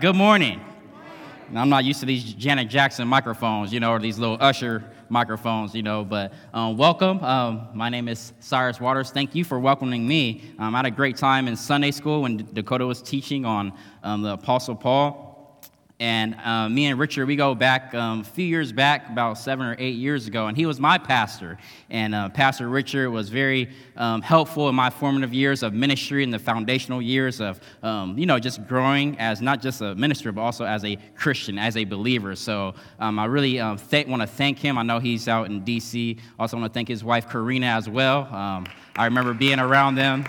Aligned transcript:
Good 0.00 0.16
morning. 0.16 0.62
I'm 1.54 1.68
not 1.68 1.84
used 1.84 2.00
to 2.00 2.06
these 2.06 2.32
Janet 2.32 2.70
Jackson 2.70 3.06
microphones, 3.06 3.70
you 3.70 3.80
know, 3.80 3.90
or 3.90 3.98
these 3.98 4.18
little 4.18 4.38
Usher 4.40 4.82
microphones, 5.10 5.74
you 5.74 5.82
know, 5.82 6.04
but 6.04 6.32
um, 6.54 6.78
welcome. 6.78 7.22
Um, 7.22 7.68
my 7.74 7.90
name 7.90 8.08
is 8.08 8.32
Cyrus 8.40 8.80
Waters. 8.80 9.10
Thank 9.10 9.34
you 9.34 9.44
for 9.44 9.60
welcoming 9.60 10.08
me. 10.08 10.54
Um, 10.58 10.74
I 10.74 10.78
had 10.78 10.86
a 10.86 10.90
great 10.90 11.18
time 11.18 11.48
in 11.48 11.54
Sunday 11.54 11.90
school 11.90 12.22
when 12.22 12.48
Dakota 12.54 12.86
was 12.86 13.02
teaching 13.02 13.44
on 13.44 13.74
um, 14.02 14.22
the 14.22 14.32
Apostle 14.32 14.74
Paul. 14.74 15.29
And 16.00 16.34
uh, 16.42 16.66
me 16.70 16.86
and 16.86 16.98
Richard, 16.98 17.26
we 17.26 17.36
go 17.36 17.54
back 17.54 17.94
um, 17.94 18.22
a 18.22 18.24
few 18.24 18.46
years 18.46 18.72
back, 18.72 19.10
about 19.10 19.34
seven 19.34 19.66
or 19.66 19.76
eight 19.78 19.96
years 19.96 20.26
ago, 20.26 20.46
and 20.46 20.56
he 20.56 20.64
was 20.64 20.80
my 20.80 20.96
pastor. 20.96 21.58
And 21.90 22.14
uh, 22.14 22.30
Pastor 22.30 22.70
Richard 22.70 23.10
was 23.10 23.28
very 23.28 23.68
um, 23.98 24.22
helpful 24.22 24.70
in 24.70 24.74
my 24.74 24.88
formative 24.88 25.34
years 25.34 25.62
of 25.62 25.74
ministry 25.74 26.24
and 26.24 26.32
the 26.32 26.38
foundational 26.38 27.02
years 27.02 27.42
of, 27.42 27.60
um, 27.82 28.16
you 28.16 28.24
know, 28.24 28.38
just 28.38 28.66
growing 28.66 29.18
as 29.18 29.42
not 29.42 29.60
just 29.60 29.82
a 29.82 29.94
minister, 29.94 30.32
but 30.32 30.40
also 30.40 30.64
as 30.64 30.86
a 30.86 30.96
Christian, 31.16 31.58
as 31.58 31.76
a 31.76 31.84
believer. 31.84 32.34
So 32.34 32.72
um, 32.98 33.18
I 33.18 33.26
really 33.26 33.60
um, 33.60 33.76
th- 33.76 34.06
want 34.06 34.22
to 34.22 34.26
thank 34.26 34.58
him. 34.58 34.78
I 34.78 34.82
know 34.82 35.00
he's 35.00 35.28
out 35.28 35.50
in 35.50 35.64
D.C. 35.64 36.16
Also 36.38 36.56
want 36.56 36.72
to 36.72 36.74
thank 36.74 36.88
his 36.88 37.04
wife, 37.04 37.28
Karina, 37.28 37.66
as 37.66 37.90
well. 37.90 38.22
Um, 38.34 38.66
I 38.96 39.04
remember 39.04 39.34
being 39.34 39.58
around 39.58 39.96
them 39.96 40.24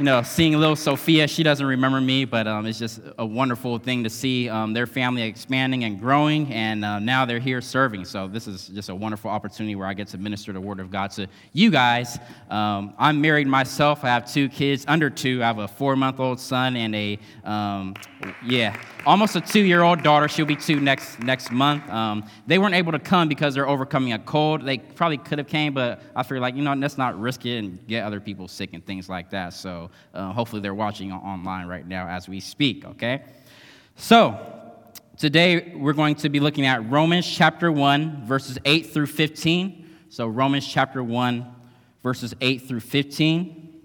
you 0.00 0.06
know, 0.06 0.22
seeing 0.22 0.54
little 0.54 0.76
Sophia, 0.76 1.28
she 1.28 1.42
doesn't 1.42 1.66
remember 1.66 2.00
me, 2.00 2.24
but 2.24 2.46
um, 2.46 2.64
it's 2.64 2.78
just 2.78 3.00
a 3.18 3.26
wonderful 3.26 3.78
thing 3.78 4.02
to 4.02 4.08
see 4.08 4.48
um, 4.48 4.72
their 4.72 4.86
family 4.86 5.20
expanding 5.20 5.84
and 5.84 6.00
growing, 6.00 6.50
and 6.54 6.82
uh, 6.86 6.98
now 6.98 7.26
they're 7.26 7.38
here 7.38 7.60
serving. 7.60 8.06
So 8.06 8.26
this 8.26 8.46
is 8.46 8.68
just 8.68 8.88
a 8.88 8.94
wonderful 8.94 9.30
opportunity 9.30 9.74
where 9.74 9.86
I 9.86 9.92
get 9.92 10.08
to 10.08 10.16
minister 10.16 10.54
the 10.54 10.60
Word 10.60 10.80
of 10.80 10.90
God 10.90 11.10
to 11.10 11.26
you 11.52 11.70
guys. 11.70 12.18
Um, 12.48 12.94
I'm 12.98 13.20
married 13.20 13.46
myself. 13.46 14.02
I 14.02 14.08
have 14.08 14.32
two 14.32 14.48
kids, 14.48 14.86
under 14.88 15.10
two. 15.10 15.42
I 15.42 15.48
have 15.48 15.58
a 15.58 15.68
four-month-old 15.68 16.40
son 16.40 16.76
and 16.76 16.94
a, 16.94 17.18
um, 17.44 17.92
yeah, 18.42 18.82
almost 19.06 19.36
a 19.36 19.40
two-year-old 19.40 20.02
daughter. 20.02 20.28
She'll 20.28 20.46
be 20.46 20.56
two 20.56 20.80
next 20.80 21.20
next 21.20 21.50
month. 21.50 21.88
Um, 21.88 22.24
they 22.46 22.58
weren't 22.58 22.74
able 22.74 22.92
to 22.92 22.98
come 22.98 23.28
because 23.28 23.54
they're 23.54 23.68
overcoming 23.68 24.12
a 24.12 24.18
cold. 24.18 24.64
They 24.64 24.78
probably 24.78 25.18
could 25.18 25.38
have 25.38 25.46
came, 25.46 25.72
but 25.74 26.02
I 26.14 26.22
feel 26.22 26.40
like 26.40 26.54
you 26.54 26.62
know 26.62 26.74
let's 26.74 26.98
not 26.98 27.18
risk 27.18 27.46
it 27.46 27.58
and 27.58 27.86
get 27.86 28.04
other 28.04 28.20
people 28.20 28.48
sick 28.48 28.70
and 28.72 28.84
things 28.84 29.08
like 29.08 29.30
that. 29.30 29.54
So 29.54 29.90
uh, 30.14 30.32
hopefully 30.32 30.62
they're 30.62 30.74
watching 30.74 31.12
online 31.12 31.66
right 31.66 31.86
now 31.86 32.08
as 32.08 32.28
we 32.28 32.40
speak. 32.40 32.84
Okay, 32.84 33.22
so. 33.96 34.56
Today, 35.16 35.74
we're 35.76 35.92
going 35.92 36.14
to 36.14 36.30
be 36.30 36.40
looking 36.40 36.64
at 36.64 36.90
Romans 36.90 37.30
chapter 37.30 37.70
1, 37.70 38.24
verses 38.24 38.56
8 38.64 38.86
through 38.86 39.04
15. 39.04 39.98
So, 40.08 40.26
Romans 40.26 40.66
chapter 40.66 41.04
1, 41.04 41.54
verses 42.02 42.34
8 42.40 42.66
through 42.66 42.80
15. 42.80 43.82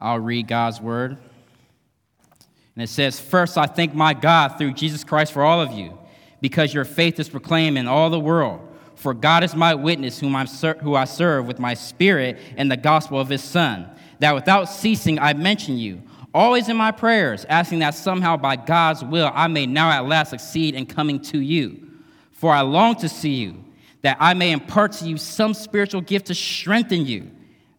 I'll 0.00 0.18
read 0.18 0.48
God's 0.48 0.80
word. 0.80 1.18
And 2.76 2.82
it 2.82 2.88
says, 2.88 3.20
First, 3.20 3.56
I 3.56 3.66
thank 3.66 3.94
my 3.94 4.14
God 4.14 4.58
through 4.58 4.74
Jesus 4.74 5.04
Christ 5.04 5.32
for 5.32 5.42
all 5.42 5.60
of 5.60 5.72
you, 5.72 5.98
because 6.40 6.74
your 6.74 6.84
faith 6.84 7.20
is 7.20 7.28
proclaimed 7.28 7.78
in 7.78 7.86
all 7.86 8.10
the 8.10 8.20
world. 8.20 8.60
For 8.96 9.14
God 9.14 9.44
is 9.44 9.54
my 9.54 9.74
witness, 9.74 10.18
whom 10.18 10.34
I'm 10.36 10.46
ser- 10.46 10.78
who 10.80 10.94
I 10.94 11.04
serve 11.04 11.46
with 11.46 11.58
my 11.58 11.74
spirit 11.74 12.38
and 12.56 12.70
the 12.70 12.76
gospel 12.76 13.20
of 13.20 13.28
his 13.28 13.42
Son, 13.42 13.88
that 14.20 14.34
without 14.34 14.64
ceasing 14.64 15.18
I 15.18 15.34
mention 15.34 15.78
you, 15.78 16.02
always 16.32 16.68
in 16.68 16.76
my 16.76 16.90
prayers, 16.90 17.44
asking 17.48 17.80
that 17.80 17.94
somehow 17.94 18.36
by 18.36 18.56
God's 18.56 19.04
will 19.04 19.30
I 19.34 19.46
may 19.48 19.66
now 19.66 19.90
at 19.90 20.06
last 20.06 20.30
succeed 20.30 20.74
in 20.74 20.86
coming 20.86 21.20
to 21.22 21.38
you. 21.38 21.80
For 22.32 22.52
I 22.52 22.62
long 22.62 22.96
to 22.96 23.08
see 23.08 23.34
you, 23.34 23.64
that 24.02 24.16
I 24.20 24.34
may 24.34 24.52
impart 24.52 24.92
to 24.92 25.06
you 25.06 25.16
some 25.16 25.54
spiritual 25.54 26.00
gift 26.00 26.26
to 26.26 26.34
strengthen 26.34 27.06
you. 27.06 27.30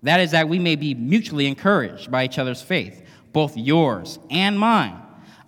That 0.04 0.20
is, 0.20 0.32
that 0.32 0.48
we 0.48 0.60
may 0.60 0.76
be 0.76 0.94
mutually 0.94 1.48
encouraged 1.48 2.12
by 2.12 2.26
each 2.26 2.38
other's 2.38 2.62
faith 2.62 3.05
both 3.36 3.58
yours 3.58 4.18
and 4.32 4.58
mine. 4.58 4.98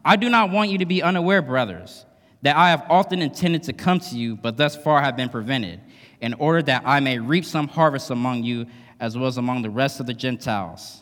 I 0.04 0.18
do 0.18 0.30
not 0.30 0.52
want 0.52 0.72
you 0.72 0.80
to 0.80 0.86
be 0.86 1.02
unaware, 1.02 1.42
brothers, 1.42 2.06
that 2.42 2.58
I 2.58 2.72
have 2.72 2.86
often 2.90 3.22
intended 3.22 3.64
to 3.64 3.74
come 3.74 4.02
to 4.02 4.18
you, 4.18 4.36
but 4.36 4.58
thus 4.58 4.76
far 4.76 5.02
have 5.02 5.16
been 5.16 5.30
prevented, 5.30 5.80
in 6.20 6.34
order 6.34 6.62
that 6.64 6.84
I 6.86 7.00
may 7.00 7.18
reap 7.18 7.46
some 7.46 7.70
harvest 7.70 8.12
among 8.12 8.44
you 8.44 8.66
as 9.00 9.18
well 9.18 9.28
as 9.28 9.38
among 9.38 9.62
the 9.62 9.70
rest 9.70 10.02
of 10.02 10.06
the 10.06 10.14
Gentiles. 10.14 11.02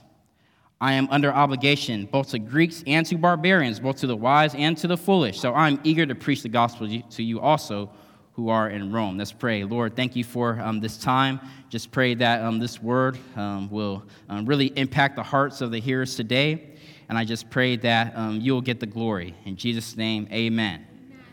I 0.79 0.93
am 0.93 1.07
under 1.09 1.33
obligation 1.33 2.05
both 2.05 2.29
to 2.29 2.39
Greeks 2.39 2.83
and 2.85 3.03
to 3.07 3.17
barbarians, 3.17 3.79
both 3.79 3.95
to 3.97 4.07
the 4.07 4.15
wise 4.15 4.53
and 4.53 4.77
to 4.77 4.85
the 4.85 4.97
foolish. 4.97 5.39
So 5.39 5.53
I 5.53 5.69
am 5.69 5.79
eager 5.83 6.05
to 6.05 6.13
preach 6.13 6.43
the 6.43 6.49
gospel 6.49 6.87
to 6.87 7.23
you 7.23 7.39
also 7.39 7.89
who 8.33 8.49
are 8.49 8.69
in 8.69 8.91
Rome. 8.91 9.17
Let's 9.17 9.31
pray. 9.31 9.63
Lord, 9.63 9.95
thank 9.95 10.15
you 10.15 10.25
for 10.25 10.59
um, 10.59 10.81
this 10.81 10.97
time. 10.97 11.39
Just 11.69 11.91
pray 11.91 12.15
that 12.15 12.41
um, 12.41 12.59
this 12.59 12.81
word 12.81 13.17
um, 13.37 13.69
will 13.69 14.03
um, 14.27 14.45
really 14.45 14.67
impact 14.77 15.15
the 15.15 15.23
hearts 15.23 15.61
of 15.61 15.71
the 15.71 15.79
hearers 15.79 16.15
today. 16.15 16.74
And 17.09 17.17
I 17.17 17.23
just 17.23 17.49
pray 17.49 17.75
that 17.77 18.17
um, 18.17 18.41
you 18.41 18.53
will 18.53 18.61
get 18.61 18.79
the 18.79 18.85
glory. 18.85 19.35
In 19.45 19.55
Jesus' 19.55 19.95
name, 19.95 20.27
amen. 20.31 20.85
amen. 20.85 21.23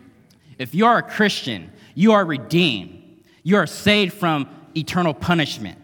If 0.59 0.75
you 0.75 0.87
are 0.87 0.99
a 0.99 1.03
Christian, 1.03 1.73
you 1.95 2.13
are 2.13 2.25
redeemed. 2.25 3.23
You 3.43 3.57
are 3.57 3.67
saved 3.67 4.15
from 4.15 4.49
eternal 4.77 5.15
punishment. 5.15 5.79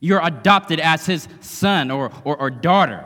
You're 0.00 0.24
adopted 0.24 0.80
as 0.80 1.06
his 1.06 1.28
son 1.40 1.90
or, 1.90 2.10
or, 2.24 2.36
or 2.36 2.50
daughter. 2.50 3.04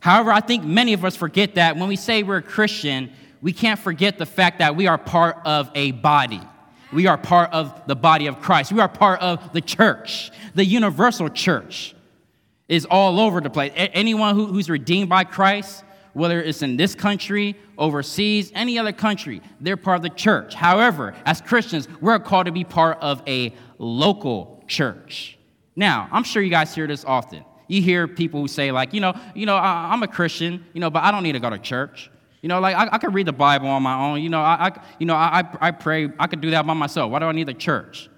However, 0.00 0.30
I 0.30 0.40
think 0.40 0.64
many 0.64 0.92
of 0.92 1.04
us 1.04 1.16
forget 1.16 1.54
that 1.54 1.76
when 1.76 1.88
we 1.88 1.96
say 1.96 2.22
we're 2.22 2.38
a 2.38 2.42
Christian, 2.42 3.10
we 3.40 3.52
can't 3.52 3.78
forget 3.78 4.18
the 4.18 4.26
fact 4.26 4.58
that 4.58 4.76
we 4.76 4.86
are 4.86 4.98
part 4.98 5.38
of 5.44 5.70
a 5.74 5.92
body. 5.92 6.40
We 6.92 7.06
are 7.06 7.18
part 7.18 7.52
of 7.52 7.86
the 7.86 7.96
body 7.96 8.26
of 8.26 8.40
Christ. 8.40 8.72
We 8.72 8.80
are 8.80 8.88
part 8.88 9.20
of 9.20 9.52
the 9.52 9.60
church, 9.60 10.30
the 10.54 10.64
universal 10.64 11.28
church 11.28 11.94
is 12.68 12.84
all 12.84 13.18
over 13.18 13.40
the 13.40 13.50
place. 13.50 13.72
anyone 13.74 14.34
who, 14.34 14.46
who's 14.46 14.68
redeemed 14.68 15.08
by 15.08 15.24
Christ, 15.24 15.84
whether 16.12 16.42
it's 16.42 16.62
in 16.62 16.76
this 16.76 16.94
country, 16.94 17.56
overseas, 17.76 18.52
any 18.54 18.78
other 18.78 18.92
country, 18.92 19.40
they're 19.60 19.76
part 19.76 19.96
of 19.96 20.02
the 20.02 20.10
church. 20.10 20.54
However, 20.54 21.14
as 21.24 21.40
Christians, 21.40 21.88
we're 22.00 22.18
called 22.18 22.46
to 22.46 22.52
be 22.52 22.64
part 22.64 22.98
of 23.00 23.22
a 23.26 23.54
local 23.78 24.62
church. 24.66 25.38
Now, 25.76 26.08
I'm 26.10 26.24
sure 26.24 26.42
you 26.42 26.50
guys 26.50 26.74
hear 26.74 26.86
this 26.86 27.04
often. 27.04 27.44
You 27.68 27.82
hear 27.82 28.08
people 28.08 28.40
who 28.40 28.48
say, 28.48 28.72
like, 28.72 28.92
you 28.92 29.00
know, 29.00 29.14
you 29.34 29.46
know, 29.46 29.56
I, 29.56 29.92
am 29.92 30.02
a 30.02 30.08
Christian, 30.08 30.64
you 30.72 30.80
know, 30.80 30.90
but 30.90 31.04
I 31.04 31.10
don't 31.10 31.22
need 31.22 31.32
to 31.32 31.40
go 31.40 31.50
to 31.50 31.58
church. 31.58 32.10
You 32.42 32.48
know, 32.48 32.60
like 32.60 32.76
I, 32.76 32.88
I 32.92 32.98
could 32.98 33.14
read 33.14 33.26
the 33.26 33.32
Bible 33.32 33.68
on 33.68 33.82
my 33.82 33.94
own. 33.94 34.22
You 34.22 34.28
know, 34.28 34.40
I, 34.40 34.68
I 34.68 34.80
you 34.98 35.06
know, 35.06 35.14
I, 35.14 35.44
I 35.60 35.70
pray. 35.70 36.08
I 36.18 36.26
could 36.26 36.40
do 36.40 36.50
that 36.50 36.66
by 36.66 36.74
myself. 36.74 37.10
Why 37.10 37.18
do 37.18 37.26
I 37.26 37.32
need 37.32 37.48
the 37.48 37.54
church? 37.54 38.08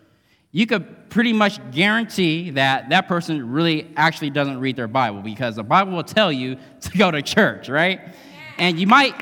You 0.53 0.67
could 0.67 1.11
pretty 1.11 1.33
much 1.33 1.59
guarantee 1.71 2.51
that 2.51 2.91
that 2.91 3.09
person 3.09 3.51
really 3.53 3.91
actually 3.97 4.31
doesn't 4.31 4.59
read 4.59 4.77
their 4.77 4.89
Bible 4.89 5.21
because 5.23 5.57
the 5.57 5.63
Bible 5.63 5.93
will 5.93 6.05
tell 6.05 6.33
you 6.33 6.57
to 6.81 6.99
go 6.99 7.11
to 7.11 7.23
church, 7.23 7.69
right? 7.69 8.01
And 8.59 8.79
you 8.79 8.87
might 8.87 9.15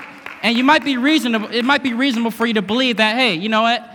and 0.43 0.57
you 0.57 0.65
might 0.65 0.85
be 0.85 0.97
reasonable 0.97 1.49
it 1.51 1.65
might 1.65 1.83
be 1.83 1.93
reasonable 1.93 2.31
for 2.31 2.47
you 2.47 2.55
to 2.55 2.63
believe 2.63 2.99
that 2.99 3.17
hey, 3.17 3.35
you 3.35 3.49
know 3.49 3.63
what? 3.63 3.95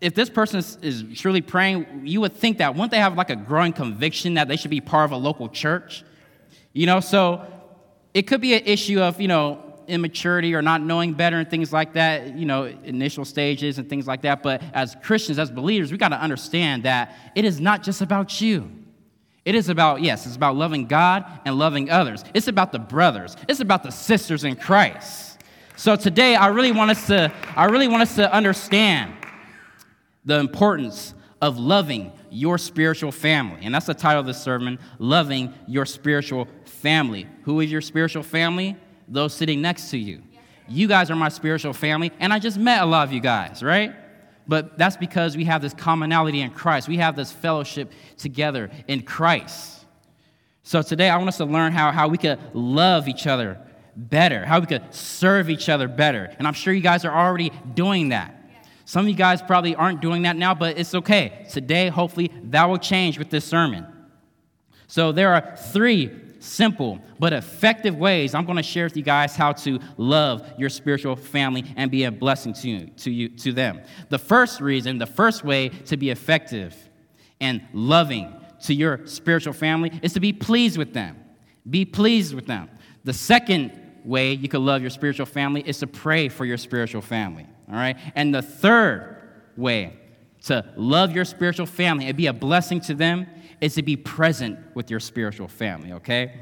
If 0.00 0.14
this 0.14 0.30
person 0.30 0.60
is 0.82 1.04
truly 1.16 1.40
praying, 1.40 2.02
you 2.04 2.20
would 2.20 2.34
think 2.34 2.58
that 2.58 2.74
wouldn't 2.74 2.92
they 2.92 2.98
have 2.98 3.16
like 3.16 3.30
a 3.30 3.36
growing 3.36 3.72
conviction 3.72 4.34
that 4.34 4.46
they 4.46 4.56
should 4.56 4.70
be 4.70 4.80
part 4.80 5.06
of 5.06 5.12
a 5.12 5.16
local 5.16 5.48
church? 5.48 6.04
You 6.72 6.86
know, 6.86 7.00
so 7.00 7.44
it 8.14 8.22
could 8.22 8.40
be 8.40 8.54
an 8.54 8.62
issue 8.64 9.00
of, 9.00 9.20
you 9.20 9.26
know, 9.26 9.67
immaturity 9.88 10.54
or 10.54 10.62
not 10.62 10.82
knowing 10.82 11.14
better 11.14 11.38
and 11.38 11.50
things 11.50 11.72
like 11.72 11.94
that, 11.94 12.36
you 12.36 12.46
know, 12.46 12.64
initial 12.84 13.24
stages 13.24 13.78
and 13.78 13.88
things 13.88 14.06
like 14.06 14.22
that. 14.22 14.42
But 14.42 14.62
as 14.72 14.96
Christians, 15.02 15.38
as 15.38 15.50
believers, 15.50 15.90
we 15.90 15.98
got 15.98 16.10
to 16.10 16.20
understand 16.20 16.84
that 16.84 17.16
it 17.34 17.44
is 17.44 17.60
not 17.60 17.82
just 17.82 18.00
about 18.00 18.40
you. 18.40 18.70
It 19.44 19.54
is 19.54 19.70
about, 19.70 20.02
yes, 20.02 20.26
it's 20.26 20.36
about 20.36 20.56
loving 20.56 20.86
God 20.86 21.24
and 21.44 21.58
loving 21.58 21.90
others. 21.90 22.22
It's 22.34 22.48
about 22.48 22.70
the 22.70 22.78
brothers. 22.78 23.34
It's 23.48 23.60
about 23.60 23.82
the 23.82 23.90
sisters 23.90 24.44
in 24.44 24.56
Christ. 24.56 25.38
So 25.76 25.96
today 25.96 26.34
I 26.34 26.48
really 26.48 26.72
want 26.72 26.90
us 26.90 27.06
to 27.06 27.32
I 27.56 27.66
really 27.66 27.88
want 27.88 28.02
us 28.02 28.16
to 28.16 28.30
understand 28.32 29.14
the 30.24 30.38
importance 30.38 31.14
of 31.40 31.56
loving 31.56 32.12
your 32.30 32.58
spiritual 32.58 33.12
family. 33.12 33.60
And 33.62 33.74
that's 33.74 33.86
the 33.86 33.94
title 33.94 34.20
of 34.20 34.26
this 34.26 34.42
sermon, 34.42 34.78
Loving 34.98 35.54
Your 35.66 35.86
Spiritual 35.86 36.48
Family. 36.64 37.26
Who 37.44 37.60
is 37.60 37.70
your 37.70 37.80
spiritual 37.80 38.22
family? 38.22 38.76
Those 39.08 39.34
sitting 39.34 39.60
next 39.60 39.90
to 39.90 39.98
you. 39.98 40.22
You 40.68 40.86
guys 40.86 41.10
are 41.10 41.16
my 41.16 41.30
spiritual 41.30 41.72
family, 41.72 42.12
and 42.20 42.32
I 42.32 42.38
just 42.38 42.58
met 42.58 42.82
a 42.82 42.86
lot 42.86 43.06
of 43.06 43.12
you 43.12 43.20
guys, 43.20 43.62
right? 43.62 43.94
But 44.46 44.78
that's 44.78 44.96
because 44.96 45.36
we 45.36 45.44
have 45.44 45.62
this 45.62 45.74
commonality 45.74 46.40
in 46.40 46.50
Christ. 46.50 46.88
We 46.88 46.96
have 46.98 47.16
this 47.16 47.32
fellowship 47.32 47.92
together 48.16 48.70
in 48.86 49.02
Christ. 49.02 49.86
So 50.62 50.82
today 50.82 51.08
I 51.08 51.16
want 51.16 51.28
us 51.28 51.38
to 51.38 51.44
learn 51.44 51.72
how, 51.72 51.92
how 51.92 52.08
we 52.08 52.18
could 52.18 52.38
love 52.54 53.08
each 53.08 53.26
other 53.26 53.58
better, 53.96 54.44
how 54.44 54.60
we 54.60 54.66
could 54.66 54.94
serve 54.94 55.50
each 55.50 55.68
other 55.68 55.88
better. 55.88 56.34
And 56.38 56.46
I'm 56.46 56.54
sure 56.54 56.72
you 56.72 56.80
guys 56.80 57.04
are 57.04 57.14
already 57.14 57.50
doing 57.74 58.10
that. 58.10 58.34
Some 58.84 59.04
of 59.04 59.08
you 59.10 59.16
guys 59.16 59.42
probably 59.42 59.74
aren't 59.74 60.00
doing 60.00 60.22
that 60.22 60.36
now, 60.36 60.54
but 60.54 60.78
it's 60.78 60.94
okay. 60.94 61.46
Today, 61.50 61.88
hopefully, 61.88 62.32
that 62.44 62.64
will 62.66 62.78
change 62.78 63.18
with 63.18 63.28
this 63.28 63.44
sermon. 63.44 63.86
So 64.86 65.12
there 65.12 65.34
are 65.34 65.56
three 65.56 66.10
simple 66.38 67.00
but 67.18 67.32
effective 67.32 67.96
ways 67.96 68.34
I'm 68.34 68.44
going 68.44 68.56
to 68.56 68.62
share 68.62 68.84
with 68.84 68.96
you 68.96 69.02
guys 69.02 69.36
how 69.36 69.52
to 69.52 69.78
love 69.96 70.46
your 70.58 70.68
spiritual 70.68 71.16
family 71.16 71.64
and 71.76 71.90
be 71.90 72.04
a 72.04 72.10
blessing 72.10 72.52
to 72.54 72.68
you, 72.68 72.86
to 72.98 73.10
you 73.10 73.28
to 73.30 73.52
them. 73.52 73.80
The 74.08 74.18
first 74.18 74.60
reason, 74.60 74.98
the 74.98 75.06
first 75.06 75.44
way 75.44 75.68
to 75.68 75.96
be 75.96 76.10
effective 76.10 76.76
and 77.40 77.62
loving 77.72 78.34
to 78.62 78.74
your 78.74 79.06
spiritual 79.06 79.52
family 79.52 79.98
is 80.02 80.12
to 80.14 80.20
be 80.20 80.32
pleased 80.32 80.78
with 80.78 80.92
them. 80.92 81.16
Be 81.68 81.84
pleased 81.84 82.34
with 82.34 82.46
them. 82.46 82.68
The 83.04 83.12
second 83.12 83.72
way 84.04 84.32
you 84.32 84.48
can 84.48 84.64
love 84.64 84.80
your 84.80 84.90
spiritual 84.90 85.26
family 85.26 85.62
is 85.66 85.78
to 85.78 85.86
pray 85.86 86.28
for 86.28 86.44
your 86.44 86.56
spiritual 86.56 87.02
family. 87.02 87.46
All 87.68 87.76
right? 87.76 87.96
And 88.14 88.34
the 88.34 88.42
third 88.42 89.16
way 89.56 89.96
to 90.44 90.64
love 90.76 91.14
your 91.14 91.24
spiritual 91.24 91.66
family 91.66 92.06
and 92.06 92.16
be 92.16 92.26
a 92.26 92.32
blessing 92.32 92.80
to 92.82 92.94
them 92.94 93.26
is 93.60 93.74
to 93.74 93.82
be 93.82 93.96
present 93.96 94.58
with 94.74 94.90
your 94.90 95.00
spiritual 95.00 95.48
family, 95.48 95.92
okay? 95.92 96.34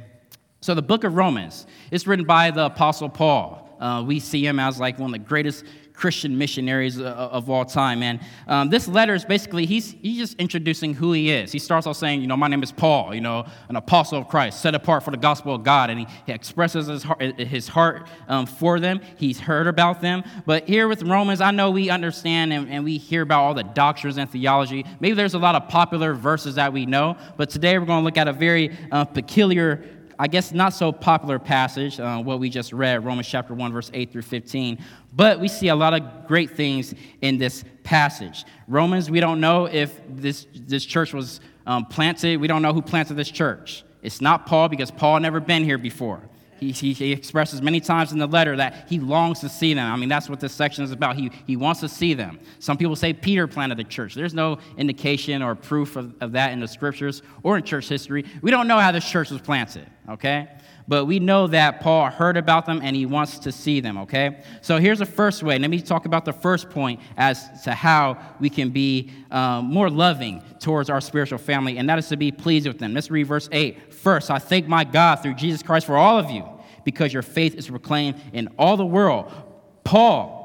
So 0.61 0.75
the 0.75 0.83
book 0.83 1.05
of 1.05 1.15
Romans 1.15 1.67
is 1.91 2.07
written 2.07 2.27
by 2.27 2.51
the 2.51 2.67
Apostle 2.67 3.09
Paul. 3.09 3.77
Uh, 3.81 4.03
we 4.07 4.21
see 4.21 4.45
him 4.47 4.59
as 4.59 4.81
like 4.81 4.99
one 4.99 5.11
of 5.11 5.13
the 5.13 5.27
greatest 5.27 5.65
Christian 5.97 6.37
missionaries 6.37 7.01
uh, 7.01 7.05
of 7.05 7.49
all 7.49 7.65
time. 7.65 8.03
And 8.03 8.21
um, 8.47 8.69
this 8.69 8.87
letter 8.87 9.15
is 9.15 9.25
basically, 9.25 9.65
he's, 9.65 9.97
he's 10.03 10.19
just 10.19 10.35
introducing 10.39 10.95
who 10.95 11.13
he 11.13 11.31
is. 11.31 11.51
He 11.51 11.59
starts 11.59 11.87
off 11.87 11.97
saying, 11.97 12.21
you 12.21 12.27
know, 12.27 12.37
my 12.37 12.49
name 12.49 12.63
is 12.63 12.71
Paul, 12.71 13.15
you 13.15 13.23
know, 13.23 13.47
an 13.69 13.77
apostle 13.77 14.19
of 14.19 14.29
Christ, 14.29 14.61
set 14.61 14.75
apart 14.75 15.03
for 15.03 15.11
the 15.11 15.17
gospel 15.17 15.55
of 15.55 15.65
God. 15.65 15.89
And 15.91 16.01
he, 16.01 16.07
he 16.27 16.33
expresses 16.33 16.87
his 16.87 17.03
heart, 17.03 17.23
his 17.41 17.67
heart 17.67 18.07
um, 18.29 18.47
for 18.47 18.79
them. 18.79 19.01
He's 19.17 19.41
heard 19.41 19.67
about 19.67 20.03
them. 20.03 20.23
But 20.45 20.69
here 20.69 20.87
with 20.87 21.03
Romans, 21.03 21.41
I 21.41 21.51
know 21.51 21.71
we 21.71 21.89
understand 21.89 22.53
and, 22.53 22.69
and 22.69 22.85
we 22.85 22.99
hear 22.99 23.23
about 23.23 23.43
all 23.43 23.55
the 23.55 23.65
doctrines 23.65 24.19
and 24.19 24.31
theology. 24.31 24.85
Maybe 25.01 25.15
there's 25.15 25.35
a 25.35 25.39
lot 25.39 25.55
of 25.55 25.69
popular 25.69 26.13
verses 26.13 26.57
that 26.57 26.73
we 26.73 26.85
know. 26.85 27.17
But 27.39 27.49
today 27.49 27.79
we're 27.79 27.87
going 27.87 28.01
to 28.01 28.05
look 28.05 28.19
at 28.19 28.29
a 28.29 28.33
very 28.33 28.77
uh, 28.93 29.07
peculiar 29.07 29.83
I 30.19 30.29
guess, 30.29 30.53
not 30.53 30.73
so 30.73 30.93
popular 30.93 31.39
passage, 31.39 32.01
uh, 32.01 32.19
what 32.19 32.41
we 32.41 32.49
just 32.49 32.73
read, 32.73 33.05
Romans 33.05 33.29
chapter 33.29 33.55
1, 33.55 33.73
verse 33.73 33.91
8 33.93 34.13
through 34.13 34.23
15. 34.23 34.79
But 35.15 35.41
we 35.41 35.49
see 35.49 35.69
a 35.69 35.77
lot 35.77 35.95
of 35.95 36.27
great 36.27 36.53
things 36.53 36.95
in 37.21 37.39
this 37.39 37.65
passage. 37.83 38.45
Romans, 38.67 39.11
we 39.11 39.21
don't 39.21 39.41
know 39.41 39.67
if 39.67 40.01
this, 40.09 40.47
this 40.55 40.85
church 40.85 41.13
was 41.13 41.41
um, 41.67 41.85
planted. 41.85 42.41
We 42.41 42.49
don't 42.49 42.63
know 42.63 42.73
who 42.73 42.83
planted 42.83 43.15
this 43.15 43.31
church. 43.31 43.85
It's 44.03 44.21
not 44.21 44.47
Paul 44.47 44.69
because 44.69 44.91
Paul 44.91 45.21
never 45.21 45.41
been 45.41 45.65
here 45.65 45.79
before. 45.79 46.23
He, 46.59 46.73
he, 46.73 46.93
he, 46.93 47.13
expresses 47.13 47.61
many 47.63 47.81
times 47.81 48.13
in 48.13 48.19
the 48.19 48.27
letter 48.27 48.57
that 48.57 48.87
he 48.89 48.99
longs 48.99 49.41
to 49.41 49.49
see 49.49 49.75
them. 49.75 49.93
I 49.93 49.97
mean, 49.97 50.09
that's 50.09 50.29
what 50.29 50.41
this 50.41 50.53
section 50.53 50.85
is 50.85 50.93
about. 50.93 51.17
He, 51.17 51.31
he 51.47 51.57
wants 51.57 51.81
to 51.81 51.89
see 51.89 52.15
them. 52.15 52.39
Some 52.59 52.77
people 52.77 52.97
say 52.97 53.13
Peter 53.13 53.47
planted 53.47 53.79
the 53.79 53.85
church. 53.85 54.15
There's 54.15 54.35
no 54.35 54.59
indication 54.77 55.43
or 55.43 55.55
proof 55.55 55.97
of, 55.97 56.15
of 56.21 56.33
that 56.33 56.53
in 56.53 56.61
the 56.61 56.69
scriptures 56.69 57.23
or 57.43 57.57
in 57.57 57.65
church 57.65 57.89
history. 57.89 58.25
We 58.43 58.51
don't 58.51 58.69
know 58.69 58.79
how 58.79 58.93
this 58.93 59.09
church 59.09 59.31
was 59.31 59.41
planted, 59.41 59.87
okay? 60.09 60.49
But 60.89 61.07
we 61.07 61.19
know 61.19 61.49
that 61.49 61.81
Paul 61.81 62.11
heard 62.11 62.37
about 62.37 62.65
them 62.67 62.81
and 62.83 62.95
he 62.95 63.07
wants 63.07 63.41
to 63.41 63.53
see 63.53 63.81
them, 63.81 63.99
okay? 63.99 64.43
So 64.61 64.79
here's 64.79 65.01
the 65.01 65.07
first 65.07 65.43
way. 65.43 65.59
Let 65.59 65.71
me 65.71 65.81
talk 65.81 66.07
about 66.07 66.25
the 66.25 66.33
first 66.33 66.71
point 66.71 67.01
as 67.17 67.63
to 67.65 67.73
how 67.73 68.19
we 68.39 68.49
can 68.51 68.71
be 68.71 69.11
um, 69.33 69.67
more 69.67 69.91
loving 69.91 70.43
towards 70.61 70.89
our 70.89 71.01
spiritual 71.01 71.39
family, 71.39 71.79
and 71.79 71.89
that 71.89 71.99
is 71.99 72.09
to 72.09 72.17
be 72.17 72.31
pleased 72.31 72.69
with 72.69 72.79
them. 72.79 72.95
Let's 72.95 73.11
read 73.11 73.25
verse 73.25 73.49
8. 73.51 73.93
First, 73.93 74.31
I 74.31 74.39
thank 74.39 74.69
my 74.69 74.85
God 74.85 75.17
through 75.17 75.35
Jesus 75.35 75.63
Christ 75.63 75.87
for 75.87 75.97
all 75.97 76.19
of 76.19 76.31
you, 76.31 76.49
because 76.85 77.13
your 77.13 77.23
faith 77.23 77.57
is 77.57 77.67
proclaimed 77.67 78.21
in 78.33 78.49
all 78.57 78.77
the 78.77 78.87
world. 78.87 79.33
Paul 79.83 80.37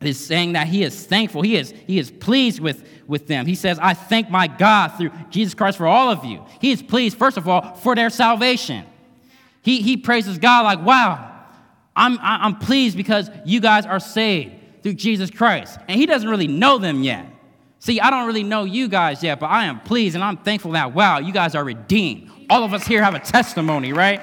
is 0.00 0.18
saying 0.18 0.54
that 0.54 0.66
he 0.66 0.82
is 0.82 1.04
thankful. 1.06 1.42
He 1.42 1.56
is, 1.56 1.74
he 1.86 1.98
is 1.98 2.10
pleased 2.10 2.60
with, 2.60 2.82
with 3.06 3.26
them. 3.26 3.44
He 3.44 3.54
says, 3.54 3.78
I 3.78 3.92
thank 3.92 4.30
my 4.30 4.46
God 4.46 4.88
through 4.96 5.10
Jesus 5.28 5.52
Christ 5.52 5.76
for 5.76 5.86
all 5.86 6.10
of 6.10 6.24
you. 6.24 6.42
He 6.60 6.70
is 6.72 6.82
pleased, 6.82 7.18
first 7.18 7.36
of 7.36 7.46
all, 7.46 7.74
for 7.74 7.94
their 7.94 8.08
salvation. 8.08 8.86
He, 9.62 9.82
he 9.82 9.96
praises 9.96 10.38
God 10.38 10.64
like, 10.64 10.84
wow, 10.84 11.32
I'm, 11.94 12.18
I'm 12.20 12.56
pleased 12.56 12.96
because 12.96 13.30
you 13.44 13.60
guys 13.60 13.86
are 13.86 14.00
saved 14.00 14.54
through 14.82 14.94
Jesus 14.94 15.30
Christ. 15.30 15.78
And 15.88 15.98
he 16.00 16.06
doesn't 16.06 16.28
really 16.28 16.48
know 16.48 16.78
them 16.78 17.02
yet. 17.02 17.26
See, 17.78 18.00
I 18.00 18.10
don't 18.10 18.26
really 18.26 18.42
know 18.42 18.64
you 18.64 18.88
guys 18.88 19.22
yet, 19.22 19.40
but 19.40 19.46
I 19.46 19.66
am 19.66 19.80
pleased 19.80 20.14
and 20.14 20.24
I'm 20.24 20.36
thankful 20.38 20.72
that, 20.72 20.94
wow, 20.94 21.18
you 21.18 21.32
guys 21.32 21.54
are 21.54 21.64
redeemed 21.64 22.30
all 22.50 22.64
of 22.64 22.74
us 22.74 22.86
here 22.86 23.02
have 23.02 23.14
a 23.14 23.20
testimony, 23.20 23.92
right? 23.92 24.22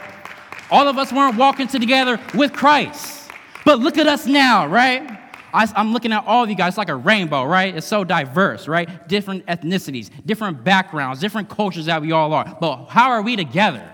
All 0.69 0.88
of 0.88 0.98
us 0.98 1.13
weren't 1.13 1.38
walking 1.38 1.68
together 1.68 2.19
with 2.36 2.51
Christ. 2.51 3.31
But 3.66 3.80
look 3.80 3.98
at 3.98 4.06
us 4.06 4.28
now, 4.28 4.68
right? 4.68 5.10
I, 5.54 5.68
am 5.75 5.94
looking 5.94 6.12
at 6.12 6.25
all 6.28 6.44
of 6.44 6.50
you 6.50 6.56
guys 6.56 6.72
it's 6.72 6.78
like 6.78 6.90
a 6.90 6.95
rainbow, 6.95 7.45
right? 7.45 7.75
It's 7.75 7.88
so 7.88 8.04
diverse, 8.04 8.68
right? 8.68 9.07
Different 9.07 9.45
ethnicities, 9.45 10.12
different 10.25 10.63
backgrounds, 10.63 11.22
different 11.22 11.50
cultures 11.50 11.86
that 11.86 12.01
we 12.01 12.12
all 12.12 12.33
are. 12.33 12.57
But 12.60 12.88
how 12.88 13.10
are 13.12 13.22
we 13.22 13.38
together? 13.38 13.90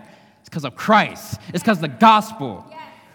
Because 0.53 0.65
of 0.65 0.75
Christ. 0.75 1.41
It's 1.51 1.63
because 1.63 1.79
the 1.79 1.87
gospel. 1.87 2.63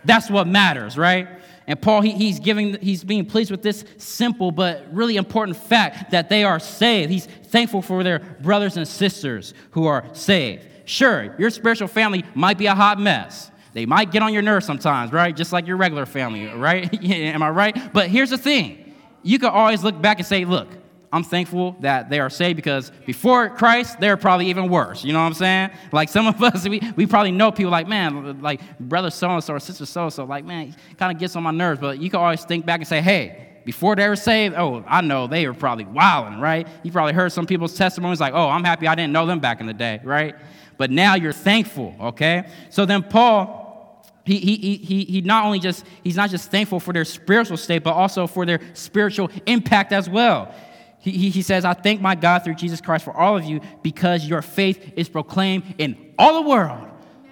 That's 0.04 0.28
what 0.28 0.48
matters, 0.48 0.98
right? 0.98 1.28
And 1.68 1.80
Paul, 1.80 2.00
he, 2.00 2.10
he's 2.10 2.40
giving, 2.40 2.80
he's 2.80 3.04
being 3.04 3.26
pleased 3.26 3.52
with 3.52 3.62
this 3.62 3.84
simple 3.96 4.50
but 4.50 4.92
really 4.92 5.16
important 5.16 5.56
fact 5.56 6.10
that 6.10 6.28
they 6.28 6.42
are 6.42 6.58
saved. 6.58 7.12
He's 7.12 7.26
thankful 7.26 7.80
for 7.80 8.02
their 8.02 8.18
brothers 8.40 8.76
and 8.76 8.88
sisters 8.88 9.54
who 9.70 9.86
are 9.86 10.04
saved. 10.14 10.66
Sure, 10.84 11.36
your 11.38 11.50
spiritual 11.50 11.86
family 11.86 12.24
might 12.34 12.58
be 12.58 12.66
a 12.66 12.74
hot 12.74 12.98
mess. 12.98 13.52
They 13.72 13.86
might 13.86 14.10
get 14.10 14.24
on 14.24 14.32
your 14.32 14.42
nerves 14.42 14.66
sometimes, 14.66 15.12
right? 15.12 15.36
Just 15.36 15.52
like 15.52 15.68
your 15.68 15.76
regular 15.76 16.06
family, 16.06 16.46
right? 16.46 16.92
Am 17.04 17.40
I 17.40 17.50
right? 17.50 17.92
But 17.92 18.08
here's 18.08 18.30
the 18.30 18.38
thing 18.38 18.96
you 19.22 19.38
can 19.38 19.50
always 19.50 19.84
look 19.84 20.02
back 20.02 20.18
and 20.18 20.26
say, 20.26 20.44
look, 20.44 20.68
I'm 21.12 21.24
thankful 21.24 21.76
that 21.80 22.10
they 22.10 22.20
are 22.20 22.28
saved 22.28 22.56
because 22.56 22.92
before 23.06 23.48
Christ, 23.48 23.98
they're 23.98 24.16
probably 24.16 24.50
even 24.50 24.68
worse. 24.68 25.04
You 25.04 25.12
know 25.12 25.20
what 25.20 25.26
I'm 25.26 25.34
saying? 25.34 25.70
Like 25.90 26.08
some 26.08 26.26
of 26.26 26.42
us, 26.42 26.68
we, 26.68 26.80
we 26.96 27.06
probably 27.06 27.32
know 27.32 27.50
people 27.50 27.72
like, 27.72 27.88
man, 27.88 28.42
like 28.42 28.60
brother 28.78 29.10
so 29.10 29.30
and 29.30 29.42
so 29.42 29.54
or 29.54 29.60
sister 29.60 29.86
so 29.86 30.04
and 30.04 30.12
so, 30.12 30.24
like, 30.24 30.44
man, 30.44 30.74
kind 30.98 31.10
of 31.10 31.18
gets 31.18 31.34
on 31.36 31.42
my 31.42 31.50
nerves. 31.50 31.80
But 31.80 31.98
you 32.00 32.10
can 32.10 32.20
always 32.20 32.44
think 32.44 32.66
back 32.66 32.80
and 32.80 32.88
say, 32.88 33.00
hey, 33.00 33.46
before 33.64 33.96
they 33.96 34.08
were 34.08 34.16
saved, 34.16 34.54
oh, 34.56 34.84
I 34.86 35.00
know 35.00 35.26
they 35.26 35.46
were 35.46 35.54
probably 35.54 35.84
wilding, 35.84 36.40
right? 36.40 36.66
You 36.82 36.92
probably 36.92 37.14
heard 37.14 37.32
some 37.32 37.46
people's 37.46 37.74
testimonies 37.74 38.20
like, 38.20 38.34
oh, 38.34 38.48
I'm 38.48 38.64
happy 38.64 38.86
I 38.86 38.94
didn't 38.94 39.12
know 39.12 39.26
them 39.26 39.40
back 39.40 39.60
in 39.60 39.66
the 39.66 39.74
day, 39.74 40.00
right? 40.04 40.34
but 40.78 40.90
now 40.90 41.16
you're 41.16 41.32
thankful, 41.32 41.94
okay? 42.00 42.48
So 42.70 42.86
then 42.86 43.02
Paul, 43.02 44.06
he, 44.24 44.38
he, 44.38 44.76
he, 44.76 45.04
he 45.04 45.20
not 45.20 45.44
only 45.44 45.58
just, 45.58 45.84
he's 46.04 46.16
not 46.16 46.30
just 46.30 46.50
thankful 46.50 46.80
for 46.80 46.94
their 46.94 47.04
spiritual 47.04 47.56
state, 47.56 47.82
but 47.82 47.92
also 47.94 48.26
for 48.26 48.46
their 48.46 48.60
spiritual 48.74 49.28
impact 49.44 49.92
as 49.92 50.08
well. 50.08 50.54
He, 51.00 51.30
he, 51.30 51.42
says, 51.42 51.64
I 51.64 51.74
thank 51.74 52.00
my 52.00 52.14
God 52.14 52.44
through 52.44 52.56
Jesus 52.56 52.80
Christ 52.80 53.04
for 53.04 53.14
all 53.14 53.36
of 53.36 53.44
you 53.44 53.60
because 53.82 54.26
your 54.26 54.42
faith 54.42 54.92
is 54.96 55.08
proclaimed 55.08 55.74
in 55.78 56.12
all 56.18 56.42
the 56.42 56.48
world. 56.48 56.88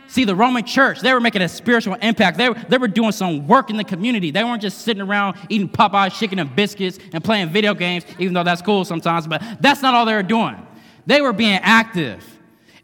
See, 0.08 0.24
the 0.24 0.36
Roman 0.36 0.64
church, 0.64 1.00
they 1.00 1.12
were 1.12 1.20
making 1.20 1.42
a 1.42 1.48
spiritual 1.48 1.94
impact. 1.94 2.38
They 2.38 2.52
they 2.68 2.78
were 2.78 2.88
doing 2.88 3.10
some 3.10 3.48
work 3.48 3.70
in 3.70 3.76
the 3.76 3.84
community. 3.84 4.30
They 4.30 4.44
weren't 4.44 4.62
just 4.62 4.82
sitting 4.82 5.02
around 5.02 5.36
eating 5.48 5.68
Popeyes 5.68 6.16
chicken 6.16 6.38
and 6.38 6.54
biscuits 6.54 7.00
and 7.12 7.24
playing 7.24 7.48
video 7.48 7.74
games, 7.74 8.04
even 8.20 8.32
though 8.32 8.44
that's 8.44 8.62
cool 8.62 8.84
sometimes, 8.84 9.26
but 9.26 9.42
that's 9.60 9.82
not 9.82 9.94
all 9.94 10.06
they 10.06 10.14
were 10.14 10.22
doing. 10.22 10.64
They 11.06 11.20
were 11.20 11.32
being 11.32 11.58
active. 11.60 12.24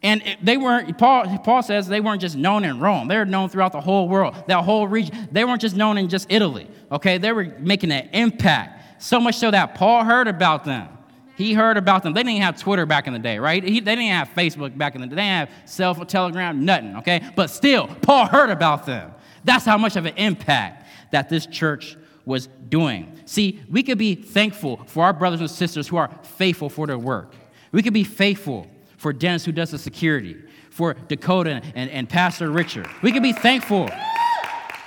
And 0.01 0.21
they 0.41 0.57
weren't, 0.57 0.97
Paul, 0.97 1.37
Paul 1.39 1.63
says 1.63 1.87
they 1.87 2.01
weren't 2.01 2.19
just 2.19 2.35
known 2.35 2.65
in 2.65 2.79
Rome. 2.81 3.07
They 3.07 3.17
were 3.17 3.25
known 3.25 3.47
throughout 3.47 3.71
the 3.71 3.79
whole 3.79 4.09
world, 4.09 4.35
that 4.47 4.61
whole 4.65 4.85
region. 4.85 5.29
They 5.31 5.45
weren't 5.45 5.61
just 5.61 5.77
known 5.77 5.97
in 5.97 6.09
just 6.09 6.29
Italy, 6.29 6.67
okay? 6.91 7.17
They 7.17 7.31
were 7.31 7.55
making 7.59 7.89
an 7.93 8.09
impact. 8.11 8.82
So 9.03 9.19
much 9.19 9.35
so 9.35 9.51
that 9.51 9.75
Paul 9.75 10.05
heard 10.05 10.29
about 10.29 10.63
them. 10.63 10.87
He 11.35 11.53
heard 11.53 11.75
about 11.75 12.03
them. 12.03 12.13
They 12.13 12.23
didn't 12.23 12.41
have 12.41 12.57
Twitter 12.57 12.85
back 12.85 13.05
in 13.05 13.11
the 13.11 13.19
day, 13.19 13.37
right? 13.37 13.61
He, 13.61 13.81
they 13.81 13.97
didn't 13.97 14.11
have 14.11 14.29
Facebook 14.29 14.77
back 14.77 14.95
in 14.95 15.01
the 15.01 15.07
day. 15.07 15.15
They 15.15 15.21
didn't 15.23 15.49
have 15.49 15.69
cell 15.69 15.93
phone, 15.93 16.07
telegram, 16.07 16.63
nothing, 16.63 16.95
okay? 16.95 17.21
But 17.35 17.49
still, 17.49 17.87
Paul 18.01 18.27
heard 18.27 18.49
about 18.49 18.85
them. 18.85 19.13
That's 19.43 19.65
how 19.65 19.77
much 19.77 19.97
of 19.97 20.05
an 20.05 20.15
impact 20.15 20.87
that 21.11 21.27
this 21.27 21.45
church 21.45 21.97
was 22.23 22.47
doing. 22.69 23.19
See, 23.25 23.61
we 23.69 23.83
could 23.83 23.97
be 23.97 24.15
thankful 24.15 24.79
for 24.87 25.03
our 25.03 25.11
brothers 25.11 25.41
and 25.41 25.51
sisters 25.51 25.85
who 25.85 25.97
are 25.97 26.09
faithful 26.23 26.69
for 26.69 26.87
their 26.87 26.97
work. 26.97 27.35
We 27.73 27.83
could 27.83 27.93
be 27.93 28.05
faithful 28.05 28.67
for 28.95 29.11
Dennis, 29.11 29.43
who 29.43 29.51
does 29.51 29.71
the 29.71 29.79
security, 29.79 30.41
for 30.69 30.93
Dakota 30.93 31.61
and, 31.75 31.89
and 31.89 32.07
Pastor 32.07 32.49
Richard. 32.49 32.87
We 33.01 33.11
can 33.11 33.21
be 33.21 33.33
thankful 33.33 33.89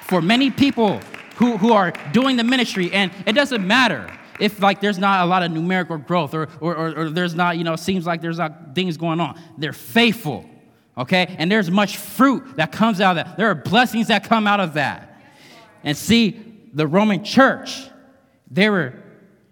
for 0.05 0.23
many 0.23 0.51
people 0.51 1.03
who, 1.37 1.57
who 1.57 1.73
are 1.73 1.93
doing 2.13 2.37
the 2.37 2.45
ministry, 2.45 2.93
and 2.93 3.13
it 3.27 3.33
doesn't 3.33 3.67
matter 3.67 4.11
if 4.41 4.61
like 4.61 4.81
there's 4.81 4.99
not 4.99 5.25
a 5.25 5.27
lot 5.27 5.43
of 5.43 5.51
numerical 5.51 5.99
growth 5.99 6.35
or, 6.35 6.49
or, 6.61 6.77
or, 6.77 6.99
or 6.99 7.11
there's 7.11 7.35
not, 7.35 7.57
you 7.57 7.65
know, 7.65 7.77
seems 7.77 8.07
like 8.07 8.21
there's 8.21 8.39
not 8.39 8.75
things 8.75 8.97
going 8.97 9.21
on. 9.21 9.41
They're 9.57 9.73
faithful, 9.73 10.49
okay? 10.97 11.35
And 11.39 11.51
there's 11.51 11.71
much 11.71 11.97
fruit 11.97 12.57
that 12.57 12.73
comes 12.73 13.01
out 13.01 13.17
of 13.17 13.25
that. 13.25 13.37
There 13.37 13.51
are 13.51 13.55
blessings 13.55 14.09
that 14.09 14.25
come 14.25 14.47
out 14.47 14.61
of 14.61 14.75
that. 14.75 15.21
And 15.85 15.97
see, 15.97 16.43
the 16.73 16.87
Roman 16.87 17.25
church, 17.25 17.89
they 18.51 18.69
were 18.69 18.95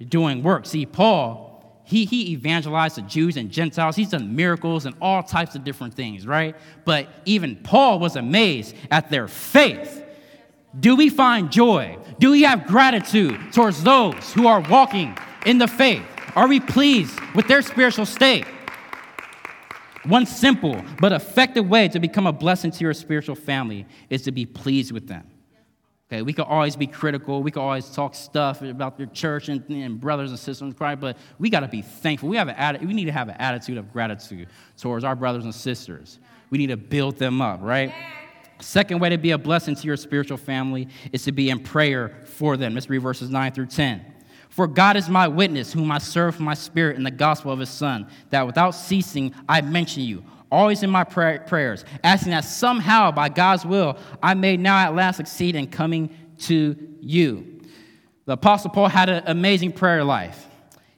doing 0.08 0.42
work. 0.42 0.66
See, 0.66 0.84
Paul, 0.84 1.80
he, 1.84 2.04
he 2.04 2.32
evangelized 2.32 2.96
the 2.96 3.02
Jews 3.02 3.36
and 3.36 3.50
Gentiles. 3.50 3.96
He's 3.96 4.10
done 4.10 4.34
miracles 4.34 4.86
and 4.86 4.94
all 5.00 5.22
types 5.22 5.54
of 5.54 5.64
different 5.64 5.94
things, 5.94 6.26
right? 6.26 6.56
But 6.84 7.08
even 7.24 7.56
Paul 7.56 7.98
was 7.98 8.16
amazed 8.16 8.74
at 8.90 9.10
their 9.10 9.28
faith. 9.28 10.03
Do 10.78 10.97
we 10.97 11.09
find 11.09 11.50
joy? 11.52 11.99
Do 12.19 12.33
we 12.33 12.43
have 12.43 12.66
gratitude 12.66 13.38
towards 13.52 13.83
those 13.83 14.33
who 14.33 14.47
are 14.47 14.61
walking 14.61 15.16
in 15.47 15.59
the 15.59 15.69
faith? 15.69 16.04
Are 16.35 16.49
we 16.49 16.61
pleased 16.61 17.19
with 17.35 17.47
their 17.47 17.62
spiritual 17.62 18.07
state? 18.07 18.45
One 20.04 20.26
simple 20.26 20.85
but 21.00 21.12
effective 21.12 21.69
way 21.69 21.88
to 21.88 21.99
become 21.99 22.26
a 22.26 22.33
blessing 22.33 22.71
to 22.73 22.81
your 22.81 22.93
spiritual 22.93 23.37
family 23.37 23.87
is 24.11 24.23
to 24.23 24.33
be 24.33 24.45
pleased 24.45 24.93
with 24.93 25.07
them. 25.07 25.26
Okay, 26.11 26.21
we 26.21 26.35
could 26.35 26.45
always 26.45 26.76
be 26.76 26.87
critical. 26.87 27.43
We 27.43 27.50
could 27.50 27.62
always 27.62 27.88
talk 27.88 28.14
stuff 28.14 28.61
about 28.61 28.99
your 28.99 29.09
church 29.09 29.49
and, 29.49 29.66
and 29.71 29.99
brothers 29.99 30.31
and 30.31 30.38
sisters 30.38 30.75
Christ, 30.75 31.00
but 31.00 31.16
we 31.38 31.49
got 31.49 31.61
to 31.61 31.69
be 31.69 31.81
thankful. 31.81 32.28
We, 32.28 32.37
have 32.37 32.50
an, 32.50 32.87
we 32.87 32.93
need 32.93 33.07
to 33.07 33.12
have 33.12 33.28
an 33.28 33.37
attitude 33.38 33.78
of 33.78 33.90
gratitude 33.93 34.49
towards 34.76 35.04
our 35.04 35.16
brothers 35.16 35.45
and 35.45 35.54
sisters. 35.54 36.19
We 36.50 36.59
need 36.59 36.66
to 36.66 36.76
build 36.76 37.16
them 37.16 37.40
up, 37.40 37.61
right? 37.62 37.95
Second 38.61 39.00
way 39.00 39.11
to 39.11 39.18
be 39.18 39.32
a 39.32 39.38
blessing 39.38 39.75
to 39.75 39.87
your 39.87 39.96
spiritual 39.96 40.37
family 40.37 40.88
is 41.12 41.25
to 41.25 41.32
be 41.32 41.50
in 41.50 41.61
prayer 41.61 42.20
for 42.25 42.56
them. 42.56 42.75
Let's 42.75 42.88
read 42.88 42.99
verses 42.99 43.30
9 43.30 43.52
through 43.52 43.66
10. 43.66 44.04
For 44.49 44.66
God 44.66 44.96
is 44.96 45.08
my 45.08 45.26
witness, 45.26 45.73
whom 45.73 45.90
I 45.90 45.99
serve 45.99 46.38
my 46.38 46.54
spirit 46.54 46.96
in 46.96 47.02
the 47.02 47.11
gospel 47.11 47.50
of 47.50 47.58
his 47.58 47.70
Son, 47.70 48.06
that 48.30 48.46
without 48.46 48.70
ceasing 48.70 49.34
I 49.49 49.61
mention 49.62 50.04
you, 50.04 50.25
always 50.50 50.82
in 50.84 50.90
my 50.90 51.02
pray- 51.02 51.40
prayers, 51.44 51.84
asking 52.04 52.30
that 52.30 52.44
somehow 52.44 53.11
by 53.11 53.28
God's 53.28 53.66
will 53.66 53.99
I 54.23 54.34
may 54.34 54.56
now 54.56 54.78
at 54.78 54.94
last 54.94 55.16
succeed 55.16 55.56
in 55.56 55.66
coming 55.66 56.16
to 56.42 56.76
you. 57.00 57.61
The 58.26 58.34
Apostle 58.34 58.70
Paul 58.70 58.88
had 58.88 59.08
an 59.08 59.25
amazing 59.26 59.73
prayer 59.73 60.04
life. 60.04 60.46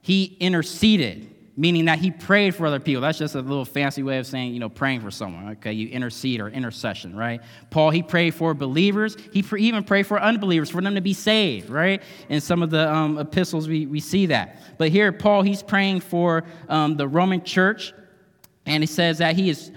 He 0.03 0.37
interceded 0.39 1.35
meaning 1.57 1.87
that 1.87 1.99
he 1.99 2.11
prayed 2.11 2.55
for 2.55 2.67
other 2.67 2.79
people. 2.79 3.01
That's 3.01 3.19
just 3.19 3.35
a 3.35 3.41
little 3.41 3.65
fancy 3.65 4.03
way 4.03 4.19
of 4.19 4.27
saying, 4.27 4.53
you 4.53 4.61
know, 4.61 4.69
praying 4.69 5.01
for 5.01 5.11
someone. 5.11 5.49
Okay, 5.53 5.73
you 5.73 5.89
intercede 5.89 6.41
or 6.41 6.49
intercession, 6.49 7.17
right? 7.17 7.41
Paul, 7.71 7.91
he 7.91 8.03
prayed 8.03 8.35
for 8.35 8.53
believers. 8.53 9.17
He 9.33 9.43
even 9.59 9.83
prayed 9.85 10.07
for 10.07 10.21
unbelievers, 10.21 10.69
for 10.69 10.83
them 10.83 10.95
to 10.95 11.01
be 11.01 11.15
saved, 11.15 11.71
right? 11.71 12.03
In 12.29 12.41
some 12.41 12.63
of 12.63 12.71
the 12.71 12.93
um, 12.93 13.19
epistles, 13.19 13.69
we, 13.69 13.87
we 13.87 14.01
see 14.01 14.27
that. 14.27 14.63
But 14.77 14.91
here, 14.91 15.13
Paul, 15.13 15.43
he's 15.43 15.63
praying 15.63 16.01
for 16.01 16.45
um, 16.69 16.97
the 16.97 17.09
Roman 17.09 17.43
church, 17.43 17.95
and 18.67 18.83
he 18.83 18.87
says 18.87 19.19
that 19.19 19.35
he 19.37 19.49
is 19.49 19.73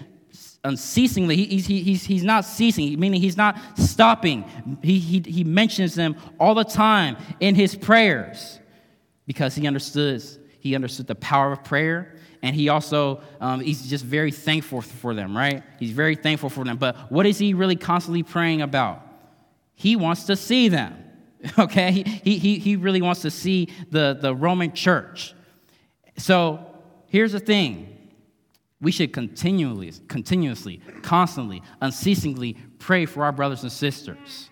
unceasingly, 0.66 1.38
he, 1.38 1.46
he's, 1.46 1.68
he's, 1.68 2.04
he's 2.04 2.24
not 2.24 2.44
ceasing, 2.44 3.00
meaning 3.00 3.22
he's 3.22 3.38
not 3.38 3.58
stopping. 3.78 4.44
He, 4.82 5.00
he, 5.00 5.20
he 5.20 5.44
mentions 5.46 5.96
them 5.96 6.18
all 6.38 6.54
the 6.54 6.66
time 6.66 7.16
in 7.40 7.56
his 7.56 7.76
prayers 7.76 8.60
because 9.26 9.56
he 9.56 9.66
understood 9.68 10.22
he 10.60 10.76
understood 10.76 11.08
the 11.08 11.16
power 11.16 11.52
of 11.52 11.64
prayer. 11.64 12.16
And 12.42 12.56
he 12.56 12.70
also, 12.70 13.22
um, 13.42 13.60
he's 13.60 13.90
just 13.90 14.06
very 14.06 14.32
thankful 14.32 14.82
for 14.82 15.14
them, 15.14 15.36
right? 15.36 15.64
He's 15.78 15.92
very 15.92 16.16
thankful 16.16 16.50
for 16.50 16.64
them. 16.64 16.78
But 16.78 17.12
what 17.12 17.26
is 17.26 17.38
he 17.38 17.54
really 17.54 17.76
constantly 17.76 18.24
praying 18.24 18.62
about? 18.62 19.06
He 19.76 19.96
wants 19.96 20.26
to 20.26 20.36
see 20.36 20.70
them, 20.70 20.96
okay? 21.60 22.04
He, 22.24 22.38
he, 22.38 22.60
he 22.60 22.76
really 22.76 23.02
wants 23.02 23.22
to 23.22 23.32
see 23.32 23.70
the, 23.92 24.18
the 24.20 24.34
Roman 24.34 24.74
church. 24.74 25.34
So 26.18 26.66
here's 27.08 27.34
the 27.34 27.40
thing 27.40 27.98
we 28.82 28.92
should 28.94 29.12
continually, 29.12 29.92
continuously, 30.08 30.82
constantly, 31.02 31.62
unceasingly 31.82 32.56
pray 32.80 33.06
for 33.06 33.26
our 33.26 33.34
brothers 33.34 33.64
and 33.64 33.72
sisters 33.72 34.49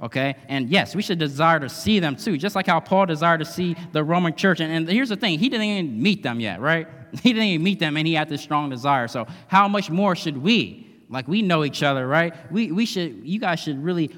okay? 0.00 0.36
And 0.48 0.68
yes, 0.68 0.94
we 0.94 1.02
should 1.02 1.18
desire 1.18 1.60
to 1.60 1.68
see 1.68 1.98
them 1.98 2.16
too, 2.16 2.36
just 2.36 2.54
like 2.54 2.66
how 2.66 2.80
Paul 2.80 3.06
desired 3.06 3.38
to 3.38 3.44
see 3.44 3.76
the 3.92 4.04
Roman 4.04 4.34
church. 4.34 4.60
And, 4.60 4.72
and, 4.72 4.88
here's 4.88 5.08
the 5.08 5.16
thing 5.16 5.38
he 5.38 5.48
didn't 5.48 5.66
even 5.66 6.02
meet 6.02 6.22
them 6.22 6.40
yet, 6.40 6.60
right? 6.60 6.88
He 7.22 7.32
didn't 7.32 7.48
even 7.48 7.64
meet 7.64 7.78
them, 7.78 7.96
and 7.96 8.06
he 8.06 8.12
had 8.12 8.28
this 8.28 8.42
strong 8.42 8.68
desire. 8.68 9.08
So, 9.08 9.26
how 9.46 9.68
much 9.68 9.88
more 9.88 10.14
should 10.14 10.36
we? 10.36 10.86
Like, 11.08 11.28
we 11.28 11.40
know 11.40 11.64
each 11.64 11.82
other, 11.82 12.06
right? 12.06 12.34
We, 12.52 12.72
we 12.72 12.84
should, 12.84 13.20
you 13.24 13.38
guys 13.38 13.60
should 13.60 13.82
really 13.82 14.10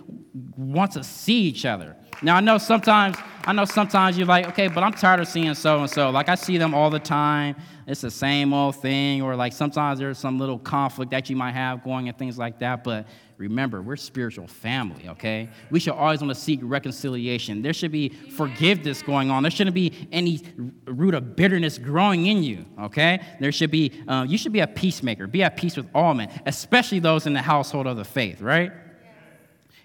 want 0.57 0.93
to 0.93 1.05
see 1.05 1.43
each 1.43 1.65
other. 1.65 1.95
Now, 2.21 2.37
I 2.37 2.41
know 2.41 2.59
sometimes, 2.59 3.17
I 3.45 3.53
know 3.53 3.65
sometimes 3.65 4.19
you're 4.19 4.27
like, 4.27 4.49
okay, 4.49 4.67
but 4.67 4.83
I'm 4.83 4.93
tired 4.93 5.21
of 5.21 5.29
seeing 5.29 5.55
so 5.55 5.81
and 5.81 5.89
so. 5.89 6.11
Like, 6.11 6.29
I 6.29 6.35
see 6.35 6.59
them 6.59 6.75
all 6.75 6.91
the 6.91 6.99
time. 6.99 7.55
It's 7.87 8.01
the 8.01 8.11
same 8.11 8.53
old 8.53 8.77
thing. 8.77 9.23
Or, 9.23 9.37
like, 9.37 9.53
sometimes 9.53 10.01
there's 10.01 10.19
some 10.19 10.39
little 10.39 10.59
conflict 10.59 11.13
that 11.13 11.31
you 11.31 11.37
might 11.37 11.53
have 11.53 11.85
going 11.85 12.09
and 12.09 12.19
things 12.19 12.37
like 12.37 12.59
that. 12.59 12.83
But 12.83 13.07
remember, 13.37 13.81
we're 13.83 13.95
spiritual 13.95 14.49
family, 14.49 15.09
okay? 15.11 15.49
We 15.71 15.79
should 15.79 15.95
always 15.95 16.21
want 16.21 16.35
to 16.35 16.41
seek 16.41 16.59
reconciliation. 16.61 17.63
There 17.63 17.73
should 17.73 17.93
be 17.93 18.09
forgiveness 18.09 19.01
going 19.01 19.31
on. 19.31 19.45
There 19.45 19.53
shouldn't 19.53 19.75
be 19.75 20.09
any 20.11 20.43
root 20.87 21.15
of 21.15 21.37
bitterness 21.37 21.79
growing 21.79 22.27
in 22.27 22.43
you, 22.43 22.67
okay? 22.81 23.21
There 23.39 23.53
should 23.53 23.71
be, 23.71 23.93
uh, 24.09 24.27
you 24.29 24.39
should 24.39 24.53
be 24.53 24.61
a 24.61 24.67
peacemaker. 24.67 25.29
Be 25.29 25.45
at 25.45 25.57
peace 25.57 25.77
with 25.77 25.87
all 25.95 26.15
men, 26.15 26.29
especially 26.47 26.99
those 26.99 27.29
in 27.29 27.33
the 27.33 27.43
household 27.43 27.87
of 27.87 27.97
the 27.97 28.05
faith, 28.05 28.41
right? 28.41 28.73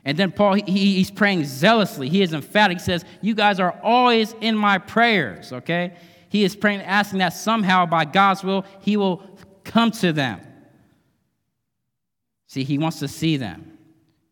And 0.06 0.18
then 0.18 0.32
Paul, 0.32 0.56
he, 0.56 0.96
he's 0.96 1.12
praying 1.12 1.46
zealously. 1.46 2.10
He 2.10 2.22
is 2.22 2.34
emphatic. 2.34 2.80
He 2.80 2.84
says, 2.84 3.06
You 3.22 3.36
guys 3.36 3.60
are 3.60 3.80
always 3.82 4.36
in 4.42 4.56
my 4.56 4.78
prayers, 4.78 5.54
okay? 5.54 5.96
He 6.30 6.44
is 6.44 6.56
praying, 6.56 6.82
asking 6.82 7.20
that 7.20 7.30
somehow 7.30 7.86
by 7.86 8.06
God's 8.06 8.44
will, 8.44 8.66
he 8.82 8.98
will 8.98 9.24
come 9.64 9.92
to 9.92 10.12
them. 10.12 10.42
See, 12.48 12.64
he 12.64 12.78
wants 12.78 13.00
to 13.00 13.08
see 13.08 13.38
them. 13.38 13.78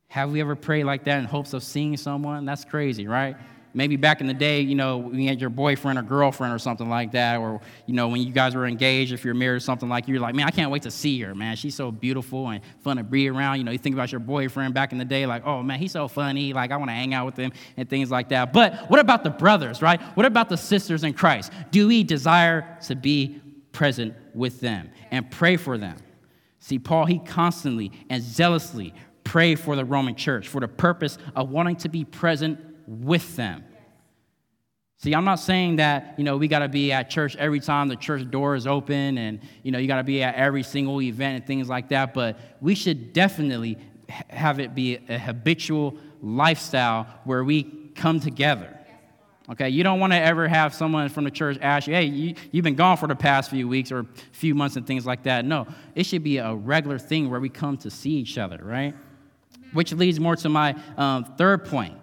Have 0.07 0.31
we 0.31 0.41
ever 0.41 0.55
prayed 0.55 0.83
like 0.83 1.05
that 1.05 1.19
in 1.19 1.25
hopes 1.25 1.53
of 1.53 1.63
seeing 1.63 1.95
someone? 1.95 2.43
That's 2.43 2.65
crazy, 2.65 3.07
right? 3.07 3.37
Maybe 3.73 3.95
back 3.95 4.21
in 4.21 4.27
the 4.27 4.33
day, 4.33 4.61
you 4.61 4.75
know, 4.75 4.97
when 4.97 5.19
you 5.19 5.27
had 5.27 5.39
your 5.39 5.49
boyfriend 5.49 5.97
or 5.97 6.01
girlfriend 6.01 6.53
or 6.53 6.59
something 6.59 6.89
like 6.89 7.11
that, 7.13 7.39
or, 7.39 7.61
you 7.85 7.93
know, 7.93 8.07
when 8.07 8.21
you 8.21 8.31
guys 8.31 8.55
were 8.55 8.65
engaged, 8.65 9.13
if 9.13 9.23
you're 9.23 9.33
married 9.33 9.57
or 9.57 9.59
something 9.59 9.89
like 9.89 10.07
you're 10.07 10.19
like, 10.19 10.35
man, 10.35 10.47
I 10.47 10.51
can't 10.51 10.71
wait 10.71 10.83
to 10.83 10.91
see 10.91 11.19
her, 11.21 11.33
man. 11.33 11.55
She's 11.55 11.75
so 11.75 11.91
beautiful 11.91 12.49
and 12.49 12.61
fun 12.81 12.97
to 12.97 13.03
be 13.03 13.29
around. 13.29 13.57
You 13.57 13.63
know, 13.63 13.71
you 13.71 13.77
think 13.77 13.95
about 13.95 14.11
your 14.11 14.19
boyfriend 14.19 14.73
back 14.73 14.91
in 14.91 14.97
the 14.97 15.05
day, 15.05 15.25
like, 15.25 15.45
oh, 15.45 15.63
man, 15.63 15.79
he's 15.79 15.91
so 15.91 16.07
funny. 16.07 16.53
Like, 16.53 16.71
I 16.71 16.77
want 16.77 16.89
to 16.89 16.95
hang 16.95 17.13
out 17.13 17.25
with 17.25 17.37
him 17.37 17.51
and 17.77 17.89
things 17.89 18.11
like 18.11 18.29
that. 18.29 18.53
But 18.53 18.89
what 18.89 18.99
about 18.99 19.23
the 19.23 19.29
brothers, 19.29 19.81
right? 19.81 20.01
What 20.15 20.25
about 20.25 20.49
the 20.49 20.57
sisters 20.57 21.03
in 21.03 21.13
Christ? 21.13 21.51
Do 21.71 21.87
we 21.87 22.03
desire 22.03 22.77
to 22.87 22.95
be 22.95 23.41
present 23.71 24.13
with 24.33 24.59
them 24.59 24.89
and 25.11 25.29
pray 25.31 25.57
for 25.57 25.77
them? 25.77 25.97
See, 26.59 26.77
Paul, 26.77 27.05
he 27.05 27.19
constantly 27.19 27.91
and 28.09 28.21
zealously 28.21 28.93
prayed 29.23 29.59
for 29.59 29.75
the 29.75 29.85
Roman 29.85 30.15
church 30.15 30.47
for 30.47 30.59
the 30.59 30.67
purpose 30.67 31.17
of 31.35 31.49
wanting 31.49 31.75
to 31.77 31.89
be 31.89 32.03
present 32.03 32.59
with 32.87 33.35
them. 33.35 33.63
See, 34.97 35.15
I'm 35.15 35.25
not 35.25 35.39
saying 35.39 35.77
that, 35.77 36.13
you 36.17 36.23
know, 36.23 36.37
we 36.37 36.47
got 36.47 36.59
to 36.59 36.69
be 36.69 36.91
at 36.91 37.09
church 37.09 37.35
every 37.35 37.59
time 37.59 37.87
the 37.87 37.95
church 37.95 38.29
door 38.29 38.53
is 38.53 38.67
open 38.67 39.17
and, 39.17 39.39
you 39.63 39.71
know, 39.71 39.79
you 39.79 39.87
got 39.87 39.97
to 39.97 40.03
be 40.03 40.21
at 40.21 40.35
every 40.35 40.61
single 40.61 41.01
event 41.01 41.37
and 41.37 41.47
things 41.47 41.67
like 41.67 41.89
that, 41.89 42.13
but 42.13 42.37
we 42.61 42.75
should 42.75 43.11
definitely 43.11 43.79
have 44.29 44.59
it 44.59 44.75
be 44.75 44.99
a 45.09 45.17
habitual 45.17 45.97
lifestyle 46.21 47.07
where 47.23 47.43
we 47.43 47.63
come 47.95 48.19
together. 48.19 48.77
Okay, 49.49 49.69
you 49.69 49.83
don't 49.83 49.99
want 49.99 50.13
to 50.13 50.19
ever 50.19 50.47
have 50.47 50.71
someone 50.71 51.09
from 51.09 51.23
the 51.23 51.31
church 51.31 51.57
ask 51.61 51.87
you, 51.87 51.95
hey, 51.95 52.05
you, 52.05 52.35
you've 52.51 52.63
been 52.63 52.75
gone 52.75 52.95
for 52.95 53.07
the 53.07 53.15
past 53.15 53.49
few 53.49 53.67
weeks 53.67 53.91
or 53.91 54.05
few 54.33 54.53
months 54.53 54.75
and 54.75 54.85
things 54.85 55.03
like 55.03 55.23
that. 55.23 55.45
No, 55.45 55.65
it 55.95 56.05
should 56.05 56.23
be 56.23 56.37
a 56.37 56.53
regular 56.53 56.99
thing 56.99 57.27
where 57.29 57.39
we 57.39 57.49
come 57.49 57.75
to 57.77 57.89
see 57.89 58.11
each 58.11 58.37
other, 58.37 58.59
right? 58.61 58.93
Which 59.73 59.93
leads 59.93 60.19
more 60.19 60.35
to 60.35 60.47
my 60.47 60.75
um, 60.95 61.25
third 61.37 61.65
point 61.65 61.95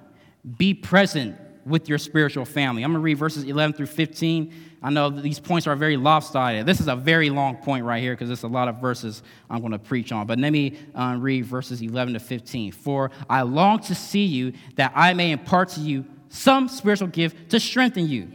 be 0.57 0.75
present 0.75 1.37
with 1.67 1.89
your 1.89 1.99
spiritual 1.99 2.45
family. 2.45 2.83
I'm 2.83 2.91
going 2.91 3.01
to 3.01 3.05
read 3.05 3.19
verses 3.19 3.45
11 3.45 3.77
through 3.77 3.87
15. 3.87 4.53
I 4.83 4.91
know 4.91 5.11
these 5.11 5.41
points 5.41 5.67
are 5.67 5.77
very 5.77 5.97
lopsided. 5.97 6.65
This 6.65 6.81
is 6.81 6.89
a 6.89 6.97
very 6.97 7.31
long 7.31 7.57
point 7.57 7.85
right 7.85 8.03
here 8.03 8.15
because 8.15 8.29
there's 8.29 8.45
a 8.45 8.49
lot 8.49 8.69
of 8.69 8.81
verses 8.81 9.23
I'm 9.51 9.61
going 9.61 9.73
to 9.73 9.79
preach 9.79 10.13
on. 10.13 10.27
But 10.27 10.39
let 10.39 10.51
me 10.51 10.79
uh, 10.95 11.17
read 11.19 11.45
verses 11.45 11.83
11 11.83 12.15
to 12.15 12.21
15. 12.21 12.73
For 12.73 13.11
I 13.29 13.43
long 13.43 13.81
to 13.81 13.95
see 13.95 14.25
you 14.25 14.53
that 14.77 14.93
I 14.95 15.13
may 15.15 15.33
impart 15.33 15.71
to 15.71 15.81
you 15.81 16.05
some 16.29 16.69
spiritual 16.69 17.09
gift 17.09 17.51
to 17.51 17.61
strengthen 17.61 18.09
you. 18.09 18.31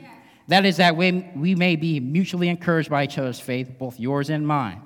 That 0.50 0.66
is, 0.66 0.78
that 0.78 0.98
way 0.98 1.32
we 1.36 1.56
may 1.56 1.76
be 1.78 2.00
mutually 2.00 2.50
encouraged 2.50 2.90
by 2.90 3.06
each 3.06 3.18
other's 3.18 3.40
faith, 3.40 3.72
both 3.80 4.00
yours 4.00 4.30
and 4.30 4.46
mine. 4.46 4.82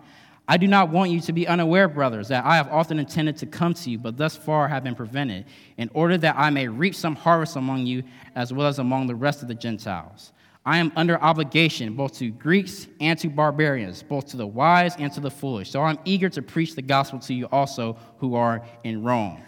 I 0.50 0.56
do 0.58 0.68
not 0.68 0.90
want 0.90 1.12
you 1.12 1.20
to 1.22 1.34
be 1.34 1.46
unaware, 1.46 1.90
brothers, 1.90 2.30
that 2.30 2.46
I 2.46 2.56
have 2.56 2.70
often 2.70 3.00
intended 3.00 3.36
to 3.38 3.46
come 3.46 3.74
to 3.74 3.90
you, 3.90 3.98
but 3.98 4.16
thus 4.16 4.36
far 4.36 4.68
have 4.68 4.84
been 4.84 4.96
prevented, 4.96 5.46
in 5.78 5.90
order 5.94 6.18
that 6.20 6.36
I 6.38 6.50
may 6.50 6.68
reap 6.70 6.96
some 6.96 7.16
harvest 7.16 7.58
among 7.58 7.86
you 7.86 8.04
as 8.34 8.54
well 8.54 8.68
as 8.68 8.80
among 8.80 9.08
the 9.08 9.16
rest 9.16 9.42
of 9.42 9.50
the 9.50 9.56
Gentiles. 9.56 10.32
I 10.66 10.78
am 10.78 10.92
under 10.96 11.22
obligation 11.22 11.96
both 11.96 12.18
to 12.20 12.30
Greeks 12.30 12.88
and 13.00 13.18
to 13.20 13.30
barbarians, 13.30 14.04
both 14.04 14.28
to 14.28 14.38
the 14.38 14.48
wise 14.48 14.96
and 14.98 15.12
to 15.14 15.20
the 15.20 15.32
foolish. 15.32 15.70
So 15.70 15.82
I'm 15.82 16.00
eager 16.06 16.30
to 16.30 16.42
preach 16.42 16.76
the 16.76 16.82
gospel 16.82 17.20
to 17.20 17.34
you 17.34 17.46
also 17.52 17.98
who 18.18 18.36
are 18.36 18.66
in 18.84 19.04
Rome. 19.04 19.42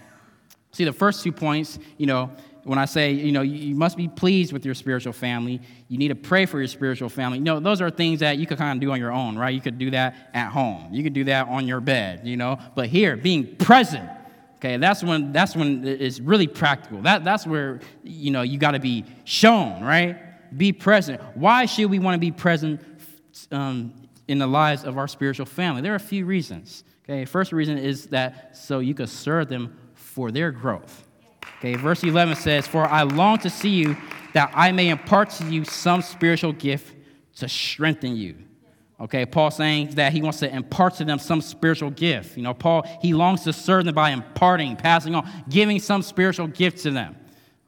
See, 0.71 0.85
the 0.85 0.93
first 0.93 1.23
two 1.23 1.31
points, 1.31 1.79
you 1.97 2.05
know, 2.05 2.31
when 2.63 2.77
I 2.77 2.85
say, 2.85 3.11
you 3.11 3.31
know, 3.31 3.41
you 3.41 3.75
must 3.75 3.97
be 3.97 4.07
pleased 4.07 4.53
with 4.53 4.65
your 4.65 4.75
spiritual 4.75 5.13
family, 5.13 5.61
you 5.87 5.97
need 5.97 6.09
to 6.09 6.15
pray 6.15 6.45
for 6.45 6.59
your 6.59 6.67
spiritual 6.67 7.09
family. 7.09 7.37
You 7.37 7.43
know, 7.43 7.59
those 7.59 7.81
are 7.81 7.89
things 7.89 8.19
that 8.19 8.37
you 8.37 8.45
could 8.45 8.57
kind 8.57 8.77
of 8.77 8.81
do 8.81 8.91
on 8.91 8.99
your 8.99 9.11
own, 9.11 9.37
right? 9.37 9.53
You 9.53 9.61
could 9.61 9.77
do 9.77 9.91
that 9.91 10.29
at 10.33 10.49
home. 10.49 10.93
You 10.93 11.03
could 11.03 11.13
do 11.13 11.23
that 11.25 11.47
on 11.47 11.67
your 11.67 11.79
bed, 11.79 12.27
you 12.27 12.37
know. 12.37 12.59
But 12.75 12.87
here, 12.87 13.15
being 13.15 13.55
present, 13.55 14.09
okay, 14.57 14.77
that's 14.77 15.03
when 15.03 15.31
that's 15.31 15.55
when 15.55 15.87
it's 15.87 16.19
really 16.19 16.47
practical. 16.47 17.01
That 17.01 17.23
that's 17.23 17.47
where 17.47 17.79
you 18.03 18.31
know 18.31 18.41
you 18.41 18.57
got 18.57 18.71
to 18.71 18.79
be 18.79 19.05
shown, 19.23 19.83
right? 19.83 20.17
Be 20.57 20.71
present. 20.71 21.21
Why 21.35 21.65
should 21.65 21.89
we 21.89 21.99
want 21.99 22.15
to 22.15 22.19
be 22.19 22.31
present 22.31 22.81
um, 23.51 23.93
in 24.27 24.37
the 24.37 24.47
lives 24.47 24.83
of 24.83 24.97
our 24.97 25.07
spiritual 25.07 25.45
family? 25.45 25.81
There 25.81 25.93
are 25.93 25.97
a 25.97 25.99
few 25.99 26.25
reasons. 26.25 26.83
Okay, 27.03 27.25
first 27.25 27.51
reason 27.51 27.77
is 27.77 28.07
that 28.07 28.55
so 28.55 28.79
you 28.79 28.93
could 28.93 29.09
serve 29.09 29.49
them 29.49 29.77
for 29.95 30.31
their 30.31 30.51
growth. 30.51 31.08
Okay, 31.57 31.75
verse 31.75 32.03
11 32.03 32.35
says, 32.35 32.67
For 32.67 32.85
I 32.85 33.03
long 33.03 33.37
to 33.39 33.49
see 33.49 33.69
you 33.69 33.97
that 34.33 34.51
I 34.53 34.71
may 34.71 34.89
impart 34.89 35.29
to 35.31 35.45
you 35.45 35.65
some 35.65 36.01
spiritual 36.01 36.53
gift 36.53 36.95
to 37.37 37.49
strengthen 37.49 38.15
you. 38.15 38.35
Okay, 38.99 39.25
Paul 39.25 39.49
saying 39.49 39.91
that 39.91 40.11
he 40.11 40.21
wants 40.21 40.39
to 40.39 40.53
impart 40.53 40.95
to 40.95 41.05
them 41.05 41.19
some 41.19 41.41
spiritual 41.41 41.89
gift. 41.89 42.35
You 42.35 42.43
know, 42.43 42.53
Paul, 42.53 42.83
he 43.01 43.13
longs 43.13 43.43
to 43.43 43.53
serve 43.53 43.85
them 43.85 43.95
by 43.95 44.09
imparting, 44.09 44.75
passing 44.75 45.15
on, 45.15 45.29
giving 45.47 45.79
some 45.79 46.01
spiritual 46.01 46.47
gift 46.47 46.79
to 46.83 46.91
them. 46.91 47.15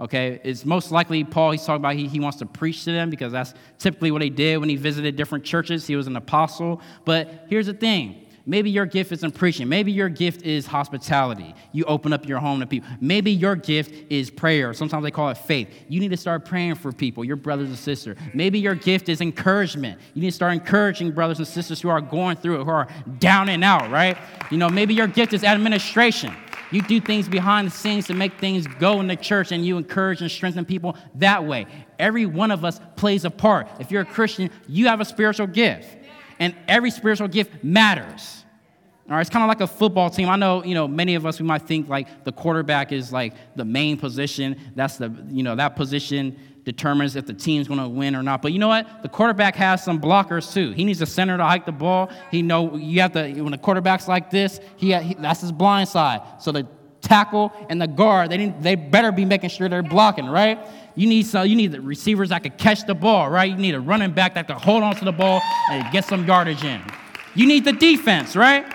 Okay, 0.01 0.41
it's 0.43 0.65
most 0.65 0.91
likely 0.91 1.23
Paul, 1.23 1.51
he's 1.51 1.63
talking 1.63 1.81
about 1.81 1.95
he, 1.95 2.07
he 2.07 2.19
wants 2.19 2.39
to 2.39 2.45
preach 2.45 2.83
to 2.85 2.91
them 2.91 3.09
because 3.09 3.31
that's 3.31 3.53
typically 3.77 4.11
what 4.11 4.21
he 4.21 4.29
did 4.31 4.57
when 4.57 4.67
he 4.67 4.75
visited 4.75 5.15
different 5.15 5.45
churches. 5.45 5.85
He 5.85 5.95
was 5.95 6.07
an 6.07 6.15
apostle. 6.15 6.81
But 7.05 7.45
here's 7.47 7.67
the 7.67 7.73
thing 7.73 8.20
Maybe 8.45 8.69
your 8.69 8.85
gift 8.85 9.11
isn't 9.11 9.35
preaching. 9.35 9.69
Maybe 9.69 9.91
your 9.91 10.09
gift 10.09 10.43
is 10.43 10.65
hospitality. 10.65 11.53
You 11.71 11.85
open 11.85 12.13
up 12.13 12.27
your 12.27 12.39
home 12.39 12.59
to 12.59 12.67
people. 12.67 12.89
Maybe 12.99 13.31
your 13.31 13.55
gift 13.55 14.11
is 14.11 14.29
prayer. 14.29 14.73
Sometimes 14.73 15.03
they 15.03 15.11
call 15.11 15.29
it 15.29 15.37
faith. 15.37 15.69
You 15.87 15.99
need 15.99 16.09
to 16.11 16.17
start 16.17 16.45
praying 16.45 16.75
for 16.75 16.91
people, 16.91 17.23
your 17.23 17.35
brothers 17.35 17.69
and 17.69 17.77
sisters. 17.77 18.17
Maybe 18.33 18.59
your 18.59 18.75
gift 18.75 19.09
is 19.09 19.21
encouragement. 19.21 19.99
You 20.13 20.21
need 20.21 20.29
to 20.29 20.35
start 20.35 20.53
encouraging 20.53 21.11
brothers 21.11 21.37
and 21.37 21.47
sisters 21.47 21.81
who 21.81 21.89
are 21.89 22.01
going 22.01 22.37
through 22.37 22.61
it, 22.61 22.63
who 22.63 22.71
are 22.71 22.87
down 23.19 23.49
and 23.49 23.63
out, 23.63 23.91
right? 23.91 24.17
You 24.49 24.57
know, 24.57 24.69
maybe 24.69 24.93
your 24.93 25.07
gift 25.07 25.33
is 25.33 25.43
administration. 25.43 26.33
You 26.71 26.81
do 26.81 27.01
things 27.01 27.27
behind 27.27 27.67
the 27.67 27.71
scenes 27.71 28.07
to 28.07 28.13
make 28.13 28.39
things 28.39 28.65
go 28.65 29.01
in 29.01 29.07
the 29.07 29.17
church 29.17 29.51
and 29.51 29.65
you 29.65 29.77
encourage 29.77 30.21
and 30.21 30.31
strengthen 30.31 30.63
people 30.63 30.95
that 31.15 31.45
way. 31.45 31.67
Every 31.99 32.25
one 32.25 32.49
of 32.49 32.63
us 32.63 32.79
plays 32.95 33.25
a 33.25 33.29
part. 33.29 33.67
If 33.79 33.91
you're 33.91 34.01
a 34.03 34.05
Christian, 34.05 34.49
you 34.67 34.87
have 34.87 35.01
a 35.01 35.05
spiritual 35.05 35.47
gift, 35.47 35.97
and 36.41 36.55
every 36.67 36.89
spiritual 36.89 37.29
gift 37.29 37.63
matters. 37.63 38.43
All 39.07 39.15
right, 39.15 39.21
it's 39.21 39.29
kind 39.29 39.43
of 39.43 39.47
like 39.47 39.61
a 39.61 39.67
football 39.67 40.09
team. 40.09 40.27
I 40.27 40.35
know, 40.35 40.63
you 40.63 40.73
know, 40.73 40.87
many 40.87 41.15
of 41.15 41.25
us 41.25 41.39
we 41.39 41.45
might 41.45 41.61
think 41.61 41.87
like 41.87 42.23
the 42.23 42.31
quarterback 42.31 42.91
is 42.91 43.13
like 43.13 43.33
the 43.55 43.65
main 43.65 43.97
position. 43.97 44.59
That's 44.75 44.97
the, 44.97 45.13
you 45.29 45.43
know, 45.43 45.55
that 45.55 45.75
position 45.75 46.37
determines 46.63 47.15
if 47.15 47.25
the 47.25 47.33
team's 47.33 47.67
going 47.67 47.79
to 47.79 47.89
win 47.89 48.15
or 48.15 48.23
not. 48.23 48.41
But 48.41 48.53
you 48.53 48.59
know 48.59 48.69
what? 48.69 49.03
The 49.03 49.09
quarterback 49.09 49.55
has 49.55 49.83
some 49.83 50.01
blockers 50.01 50.51
too. 50.51 50.71
He 50.71 50.83
needs 50.83 51.01
a 51.01 51.05
center 51.05 51.37
to 51.37 51.43
hike 51.43 51.65
the 51.65 51.71
ball. 51.71 52.09
He 52.31 52.41
know 52.41 52.75
you 52.75 53.01
have 53.01 53.11
to 53.13 53.41
when 53.41 53.51
the 53.51 53.57
quarterback's 53.57 54.07
like 54.07 54.31
this, 54.31 54.59
he, 54.77 54.95
he 54.95 55.13
that's 55.15 55.41
his 55.41 55.51
blind 55.51 55.89
side. 55.89 56.21
So 56.39 56.51
the 56.51 56.67
tackle 57.01 57.51
and 57.69 57.81
the 57.81 57.87
guard, 57.87 58.31
they 58.31 58.37
didn't, 58.37 58.61
they 58.61 58.75
better 58.75 59.11
be 59.11 59.25
making 59.25 59.49
sure 59.49 59.67
they're 59.67 59.83
blocking, 59.83 60.27
right? 60.27 60.59
You 60.95 61.07
need 61.07 61.25
so 61.25 61.43
you 61.43 61.55
need 61.55 61.71
the 61.71 61.81
receivers 61.81 62.29
that 62.29 62.43
can 62.43 62.51
catch 62.53 62.85
the 62.85 62.95
ball, 62.95 63.29
right? 63.29 63.49
You 63.49 63.57
need 63.57 63.75
a 63.75 63.79
running 63.79 64.11
back 64.11 64.35
that 64.35 64.47
can 64.47 64.57
hold 64.57 64.83
on 64.83 64.95
to 64.97 65.05
the 65.05 65.11
ball 65.11 65.41
and 65.69 65.91
get 65.91 66.05
some 66.05 66.25
yardage 66.25 66.63
in. 66.63 66.81
You 67.33 67.47
need 67.47 67.65
the 67.65 67.73
defense, 67.73 68.35
right? 68.35 68.65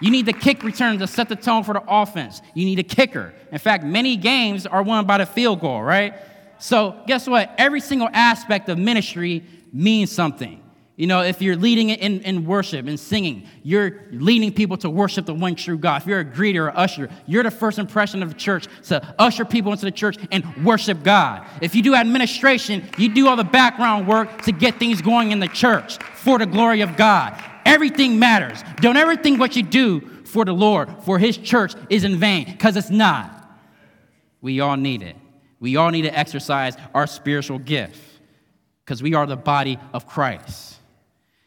You 0.00 0.10
need 0.10 0.26
the 0.26 0.32
kick 0.32 0.64
return 0.64 0.98
to 0.98 1.06
set 1.06 1.28
the 1.28 1.36
tone 1.36 1.64
for 1.64 1.74
the 1.74 1.82
offense. 1.86 2.42
You 2.54 2.64
need 2.64 2.78
a 2.78 2.82
kicker. 2.82 3.32
In 3.50 3.58
fact, 3.58 3.84
many 3.84 4.16
games 4.16 4.66
are 4.66 4.82
won 4.82 5.06
by 5.06 5.18
the 5.18 5.26
field 5.26 5.60
goal, 5.60 5.82
right? 5.82 6.14
So, 6.58 7.00
guess 7.06 7.26
what? 7.26 7.52
Every 7.58 7.80
single 7.80 8.08
aspect 8.12 8.68
of 8.68 8.78
ministry 8.78 9.44
means 9.72 10.12
something. 10.12 10.61
You 11.02 11.08
know, 11.08 11.20
if 11.22 11.42
you're 11.42 11.56
leading 11.56 11.88
in, 11.88 12.20
in 12.20 12.46
worship 12.46 12.86
and 12.86 13.00
singing, 13.00 13.48
you're 13.64 14.04
leading 14.12 14.52
people 14.52 14.76
to 14.76 14.88
worship 14.88 15.26
the 15.26 15.34
one 15.34 15.56
true 15.56 15.76
God. 15.76 16.02
If 16.02 16.06
you're 16.06 16.20
a 16.20 16.24
greeter 16.24 16.68
or 16.68 16.78
usher, 16.78 17.10
you're 17.26 17.42
the 17.42 17.50
first 17.50 17.80
impression 17.80 18.22
of 18.22 18.28
the 18.28 18.36
church 18.36 18.68
to 18.84 19.14
usher 19.18 19.44
people 19.44 19.72
into 19.72 19.84
the 19.84 19.90
church 19.90 20.16
and 20.30 20.64
worship 20.64 21.02
God. 21.02 21.44
If 21.60 21.74
you 21.74 21.82
do 21.82 21.96
administration, 21.96 22.88
you 22.98 23.12
do 23.12 23.26
all 23.26 23.34
the 23.34 23.42
background 23.42 24.06
work 24.06 24.42
to 24.42 24.52
get 24.52 24.78
things 24.78 25.02
going 25.02 25.32
in 25.32 25.40
the 25.40 25.48
church 25.48 25.98
for 26.14 26.38
the 26.38 26.46
glory 26.46 26.82
of 26.82 26.96
God. 26.96 27.36
Everything 27.66 28.20
matters. 28.20 28.62
Don't 28.76 28.96
ever 28.96 29.16
think 29.16 29.40
what 29.40 29.56
you 29.56 29.64
do 29.64 30.02
for 30.24 30.44
the 30.44 30.52
Lord, 30.52 30.88
for 31.02 31.18
His 31.18 31.36
church, 31.36 31.74
is 31.90 32.04
in 32.04 32.16
vain, 32.16 32.44
because 32.44 32.76
it's 32.76 32.90
not. 32.90 33.58
We 34.40 34.60
all 34.60 34.76
need 34.76 35.02
it. 35.02 35.16
We 35.58 35.74
all 35.74 35.90
need 35.90 36.02
to 36.02 36.16
exercise 36.16 36.76
our 36.94 37.08
spiritual 37.08 37.58
gift 37.58 38.00
because 38.84 39.02
we 39.02 39.14
are 39.14 39.26
the 39.26 39.34
body 39.34 39.80
of 39.92 40.06
Christ. 40.06 40.78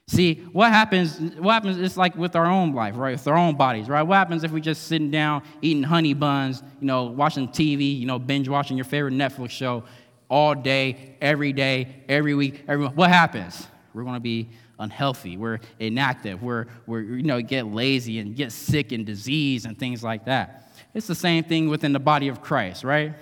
See, 0.07 0.35
what 0.51 0.71
happens, 0.71 1.17
what 1.37 1.53
happens, 1.53 1.79
it's 1.79 1.97
like 1.97 2.15
with 2.15 2.35
our 2.35 2.45
own 2.45 2.73
life, 2.73 2.95
right? 2.95 3.13
With 3.13 3.27
our 3.27 3.37
own 3.37 3.55
bodies, 3.55 3.89
right? 3.89 4.03
What 4.03 4.15
happens 4.15 4.43
if 4.43 4.51
we're 4.51 4.59
just 4.59 4.83
sitting 4.83 5.09
down, 5.09 5.41
eating 5.63 5.81
honey 5.81 6.13
buns, 6.13 6.61
you 6.79 6.85
know, 6.85 7.05
watching 7.05 7.47
TV, 7.47 7.99
you 7.99 8.05
know, 8.05 8.19
binge 8.19 8.47
watching 8.47 8.77
your 8.77 8.83
favorite 8.83 9.15
Netflix 9.15 9.49
show 9.49 9.83
all 10.29 10.53
day, 10.53 11.15
every 11.21 11.53
day, 11.53 12.03
every 12.07 12.35
week, 12.35 12.63
every 12.67 12.85
What 12.85 13.09
happens? 13.09 13.67
We're 13.95 14.03
going 14.03 14.15
to 14.15 14.19
be 14.19 14.49
unhealthy. 14.77 15.37
We're 15.37 15.59
inactive. 15.79 16.43
We're, 16.43 16.67
we're, 16.85 17.01
you 17.01 17.23
know, 17.23 17.41
get 17.41 17.65
lazy 17.65 18.19
and 18.19 18.35
get 18.35 18.51
sick 18.51 18.91
and 18.91 19.07
disease 19.07 19.65
and 19.65 19.77
things 19.77 20.03
like 20.03 20.25
that. 20.25 20.71
It's 20.93 21.07
the 21.07 21.15
same 21.15 21.43
thing 21.45 21.67
within 21.67 21.93
the 21.93 21.99
body 21.99 22.27
of 22.27 22.43
Christ, 22.43 22.83
right? 22.83 23.15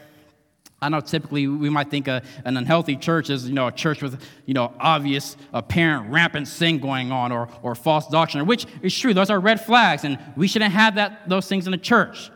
I 0.83 0.89
know 0.89 0.99
typically 0.99 1.47
we 1.47 1.69
might 1.69 1.89
think 1.89 2.07
a, 2.07 2.21
an 2.43 2.57
unhealthy 2.57 2.97
church 2.97 3.29
is, 3.29 3.47
you 3.47 3.53
know, 3.53 3.67
a 3.67 3.71
church 3.71 4.01
with, 4.01 4.21
you 4.45 4.53
know, 4.53 4.73
obvious, 4.79 5.37
apparent, 5.53 6.11
rampant 6.11 6.47
sin 6.47 6.79
going 6.79 7.11
on 7.11 7.31
or, 7.31 7.47
or 7.61 7.73
false 7.73 8.07
doctrine, 8.07 8.45
which 8.45 8.65
is 8.81 8.97
true. 8.97 9.13
Those 9.13 9.29
are 9.29 9.39
red 9.39 9.61
flags, 9.61 10.03
and 10.03 10.19
we 10.35 10.47
shouldn't 10.47 10.73
have 10.73 10.95
that, 10.95 11.29
those 11.29 11.47
things 11.47 11.65
in 11.67 11.71
the 11.71 11.77
church. 11.77 12.29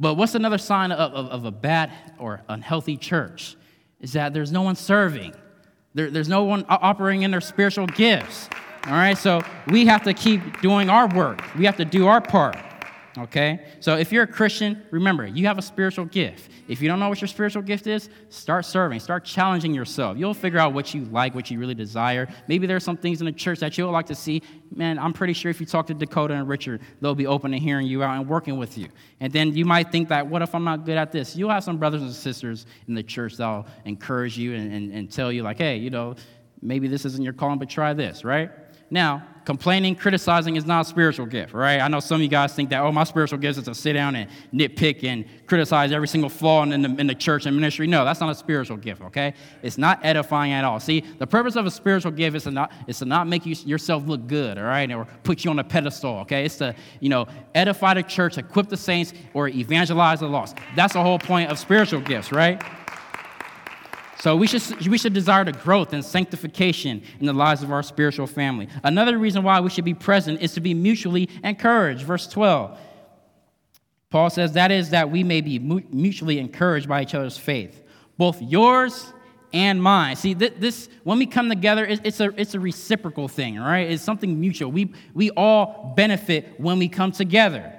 But 0.00 0.14
what's 0.14 0.34
another 0.34 0.58
sign 0.58 0.90
of, 0.90 1.12
of, 1.12 1.26
of 1.26 1.44
a 1.44 1.52
bad 1.52 1.92
or 2.18 2.42
unhealthy 2.48 2.96
church? 2.96 3.56
Is 4.00 4.12
that 4.14 4.34
there's 4.34 4.50
no 4.50 4.62
one 4.62 4.74
serving. 4.74 5.34
There, 5.94 6.10
there's 6.10 6.28
no 6.28 6.42
one 6.42 6.66
operating 6.68 7.22
in 7.22 7.30
their 7.30 7.40
spiritual 7.40 7.86
gifts. 7.86 8.50
All 8.86 8.92
right, 8.92 9.16
so 9.16 9.40
we 9.68 9.86
have 9.86 10.02
to 10.02 10.12
keep 10.12 10.60
doing 10.60 10.90
our 10.90 11.06
work. 11.08 11.42
We 11.56 11.64
have 11.64 11.76
to 11.76 11.84
do 11.84 12.08
our 12.08 12.20
part. 12.20 12.56
Okay? 13.16 13.64
So 13.78 13.96
if 13.96 14.10
you're 14.10 14.24
a 14.24 14.26
Christian, 14.28 14.82
remember, 14.90 15.26
you 15.26 15.46
have 15.46 15.56
a 15.56 15.62
spiritual 15.62 16.04
gift. 16.06 16.50
If 16.66 16.82
you 16.82 16.88
don't 16.88 16.98
know 16.98 17.08
what 17.08 17.20
your 17.20 17.28
spiritual 17.28 17.62
gift 17.62 17.86
is, 17.86 18.08
start 18.28 18.64
serving, 18.64 18.98
start 19.00 19.24
challenging 19.24 19.72
yourself. 19.72 20.18
You'll 20.18 20.34
figure 20.34 20.58
out 20.58 20.72
what 20.72 20.94
you 20.94 21.04
like, 21.06 21.34
what 21.34 21.50
you 21.50 21.60
really 21.60 21.74
desire. 21.74 22.26
Maybe 22.48 22.66
there's 22.66 22.82
some 22.82 22.96
things 22.96 23.20
in 23.20 23.26
the 23.26 23.32
church 23.32 23.60
that 23.60 23.78
you'll 23.78 23.92
like 23.92 24.06
to 24.06 24.14
see. 24.14 24.42
Man, 24.74 24.98
I'm 24.98 25.12
pretty 25.12 25.32
sure 25.32 25.50
if 25.50 25.60
you 25.60 25.66
talk 25.66 25.86
to 25.88 25.94
Dakota 25.94 26.34
and 26.34 26.48
Richard, 26.48 26.80
they'll 27.00 27.14
be 27.14 27.26
open 27.26 27.52
to 27.52 27.58
hearing 27.58 27.86
you 27.86 28.02
out 28.02 28.18
and 28.18 28.28
working 28.28 28.58
with 28.58 28.76
you. 28.76 28.88
And 29.20 29.32
then 29.32 29.54
you 29.54 29.64
might 29.64 29.92
think 29.92 30.08
that, 30.08 30.26
what 30.26 30.42
if 30.42 30.54
I'm 30.54 30.64
not 30.64 30.84
good 30.84 30.96
at 30.96 31.12
this? 31.12 31.36
You'll 31.36 31.50
have 31.50 31.62
some 31.62 31.78
brothers 31.78 32.02
and 32.02 32.12
sisters 32.12 32.66
in 32.88 32.94
the 32.94 33.02
church 33.02 33.36
that'll 33.36 33.66
encourage 33.84 34.36
you 34.36 34.54
and, 34.54 34.72
and, 34.72 34.92
and 34.92 35.12
tell 35.12 35.30
you, 35.30 35.42
like, 35.42 35.58
hey, 35.58 35.76
you 35.76 35.90
know, 35.90 36.16
maybe 36.60 36.88
this 36.88 37.04
isn't 37.04 37.22
your 37.22 37.34
calling, 37.34 37.58
but 37.58 37.68
try 37.68 37.92
this, 37.92 38.24
right? 38.24 38.50
Now, 38.94 39.24
complaining, 39.44 39.96
criticizing 39.96 40.54
is 40.54 40.64
not 40.64 40.86
a 40.86 40.88
spiritual 40.88 41.26
gift, 41.26 41.52
right? 41.52 41.80
I 41.80 41.88
know 41.88 41.98
some 41.98 42.14
of 42.14 42.22
you 42.22 42.28
guys 42.28 42.54
think 42.54 42.70
that, 42.70 42.80
oh, 42.80 42.92
my 42.92 43.02
spiritual 43.02 43.40
gift 43.40 43.58
is 43.58 43.64
to 43.64 43.74
sit 43.74 43.94
down 43.94 44.14
and 44.14 44.30
nitpick 44.54 45.02
and 45.02 45.24
criticize 45.48 45.90
every 45.90 46.06
single 46.06 46.30
flaw 46.30 46.62
in 46.62 46.80
the, 46.80 47.00
in 47.00 47.08
the 47.08 47.14
church 47.16 47.44
and 47.44 47.56
ministry. 47.56 47.88
No, 47.88 48.04
that's 48.04 48.20
not 48.20 48.30
a 48.30 48.36
spiritual 48.36 48.76
gift, 48.76 49.02
okay? 49.02 49.34
It's 49.64 49.78
not 49.78 49.98
edifying 50.04 50.52
at 50.52 50.64
all. 50.64 50.78
See, 50.78 51.00
the 51.18 51.26
purpose 51.26 51.56
of 51.56 51.66
a 51.66 51.72
spiritual 51.72 52.12
gift 52.12 52.36
is 52.36 52.44
to 52.44 52.52
not, 52.52 52.70
is 52.86 53.00
to 53.00 53.04
not 53.04 53.26
make 53.26 53.44
you, 53.44 53.56
yourself 53.66 54.06
look 54.06 54.28
good, 54.28 54.58
all 54.58 54.64
right, 54.64 54.88
or 54.92 55.08
put 55.24 55.44
you 55.44 55.50
on 55.50 55.58
a 55.58 55.64
pedestal, 55.64 56.18
okay? 56.18 56.44
It's 56.44 56.58
to, 56.58 56.72
you 57.00 57.08
know, 57.08 57.26
edify 57.52 57.94
the 57.94 58.04
church, 58.04 58.38
equip 58.38 58.68
the 58.68 58.76
saints, 58.76 59.12
or 59.34 59.48
evangelize 59.48 60.20
the 60.20 60.28
lost. 60.28 60.56
That's 60.76 60.92
the 60.92 61.02
whole 61.02 61.18
point 61.18 61.50
of 61.50 61.58
spiritual 61.58 62.00
gifts, 62.00 62.30
right? 62.30 62.62
So 64.20 64.36
we 64.36 64.46
should, 64.46 64.86
we 64.86 64.96
should 64.96 65.12
desire 65.12 65.44
the 65.44 65.52
growth 65.52 65.92
and 65.92 66.04
sanctification 66.04 67.02
in 67.20 67.26
the 67.26 67.32
lives 67.32 67.62
of 67.62 67.72
our 67.72 67.82
spiritual 67.82 68.26
family. 68.26 68.68
Another 68.82 69.18
reason 69.18 69.42
why 69.42 69.60
we 69.60 69.70
should 69.70 69.84
be 69.84 69.94
present 69.94 70.40
is 70.40 70.54
to 70.54 70.60
be 70.60 70.74
mutually 70.74 71.28
encouraged. 71.42 72.02
Verse 72.02 72.26
12. 72.28 72.78
Paul 74.10 74.30
says, 74.30 74.52
That 74.52 74.70
is, 74.70 74.90
that 74.90 75.10
we 75.10 75.24
may 75.24 75.40
be 75.40 75.58
mutually 75.58 76.38
encouraged 76.38 76.88
by 76.88 77.02
each 77.02 77.14
other's 77.14 77.36
faith, 77.36 77.82
both 78.16 78.40
yours 78.40 79.12
and 79.52 79.82
mine. 79.82 80.16
See, 80.16 80.34
this, 80.34 80.88
when 81.02 81.18
we 81.18 81.26
come 81.26 81.48
together, 81.48 81.84
it's 81.84 82.20
a, 82.20 82.30
it's 82.40 82.54
a 82.54 82.60
reciprocal 82.60 83.28
thing, 83.28 83.58
right? 83.58 83.90
It's 83.90 84.02
something 84.02 84.40
mutual. 84.40 84.70
We, 84.70 84.92
we 85.14 85.30
all 85.30 85.92
benefit 85.96 86.58
when 86.58 86.78
we 86.78 86.88
come 86.88 87.12
together, 87.12 87.72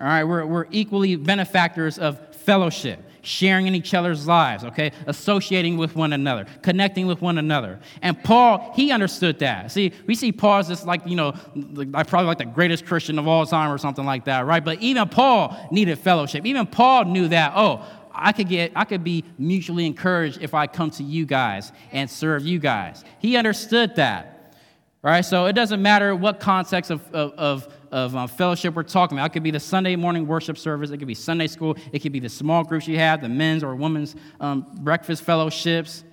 all 0.00 0.06
right? 0.06 0.24
We're, 0.24 0.46
we're 0.46 0.66
equally 0.70 1.16
benefactors 1.16 1.98
of 1.98 2.34
fellowship 2.36 3.09
sharing 3.22 3.66
in 3.66 3.74
each 3.74 3.94
other's 3.94 4.26
lives, 4.26 4.64
okay? 4.64 4.92
Associating 5.06 5.76
with 5.76 5.96
one 5.96 6.12
another, 6.12 6.46
connecting 6.62 7.06
with 7.06 7.20
one 7.20 7.38
another. 7.38 7.80
And 8.02 8.22
Paul, 8.22 8.72
he 8.74 8.92
understood 8.92 9.38
that. 9.40 9.70
See, 9.70 9.92
we 10.06 10.14
see 10.14 10.32
Paul 10.32 10.58
as 10.58 10.68
just 10.68 10.86
like, 10.86 11.06
you 11.06 11.16
know, 11.16 11.34
like 11.54 12.08
probably 12.08 12.26
like 12.26 12.38
the 12.38 12.44
greatest 12.44 12.86
Christian 12.86 13.18
of 13.18 13.28
all 13.28 13.44
time 13.46 13.70
or 13.70 13.78
something 13.78 14.04
like 14.04 14.24
that, 14.24 14.46
right? 14.46 14.64
But 14.64 14.80
even 14.80 15.08
Paul 15.08 15.56
needed 15.70 15.98
fellowship. 15.98 16.46
Even 16.46 16.66
Paul 16.66 17.06
knew 17.06 17.28
that, 17.28 17.52
oh, 17.54 17.84
I 18.12 18.32
could 18.32 18.48
get 18.48 18.72
I 18.74 18.84
could 18.84 19.04
be 19.04 19.24
mutually 19.38 19.86
encouraged 19.86 20.42
if 20.42 20.52
I 20.52 20.66
come 20.66 20.90
to 20.92 21.02
you 21.02 21.24
guys 21.24 21.72
and 21.92 22.10
serve 22.10 22.44
you 22.44 22.58
guys. 22.58 23.04
He 23.18 23.36
understood 23.36 23.96
that. 23.96 24.54
Right? 25.02 25.22
So 25.22 25.46
it 25.46 25.54
doesn't 25.54 25.80
matter 25.80 26.14
what 26.14 26.40
context 26.40 26.90
of, 26.90 27.00
of, 27.14 27.32
of 27.32 27.68
of 27.90 28.14
um, 28.16 28.28
fellowship 28.28 28.74
we're 28.74 28.82
talking 28.82 29.18
about. 29.18 29.30
It 29.30 29.32
could 29.32 29.42
be 29.42 29.50
the 29.50 29.60
Sunday 29.60 29.96
morning 29.96 30.26
worship 30.26 30.56
service, 30.58 30.90
it 30.90 30.98
could 30.98 31.08
be 31.08 31.14
Sunday 31.14 31.46
school, 31.46 31.76
it 31.92 32.00
could 32.00 32.12
be 32.12 32.20
the 32.20 32.28
small 32.28 32.64
groups 32.64 32.86
you 32.86 32.98
have, 32.98 33.20
the 33.20 33.28
men's 33.28 33.62
or 33.62 33.74
women's 33.74 34.16
um, 34.40 34.66
breakfast 34.80 35.22
fellowships. 35.22 36.04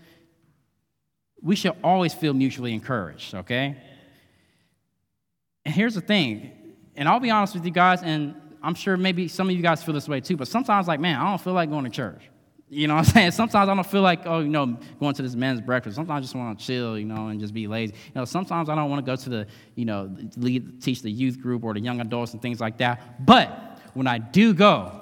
We 1.41 1.55
should 1.55 1.73
always 1.83 2.13
feel 2.13 2.33
mutually 2.33 2.73
encouraged, 2.73 3.35
okay? 3.35 3.77
And 5.65 5.73
here's 5.73 5.95
the 5.95 6.01
thing, 6.01 6.51
and 6.95 7.07
I'll 7.07 7.19
be 7.19 7.29
honest 7.29 7.53
with 7.53 7.65
you 7.65 7.71
guys, 7.71 8.01
and 8.01 8.35
I'm 8.63 8.75
sure 8.75 8.97
maybe 8.97 9.27
some 9.27 9.49
of 9.49 9.55
you 9.55 9.61
guys 9.61 9.83
feel 9.83 9.93
this 9.93 10.09
way 10.09 10.19
too, 10.19 10.35
but 10.35 10.47
sometimes, 10.47 10.87
like, 10.87 10.99
man, 10.99 11.19
I 11.19 11.29
don't 11.29 11.41
feel 11.41 11.53
like 11.53 11.69
going 11.69 11.83
to 11.83 11.89
church. 11.89 12.23
You 12.69 12.87
know 12.87 12.95
what 12.95 13.07
I'm 13.07 13.13
saying? 13.13 13.31
Sometimes 13.31 13.69
I 13.69 13.73
don't 13.73 13.85
feel 13.85 14.01
like, 14.01 14.25
oh, 14.25 14.39
you 14.39 14.49
know, 14.49 14.77
going 14.99 15.13
to 15.13 15.21
this 15.21 15.35
men's 15.35 15.61
breakfast. 15.61 15.95
Sometimes 15.95 16.17
I 16.17 16.21
just 16.21 16.35
want 16.35 16.59
to 16.59 16.65
chill, 16.65 16.97
you 16.97 17.05
know, 17.05 17.27
and 17.27 17.39
just 17.39 17.53
be 17.53 17.67
lazy. 17.67 17.93
You 17.93 18.11
know, 18.15 18.25
sometimes 18.25 18.69
I 18.69 18.75
don't 18.75 18.89
want 18.89 19.05
to 19.05 19.09
go 19.09 19.15
to 19.15 19.29
the, 19.29 19.47
you 19.75 19.85
know, 19.85 20.15
lead, 20.35 20.81
teach 20.81 21.01
the 21.01 21.11
youth 21.11 21.41
group 21.41 21.63
or 21.63 21.73
the 21.73 21.79
young 21.79 22.01
adults 22.01 22.33
and 22.33 22.41
things 22.41 22.59
like 22.59 22.77
that. 22.77 23.25
But 23.25 23.79
when 23.93 24.07
I 24.07 24.17
do 24.17 24.53
go, 24.53 25.01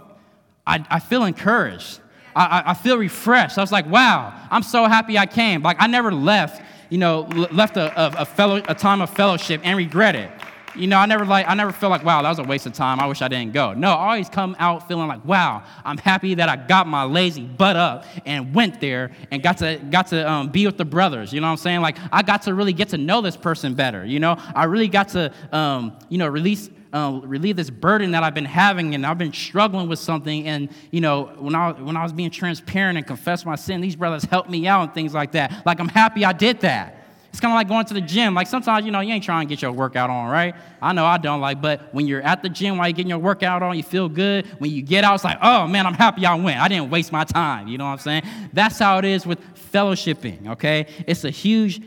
I, 0.65 0.85
I 0.89 0.99
feel 0.99 1.23
encouraged. 1.23 1.99
I, 2.35 2.63
I 2.67 2.73
feel 2.73 2.97
refreshed. 2.97 3.57
I 3.57 3.61
was 3.61 3.71
like, 3.71 3.87
wow, 3.87 4.37
I'm 4.51 4.63
so 4.63 4.85
happy 4.85 5.17
I 5.17 5.25
came. 5.25 5.61
Like, 5.61 5.77
I 5.79 5.87
never 5.87 6.11
left, 6.11 6.61
you 6.89 6.97
know, 6.97 7.21
left 7.51 7.77
a, 7.77 7.97
a, 7.99 8.21
a, 8.21 8.25
fellow, 8.25 8.61
a 8.67 8.75
time 8.75 9.01
of 9.01 9.09
fellowship 9.09 9.61
and 9.63 9.77
regret 9.77 10.15
it. 10.15 10.29
You 10.75 10.87
know, 10.87 10.97
I 10.97 11.05
never 11.05 11.25
like 11.25 11.47
I 11.47 11.53
never 11.53 11.71
feel 11.71 11.89
like, 11.89 12.03
wow, 12.03 12.21
that 12.21 12.29
was 12.29 12.39
a 12.39 12.43
waste 12.43 12.65
of 12.65 12.73
time. 12.73 12.99
I 12.99 13.05
wish 13.07 13.21
I 13.21 13.27
didn't 13.27 13.53
go. 13.53 13.73
No, 13.73 13.91
I 13.91 14.11
always 14.11 14.29
come 14.29 14.55
out 14.59 14.87
feeling 14.87 15.07
like, 15.07 15.23
wow, 15.23 15.63
I'm 15.83 15.97
happy 15.97 16.35
that 16.35 16.49
I 16.49 16.55
got 16.55 16.87
my 16.87 17.03
lazy 17.03 17.43
butt 17.43 17.75
up 17.75 18.05
and 18.25 18.53
went 18.53 18.81
there 18.81 19.11
and 19.31 19.41
got 19.41 19.57
to 19.59 19.77
got 19.89 20.07
to 20.07 20.29
um, 20.29 20.49
be 20.49 20.65
with 20.65 20.77
the 20.77 20.85
brothers. 20.85 21.31
You 21.33 21.41
know 21.41 21.47
what 21.47 21.51
I'm 21.51 21.57
saying? 21.57 21.81
Like 21.81 21.97
I 22.11 22.21
got 22.21 22.43
to 22.43 22.53
really 22.53 22.73
get 22.73 22.89
to 22.89 22.97
know 22.97 23.21
this 23.21 23.37
person 23.37 23.73
better. 23.73 24.05
You 24.05 24.19
know, 24.19 24.35
I 24.53 24.65
really 24.65 24.87
got 24.87 25.09
to 25.09 25.31
um, 25.51 25.97
you 26.09 26.17
know 26.17 26.27
release 26.27 26.69
uh, 26.95 27.19
relieve 27.23 27.57
this 27.57 27.69
burden 27.69 28.11
that 28.11 28.23
I've 28.23 28.33
been 28.33 28.45
having, 28.45 28.95
and 28.95 29.05
I've 29.05 29.17
been 29.17 29.33
struggling 29.33 29.89
with 29.89 29.99
something. 29.99 30.47
And 30.47 30.69
you 30.91 31.01
know, 31.01 31.25
when 31.37 31.53
I 31.53 31.71
when 31.71 31.97
I 31.97 32.03
was 32.03 32.13
being 32.13 32.31
transparent 32.31 32.97
and 32.97 33.05
confessed 33.05 33.45
my 33.45 33.55
sin, 33.55 33.81
these 33.81 33.95
brothers 33.95 34.23
helped 34.23 34.49
me 34.49 34.65
out 34.67 34.83
and 34.83 34.93
things 34.93 35.13
like 35.13 35.33
that. 35.33 35.65
Like 35.65 35.79
I'm 35.79 35.89
happy 35.89 36.23
I 36.23 36.33
did 36.33 36.61
that. 36.61 37.04
It's 37.35 37.41
kind 37.41 37.51
of 37.51 37.57
like 37.57 37.67
going 37.67 37.85
to 37.87 37.93
the 37.93 37.99
gym. 37.99 38.33
Like 38.33 38.47
sometimes, 38.47 38.85
you 38.85 38.93
know, 38.93 39.01
you 39.01 39.13
ain't 39.13 39.25
trying 39.25 39.45
to 39.45 39.53
get 39.53 39.61
your 39.61 39.73
workout 39.73 40.09
on, 40.09 40.29
right? 40.29 40.55
I 40.81 40.93
know 40.93 41.05
I 41.05 41.17
don't 41.17 41.41
like, 41.41 41.61
but 41.61 41.93
when 41.93 42.07
you're 42.07 42.21
at 42.21 42.41
the 42.41 42.47
gym 42.47 42.77
while 42.77 42.87
you're 42.87 42.93
getting 42.93 43.09
your 43.09 43.19
workout 43.19 43.61
on, 43.61 43.75
you 43.75 43.83
feel 43.83 44.07
good. 44.07 44.45
When 44.59 44.71
you 44.71 44.81
get 44.81 45.03
out, 45.03 45.15
it's 45.15 45.25
like, 45.25 45.39
oh 45.41 45.67
man, 45.67 45.85
I'm 45.85 45.95
happy 45.95 46.25
I 46.25 46.33
went. 46.35 46.61
I 46.61 46.69
didn't 46.69 46.89
waste 46.89 47.11
my 47.11 47.25
time. 47.25 47.67
You 47.67 47.77
know 47.77 47.83
what 47.83 47.91
I'm 47.91 47.97
saying? 47.97 48.23
That's 48.53 48.79
how 48.79 48.99
it 48.99 49.03
is 49.03 49.25
with 49.25 49.37
fellowshipping, 49.73 50.47
okay? 50.51 50.87
It's 51.05 51.25
a 51.25 51.29
huge 51.29 51.81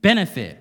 benefit. 0.00 0.58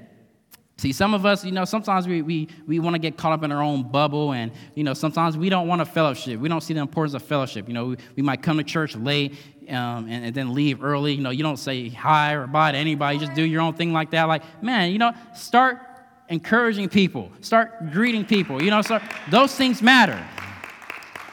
See, 0.77 0.91
some 0.91 1.13
of 1.13 1.25
us, 1.25 1.45
you 1.45 1.51
know, 1.51 1.65
sometimes 1.65 2.07
we, 2.07 2.23
we, 2.23 2.49
we 2.65 2.79
want 2.79 2.95
to 2.95 2.99
get 2.99 3.15
caught 3.15 3.31
up 3.31 3.43
in 3.43 3.51
our 3.51 3.61
own 3.61 3.83
bubble, 3.83 4.33
and, 4.33 4.51
you 4.73 4.83
know, 4.83 4.93
sometimes 4.93 5.37
we 5.37 5.49
don't 5.49 5.67
want 5.67 5.81
a 5.81 5.85
fellowship. 5.85 6.39
We 6.39 6.49
don't 6.49 6.61
see 6.61 6.73
the 6.73 6.81
importance 6.81 7.13
of 7.13 7.21
fellowship. 7.21 7.67
You 7.67 7.75
know, 7.75 7.85
we, 7.85 7.97
we 8.15 8.23
might 8.23 8.41
come 8.41 8.57
to 8.57 8.63
church 8.63 8.95
late 8.95 9.37
um, 9.69 10.07
and, 10.09 10.25
and, 10.25 10.35
then 10.35 10.53
leave 10.53 10.83
early. 10.83 11.13
You 11.13 11.21
know, 11.21 11.29
you 11.29 11.43
don't 11.43 11.57
say 11.57 11.89
hi 11.89 12.33
or 12.33 12.47
bye 12.47 12.71
to 12.71 12.77
anybody. 12.77 13.17
You 13.17 13.25
just 13.25 13.35
do 13.35 13.43
your 13.43 13.61
own 13.61 13.75
thing 13.75 13.93
like 13.93 14.11
that. 14.11 14.23
Like, 14.23 14.63
man, 14.63 14.91
you 14.91 14.97
know, 14.97 15.13
start 15.35 15.79
encouraging 16.27 16.89
people. 16.89 17.31
Start 17.41 17.91
greeting 17.91 18.25
people. 18.25 18.61
You 18.61 18.71
know, 18.71 18.81
so 18.81 18.99
those 19.29 19.55
things 19.55 19.81
matter. 19.81 20.21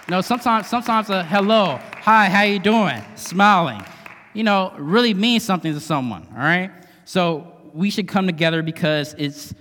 You 0.06 0.12
know, 0.12 0.20
sometimes, 0.20 0.66
sometimes 0.66 1.08
a 1.08 1.24
hello, 1.24 1.80
hi, 2.02 2.28
how 2.28 2.42
you 2.42 2.58
doing, 2.58 3.02
smiling, 3.14 3.82
you 4.34 4.44
know, 4.44 4.74
really 4.76 5.14
means 5.14 5.44
something 5.44 5.72
to 5.72 5.80
someone, 5.80 6.26
all 6.32 6.38
right? 6.38 6.70
So 7.04 7.49
we 7.74 7.90
should 7.90 8.08
come 8.08 8.26
together 8.26 8.62
because 8.62 9.14
it's 9.18 9.54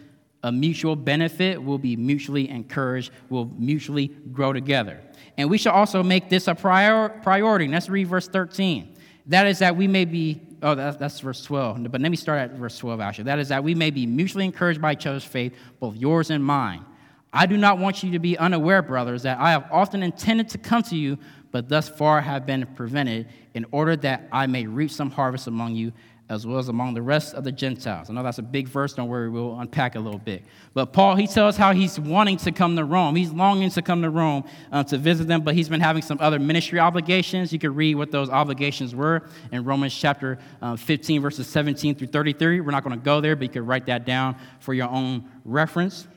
a 0.44 0.52
mutual 0.52 0.96
benefit. 0.96 1.62
We'll 1.62 1.78
be 1.78 1.96
mutually 1.96 2.50
encouraged. 2.50 3.12
We'll 3.30 3.52
mutually 3.58 4.08
grow 4.32 4.54
together. 4.54 5.02
And 5.38 5.50
we 5.50 5.58
should 5.58 5.72
also 5.72 6.04
make 6.04 6.30
this 6.30 6.48
a 6.48 6.56
prior, 6.56 7.10
priority. 7.10 7.68
Let's 7.68 7.90
read 7.90 8.08
verse 8.08 8.28
13. 8.28 8.96
That 9.28 9.48
is 9.48 9.60
that 9.60 9.76
we 9.76 9.88
may 9.88 10.06
be, 10.06 10.42
oh, 10.64 10.76
that's 10.76 11.20
verse 11.20 11.44
12. 11.44 11.92
But 11.92 12.02
let 12.02 12.10
me 12.10 12.18
start 12.18 12.40
at 12.40 12.58
verse 12.58 12.78
12, 12.78 13.00
actually. 13.00 13.26
That 13.26 13.40
is 13.40 13.50
that 13.50 13.64
we 13.64 13.76
may 13.76 13.92
be 13.92 14.06
mutually 14.06 14.46
encouraged 14.46 14.82
by 14.82 14.94
each 14.94 15.06
other's 15.06 15.24
faith, 15.24 15.54
both 15.80 15.96
yours 15.96 16.30
and 16.30 16.44
mine. 16.44 16.84
I 17.32 17.46
do 17.46 17.58
not 17.58 17.78
want 17.78 18.02
you 18.02 18.12
to 18.12 18.20
be 18.20 18.38
unaware, 18.38 18.82
brothers, 18.82 19.24
that 19.24 19.38
I 19.40 19.52
have 19.52 19.68
often 19.72 20.02
intended 20.02 20.50
to 20.50 20.58
come 20.58 20.82
to 20.84 20.96
you, 20.96 21.20
but 21.52 21.70
thus 21.70 21.88
far 21.88 22.22
have 22.22 22.46
been 22.46 22.66
prevented, 22.76 23.28
in 23.54 23.66
order 23.72 23.96
that 23.98 24.28
I 24.32 24.48
may 24.48 24.66
reap 24.66 24.90
some 24.90 25.12
harvest 25.12 25.48
among 25.48 25.76
you 25.76 25.94
as 26.30 26.46
well 26.46 26.60
as 26.60 26.70
among 26.70 26.94
the 26.94 27.02
rest 27.02 27.34
of 27.34 27.44
the 27.44 27.52
Gentiles. 27.52 28.10
I 28.10 28.14
know 28.14 28.22
that's 28.22 28.38
a 28.38 28.44
big 28.44 28.68
verse, 28.68 28.94
don't 28.94 29.10
worry, 29.10 29.30
we'll 29.30 29.60
unpack 29.60 29.96
a 29.96 30.00
little 30.00 30.20
bit. 30.20 30.44
But 30.76 30.94
Paul, 30.94 31.16
he 31.16 31.26
tells 31.26 31.58
how 31.58 31.74
he's 31.74 32.00
wanting 32.00 32.38
to 32.38 32.52
come 32.52 32.76
to 32.76 32.86
Rome. 32.86 33.16
He's 33.16 33.32
longing 33.32 33.72
to 33.72 33.82
come 33.82 34.04
to 34.04 34.12
Rome 34.12 34.44
uh, 34.72 34.84
to 34.84 34.98
visit 35.00 35.28
them, 35.28 35.42
but 35.42 35.56
he's 35.56 35.68
been 35.68 35.82
having 35.82 36.04
some 36.04 36.20
other 36.22 36.38
ministry 36.38 36.80
obligations. 36.80 37.52
You 37.52 37.58
can 37.58 37.74
read 37.74 37.96
what 37.96 38.12
those 38.12 38.30
obligations 38.30 38.94
were 38.94 39.24
in 39.52 39.64
Romans 39.64 39.96
chapter 39.96 40.38
uh, 40.62 40.76
15, 40.76 41.22
verses 41.22 41.48
17 41.48 41.96
through 41.96 42.08
33. 42.08 42.62
We're 42.62 42.72
not 42.72 42.84
going 42.84 42.98
to 42.98 43.04
go 43.04 43.22
there, 43.22 43.36
but 43.36 43.44
you 43.44 43.50
can 43.50 43.66
write 43.66 43.88
that 43.88 44.06
down 44.06 44.36
for 44.60 44.76
your 44.76 44.90
own 44.90 45.28
reference. 45.46 46.08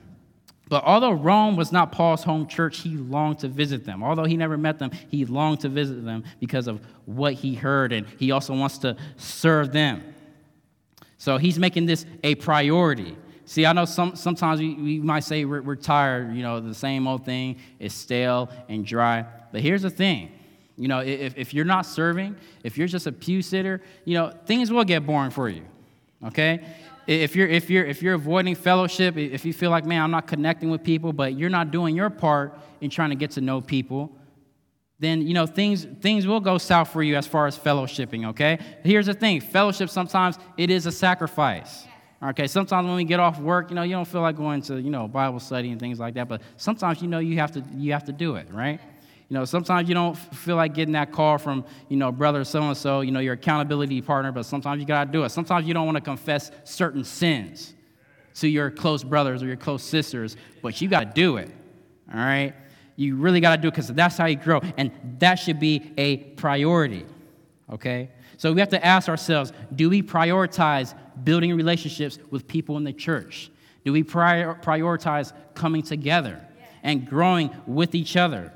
But 0.72 0.84
although 0.84 1.12
Rome 1.12 1.56
was 1.56 1.70
not 1.70 1.92
Paul's 1.92 2.24
home 2.24 2.46
church, 2.46 2.78
he 2.78 2.96
longed 2.96 3.40
to 3.40 3.48
visit 3.48 3.84
them. 3.84 4.02
Although 4.02 4.24
he 4.24 4.38
never 4.38 4.56
met 4.56 4.78
them, 4.78 4.90
he 5.10 5.26
longed 5.26 5.60
to 5.60 5.68
visit 5.68 6.02
them 6.02 6.24
because 6.40 6.66
of 6.66 6.80
what 7.04 7.34
he 7.34 7.54
heard, 7.54 7.92
and 7.92 8.06
he 8.18 8.30
also 8.30 8.54
wants 8.54 8.78
to 8.78 8.96
serve 9.18 9.70
them. 9.70 10.02
So 11.18 11.36
he's 11.36 11.58
making 11.58 11.84
this 11.84 12.06
a 12.24 12.36
priority. 12.36 13.18
See, 13.44 13.66
I 13.66 13.74
know 13.74 13.84
some, 13.84 14.16
sometimes 14.16 14.60
we, 14.60 14.72
we 14.72 14.98
might 14.98 15.24
say 15.24 15.44
we're, 15.44 15.60
we're 15.60 15.76
tired, 15.76 16.34
you 16.34 16.42
know, 16.42 16.58
the 16.58 16.74
same 16.74 17.06
old 17.06 17.26
thing 17.26 17.58
is 17.78 17.92
stale 17.92 18.48
and 18.70 18.86
dry. 18.86 19.26
But 19.52 19.60
here's 19.60 19.82
the 19.82 19.90
thing 19.90 20.32
you 20.78 20.88
know, 20.88 21.00
if, 21.00 21.36
if 21.36 21.52
you're 21.52 21.66
not 21.66 21.84
serving, 21.84 22.34
if 22.64 22.78
you're 22.78 22.88
just 22.88 23.06
a 23.06 23.12
pew 23.12 23.42
sitter, 23.42 23.82
you 24.06 24.14
know, 24.14 24.32
things 24.46 24.72
will 24.72 24.84
get 24.84 25.04
boring 25.04 25.32
for 25.32 25.50
you, 25.50 25.64
okay? 26.24 26.64
If 27.06 27.34
you're 27.36 27.48
if 27.48 27.68
you're 27.68 27.84
if 27.84 28.02
you're 28.02 28.14
avoiding 28.14 28.54
fellowship 28.54 29.16
if 29.16 29.44
you 29.44 29.52
feel 29.52 29.70
like 29.70 29.84
man 29.84 30.02
i'm 30.02 30.10
not 30.10 30.26
connecting 30.26 30.70
with 30.70 30.82
people 30.82 31.12
but 31.12 31.34
you're 31.34 31.50
not 31.50 31.70
doing 31.70 31.96
your 31.96 32.10
part 32.10 32.58
in 32.80 32.90
trying 32.90 33.10
to 33.10 33.16
get 33.16 33.32
to 33.32 33.40
know 33.40 33.60
people 33.60 34.10
then 35.02 35.20
you 35.20 35.34
know 35.34 35.46
things 35.46 35.84
things 36.00 36.26
will 36.26 36.40
go 36.40 36.56
south 36.58 36.88
for 36.88 37.02
you 37.02 37.16
as 37.16 37.26
far 37.26 37.46
as 37.48 37.58
fellowshipping 37.58 38.24
okay? 38.28 38.58
Here's 38.84 39.06
the 39.06 39.14
thing 39.14 39.40
fellowship 39.40 39.90
sometimes 39.90 40.38
it 40.56 40.70
is 40.70 40.86
a 40.86 40.92
sacrifice. 40.92 41.86
Okay 42.22 42.46
sometimes 42.46 42.86
when 42.86 42.94
we 42.94 43.04
get 43.04 43.18
off 43.18 43.40
work 43.40 43.68
you 43.70 43.74
know 43.74 43.82
you 43.82 43.92
don't 43.92 44.06
feel 44.06 44.20
like 44.20 44.36
going 44.36 44.62
to 44.62 44.80
you 44.80 44.90
know 44.90 45.08
bible 45.08 45.40
study 45.40 45.72
and 45.72 45.80
things 45.80 45.98
like 45.98 46.14
that 46.14 46.28
but 46.28 46.40
sometimes 46.56 47.02
you 47.02 47.08
know 47.08 47.18
you 47.18 47.36
have 47.36 47.50
to 47.50 47.64
you 47.74 47.92
have 47.92 48.04
to 48.04 48.12
do 48.12 48.36
it 48.36 48.46
right 48.52 48.80
you 49.32 49.38
know, 49.38 49.46
sometimes 49.46 49.88
you 49.88 49.94
don't 49.94 50.14
feel 50.14 50.56
like 50.56 50.74
getting 50.74 50.92
that 50.92 51.10
call 51.10 51.38
from, 51.38 51.64
you 51.88 51.96
know, 51.96 52.12
brother 52.12 52.44
so 52.44 52.64
and 52.64 52.76
so, 52.76 53.00
you 53.00 53.10
know, 53.10 53.20
your 53.20 53.32
accountability 53.32 54.02
partner, 54.02 54.30
but 54.30 54.42
sometimes 54.42 54.78
you 54.78 54.86
got 54.86 55.06
to 55.06 55.10
do 55.10 55.24
it. 55.24 55.30
Sometimes 55.30 55.66
you 55.66 55.72
don't 55.72 55.86
want 55.86 55.96
to 55.96 56.02
confess 56.02 56.50
certain 56.64 57.02
sins 57.02 57.72
to 58.34 58.46
your 58.46 58.70
close 58.70 59.02
brothers 59.02 59.42
or 59.42 59.46
your 59.46 59.56
close 59.56 59.82
sisters, 59.82 60.36
but 60.60 60.78
you 60.82 60.88
got 60.88 61.00
to 61.00 61.10
do 61.14 61.38
it. 61.38 61.50
All 62.12 62.20
right? 62.20 62.52
You 62.96 63.16
really 63.16 63.40
got 63.40 63.56
to 63.56 63.62
do 63.62 63.68
it 63.68 63.70
because 63.70 63.88
that's 63.88 64.18
how 64.18 64.26
you 64.26 64.36
grow. 64.36 64.60
And 64.76 64.92
that 65.18 65.36
should 65.36 65.58
be 65.58 65.94
a 65.96 66.18
priority. 66.18 67.06
Okay? 67.72 68.10
So 68.36 68.52
we 68.52 68.60
have 68.60 68.68
to 68.68 68.84
ask 68.84 69.08
ourselves 69.08 69.54
do 69.74 69.88
we 69.88 70.02
prioritize 70.02 70.94
building 71.24 71.56
relationships 71.56 72.18
with 72.30 72.46
people 72.46 72.76
in 72.76 72.84
the 72.84 72.92
church? 72.92 73.50
Do 73.86 73.94
we 73.94 74.02
prior- 74.02 74.58
prioritize 74.60 75.32
coming 75.54 75.82
together 75.82 76.46
and 76.82 77.08
growing 77.08 77.48
with 77.66 77.94
each 77.94 78.18
other? 78.18 78.52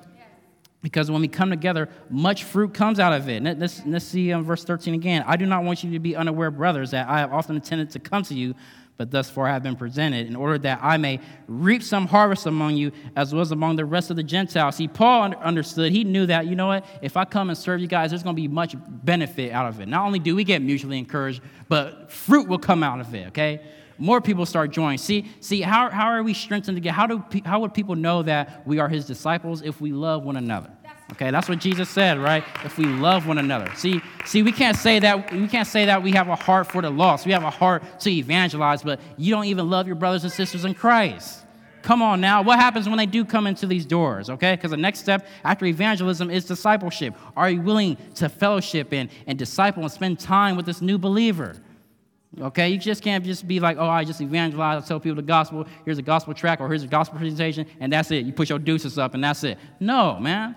Because 0.87 1.11
when 1.11 1.21
we 1.21 1.27
come 1.27 1.51
together, 1.51 1.89
much 2.09 2.45
fruit 2.45 2.73
comes 2.73 3.01
out 3.01 3.13
of 3.13 3.29
it. 3.29 3.43
Let's, 3.43 3.85
let's 3.85 4.05
see 4.05 4.33
um, 4.33 4.45
verse 4.45 4.63
13 4.63 4.95
again. 4.95 5.25
I 5.27 5.35
do 5.35 5.45
not 5.45 5.65
want 5.65 5.83
you 5.83 5.91
to 5.91 5.99
be 5.99 6.15
unaware, 6.15 6.53
brothers, 6.53 6.93
that 6.93 7.09
I 7.09 7.19
have 7.19 7.33
often 7.33 7.57
intended 7.57 7.91
to 7.91 7.99
come 7.99 8.23
to 8.23 8.35
you, 8.35 8.55
but 8.97 9.11
thus 9.11 9.29
far 9.29 9.49
have 9.49 9.65
been 9.65 9.75
presented, 9.75 10.29
in 10.29 10.37
order 10.37 10.59
that 10.59 10.79
I 10.81 10.97
may 10.97 11.19
reap 11.49 11.83
some 11.83 12.07
harvest 12.07 12.47
among 12.47 12.77
you, 12.77 12.93
as 13.17 13.33
well 13.33 13.43
as 13.43 13.51
among 13.51 13.75
the 13.75 13.85
rest 13.85 14.11
of 14.11 14.17
the 14.17 14.23
Gentiles. 14.23 14.77
See, 14.77 14.87
Paul 14.87 15.35
understood, 15.35 15.91
he 15.91 16.05
knew 16.05 16.25
that, 16.27 16.47
you 16.47 16.55
know 16.55 16.69
what, 16.69 16.87
if 17.03 17.17
I 17.17 17.25
come 17.25 17.49
and 17.49 17.59
serve 17.59 17.81
you 17.81 17.89
guys, 17.89 18.13
there's 18.13 18.23
going 18.23 18.37
to 18.37 18.41
be 18.41 18.47
much 18.47 18.77
benefit 18.89 19.51
out 19.51 19.67
of 19.67 19.81
it. 19.81 19.89
Not 19.89 20.07
only 20.07 20.21
do 20.21 20.37
we 20.37 20.45
get 20.45 20.63
mutually 20.63 20.99
encouraged, 20.99 21.43
but 21.69 22.13
fruit 22.13 22.47
will 22.47 22.61
come 22.61 22.85
out 22.85 23.01
of 23.01 23.13
it, 23.13 23.27
okay? 23.27 23.61
more 23.99 24.21
people 24.21 24.47
start 24.47 24.71
joining. 24.71 24.99
See, 24.99 25.31
see 25.41 25.61
how, 25.61 25.91
how 25.91 26.09
are 26.09 26.23
we 26.23 26.35
strengthened 26.35 26.77
together? 26.77 26.95
How, 26.95 27.07
do, 27.07 27.25
how 27.45 27.61
would 27.61 27.75
people 27.75 27.97
know 27.97 28.23
that 28.23 28.67
we 28.67 28.79
are 28.79 28.89
his 28.89 29.07
disciples 29.07 29.63
if 29.63 29.81
we 29.81 29.93
love 29.93 30.23
one 30.23 30.37
another? 30.37 30.71
Okay, 31.13 31.31
that's 31.31 31.49
what 31.49 31.61
Jesus 31.61 31.89
said, 31.89 32.19
right? 32.19 32.43
If 32.65 32.79
we 32.79 32.85
love 32.85 33.29
one 33.29 33.39
another. 33.39 33.73
See, 33.77 34.03
see, 34.25 34.43
we 34.43 34.51
can't 34.51 34.77
say 34.77 34.99
that 34.99 35.33
we 35.33 35.47
can't 35.47 35.69
say 35.69 35.85
that 35.85 36.03
we 36.03 36.11
have 36.13 36.29
a 36.29 36.35
heart 36.35 36.71
for 36.71 36.83
the 36.83 36.91
lost. 36.91 37.27
We 37.27 37.33
have 37.33 37.45
a 37.45 37.51
heart 37.51 38.01
to 38.01 38.11
evangelize, 38.11 38.83
but 38.83 39.01
you 39.17 39.33
don't 39.33 39.45
even 39.45 39.71
love 39.71 39.87
your 39.87 39.95
brothers 39.95 40.25
and 40.25 40.33
sisters 40.33 40.65
in 40.65 40.75
Christ. 40.75 41.45
Come 41.83 42.03
on 42.03 42.21
now. 42.21 42.43
What 42.43 42.59
happens 42.59 42.89
when 42.89 42.99
they 42.99 43.07
do 43.07 43.25
come 43.25 43.47
into 43.47 43.65
these 43.69 43.87
doors? 43.87 44.29
Okay? 44.29 44.57
Because 44.57 44.73
the 44.73 44.77
next 44.77 44.99
step 44.99 45.25
after 45.45 45.67
evangelism 45.67 46.31
is 46.31 46.45
discipleship. 46.45 47.15
Are 47.37 47.49
you 47.49 47.61
willing 47.61 47.97
to 48.17 48.29
fellowship 48.29 48.93
and, 48.93 49.09
and 49.29 49.39
disciple 49.39 49.85
and 49.85 49.93
spend 49.93 50.19
time 50.19 50.57
with 50.57 50.67
this 50.67 50.83
new 50.83 50.99
believer? 50.99 51.55
Okay, 52.41 52.69
you 52.69 52.77
just 52.77 53.05
can't 53.05 53.25
just 53.25 53.47
be 53.47 53.61
like, 53.61 53.77
oh, 53.79 53.89
I 53.89 54.05
just 54.05 54.21
evangelize, 54.21 54.83
I 54.83 54.87
tell 54.87 54.99
people 54.99 55.17
the 55.17 55.23
gospel, 55.23 55.65
here's 55.85 55.99
a 55.99 56.03
gospel 56.03 56.35
track 56.35 56.61
or 56.61 56.69
here's 56.69 56.83
a 56.83 56.89
gospel 56.89 57.19
presentation, 57.19 57.67
and 57.79 57.93
that's 57.93 58.11
it. 58.11 58.27
You 58.27 58.33
put 58.33 58.51
your 58.51 58.59
deuces 58.59 58.99
up 58.99 59.15
and 59.15 59.23
that's 59.23 59.45
it. 59.45 59.57
No, 59.79 60.19
man. 60.19 60.57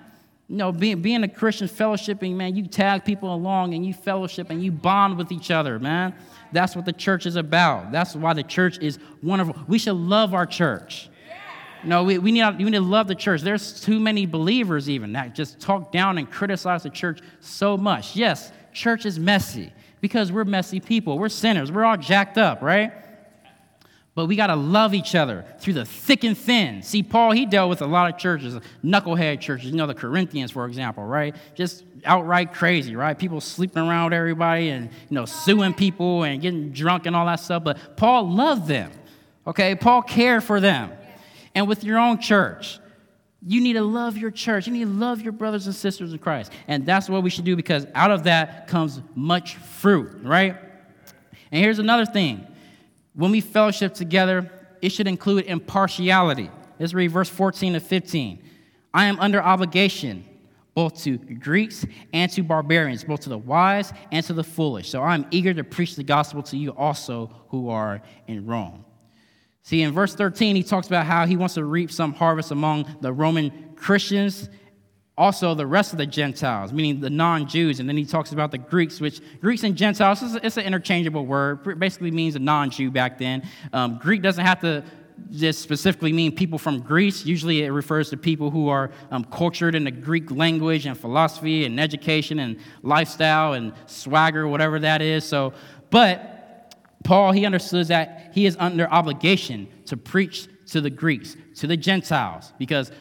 You 0.49 0.55
know, 0.55 0.71
being, 0.71 1.01
being 1.03 1.23
a 1.23 1.27
Christian 1.27 1.67
fellowshipping, 1.67 2.33
man, 2.35 2.55
you 2.55 2.65
tag 2.65 3.05
people 3.05 3.33
along 3.33 3.75
and 3.75 3.85
you 3.85 3.93
fellowship 3.93 4.49
and 4.49 4.63
you 4.63 4.71
bond 4.71 5.15
with 5.15 5.31
each 5.31 5.51
other, 5.51 5.77
man. 5.77 6.15
That's 6.51 6.75
what 6.75 6.85
the 6.85 6.93
church 6.93 7.27
is 7.27 7.35
about. 7.35 7.91
That's 7.91 8.15
why 8.15 8.33
the 8.33 8.41
church 8.41 8.79
is 8.79 8.97
wonderful. 9.21 9.55
We 9.67 9.77
should 9.77 9.93
love 9.93 10.33
our 10.33 10.47
church. 10.47 11.09
No, 11.83 12.03
we, 12.03 12.17
we, 12.17 12.31
need, 12.31 12.57
we 12.57 12.63
need 12.63 12.73
to 12.73 12.81
love 12.81 13.07
the 13.07 13.15
church. 13.15 13.41
There's 13.41 13.79
too 13.79 13.99
many 13.99 14.25
believers, 14.25 14.89
even, 14.89 15.13
that 15.13 15.35
just 15.35 15.59
talk 15.59 15.91
down 15.91 16.17
and 16.17 16.29
criticize 16.29 16.81
the 16.81 16.89
church 16.89 17.21
so 17.39 17.77
much. 17.77 18.15
Yes, 18.15 18.51
church 18.73 19.05
is 19.05 19.19
messy 19.19 19.71
because 20.01 20.31
we're 20.31 20.45
messy 20.45 20.79
people. 20.79 21.19
We're 21.19 21.29
sinners. 21.29 21.71
We're 21.71 21.85
all 21.85 21.95
jacked 21.95 22.39
up, 22.39 22.63
right? 22.63 22.91
But 24.19 24.25
we 24.25 24.35
got 24.35 24.47
to 24.47 24.57
love 24.57 24.93
each 24.93 25.15
other 25.15 25.45
through 25.59 25.75
the 25.75 25.85
thick 25.85 26.25
and 26.25 26.37
thin. 26.37 26.83
See, 26.83 27.03
Paul, 27.03 27.31
he 27.31 27.45
dealt 27.45 27.69
with 27.69 27.81
a 27.81 27.85
lot 27.85 28.13
of 28.13 28.19
churches, 28.19 28.53
knucklehead 28.83 29.39
churches, 29.39 29.71
you 29.71 29.77
know, 29.77 29.87
the 29.87 29.93
Corinthians, 29.93 30.51
for 30.51 30.65
example, 30.65 31.05
right? 31.05 31.33
Just 31.55 31.85
outright 32.03 32.53
crazy, 32.53 32.97
right? 32.97 33.17
People 33.17 33.39
sleeping 33.39 33.81
around 33.81 34.07
with 34.07 34.15
everybody 34.15 34.71
and, 34.71 34.89
you 34.89 35.15
know, 35.15 35.23
suing 35.23 35.73
people 35.73 36.23
and 36.23 36.41
getting 36.41 36.73
drunk 36.73 37.05
and 37.05 37.15
all 37.15 37.25
that 37.27 37.39
stuff. 37.39 37.63
But 37.63 37.95
Paul 37.95 38.29
loved 38.29 38.67
them, 38.67 38.91
okay? 39.47 39.73
Paul 39.73 40.01
cared 40.01 40.43
for 40.43 40.59
them. 40.59 40.91
And 41.55 41.65
with 41.65 41.85
your 41.85 41.97
own 41.97 42.19
church, 42.19 42.77
you 43.41 43.61
need 43.61 43.75
to 43.75 43.83
love 43.83 44.17
your 44.17 44.31
church. 44.31 44.67
You 44.67 44.73
need 44.73 44.83
to 44.83 44.91
love 44.91 45.21
your 45.21 45.31
brothers 45.31 45.65
and 45.65 45.73
sisters 45.73 46.11
in 46.11 46.19
Christ. 46.19 46.51
And 46.67 46.85
that's 46.85 47.07
what 47.09 47.23
we 47.23 47.29
should 47.29 47.45
do 47.45 47.55
because 47.55 47.87
out 47.95 48.11
of 48.11 48.25
that 48.25 48.67
comes 48.67 48.99
much 49.15 49.55
fruit, 49.55 50.11
right? 50.23 50.57
And 51.53 51.63
here's 51.63 51.79
another 51.79 52.05
thing 52.05 52.45
when 53.19 53.31
we 53.31 53.41
fellowship 53.41 53.93
together, 53.93 54.49
it 54.81 54.89
should 54.89 55.07
include 55.07 55.45
impartiality. 55.45 56.49
Let's 56.79 56.93
read 56.93 57.11
verse 57.11 57.27
14 57.27 57.73
to 57.73 57.81
15. 57.81 58.41
I 58.93 59.05
am 59.05 59.19
under 59.19 59.43
obligation 59.43 60.23
both 60.73 61.03
to 61.03 61.17
Greeks 61.17 61.85
and 62.13 62.31
to 62.31 62.41
barbarians, 62.41 63.03
both 63.03 63.19
to 63.21 63.29
the 63.29 63.37
wise 63.37 63.91
and 64.13 64.25
to 64.25 64.31
the 64.31 64.43
foolish. 64.43 64.89
So 64.89 65.03
I'm 65.03 65.25
eager 65.31 65.53
to 65.53 65.65
preach 65.65 65.97
the 65.97 66.03
gospel 66.03 66.41
to 66.43 66.57
you 66.57 66.71
also 66.71 67.29
who 67.49 67.69
are 67.69 68.01
in 68.27 68.45
Rome. 68.45 68.85
See, 69.63 69.81
in 69.81 69.91
verse 69.91 70.15
13, 70.15 70.55
he 70.55 70.63
talks 70.63 70.87
about 70.87 71.05
how 71.05 71.25
he 71.25 71.35
wants 71.35 71.55
to 71.55 71.65
reap 71.65 71.91
some 71.91 72.13
harvest 72.13 72.51
among 72.51 72.85
the 73.01 73.11
Roman 73.11 73.73
Christians, 73.75 74.49
also 75.19 75.53
the 75.53 75.67
rest 75.67 75.91
of 75.91 75.97
the 75.97 76.05
Gentiles, 76.05 76.71
meaning 76.71 77.01
the 77.01 77.09
non 77.09 77.47
Jews. 77.47 77.81
And 77.81 77.89
then 77.89 77.97
he 77.97 78.05
talks 78.05 78.31
about 78.31 78.51
the 78.51 78.57
Greeks, 78.57 79.01
which 79.01 79.21
Greeks 79.41 79.63
and 79.63 79.75
Gentiles, 79.75 80.23
it's 80.41 80.57
an 80.57 80.63
interchangeable 80.63 81.25
word, 81.25 81.67
it 81.67 81.77
basically 81.77 82.09
means 82.09 82.35
a 82.35 82.39
non 82.39 82.71
Jew 82.71 82.89
back 82.89 83.17
then. 83.19 83.47
Um, 83.73 83.99
Greek 83.99 84.21
doesn't 84.21 84.43
have 84.43 84.61
to 84.61 84.83
just 85.31 85.61
specifically 85.61 86.13
mean 86.13 86.33
people 86.33 86.57
from 86.57 86.79
Greece. 86.79 87.25
Usually 87.25 87.63
it 87.63 87.69
refers 87.71 88.09
to 88.11 88.17
people 88.17 88.49
who 88.49 88.69
are 88.69 88.91
um, 89.11 89.25
cultured 89.25 89.75
in 89.75 89.83
the 89.83 89.91
Greek 89.91 90.31
language 90.31 90.85
and 90.85 90.97
philosophy 90.97 91.65
and 91.65 91.77
education 91.77 92.39
and 92.39 92.57
lifestyle 92.81 93.53
and 93.53 93.73
swagger, 93.85 94.47
whatever 94.47 94.79
that 94.79 95.01
is. 95.01 95.25
So, 95.25 95.51
but 95.89 96.73
Paul, 97.03 97.33
he 97.33 97.45
understood 97.45 97.87
that 97.87 98.31
he 98.33 98.45
is 98.45 98.55
under 98.59 98.89
obligation 98.89 99.67
to 99.87 99.97
preach 99.97 100.47
to 100.67 100.79
the 100.79 100.89
Greeks, 100.89 101.35
to 101.55 101.67
the 101.67 101.75
Gentiles, 101.75 102.53
because 102.57 102.91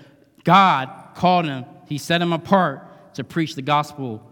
God 0.42 0.90
called 1.14 1.44
him, 1.44 1.64
he 1.88 1.98
set 1.98 2.20
him 2.20 2.32
apart 2.32 3.14
to 3.14 3.24
preach 3.24 3.54
the 3.54 3.62
gospel 3.62 4.22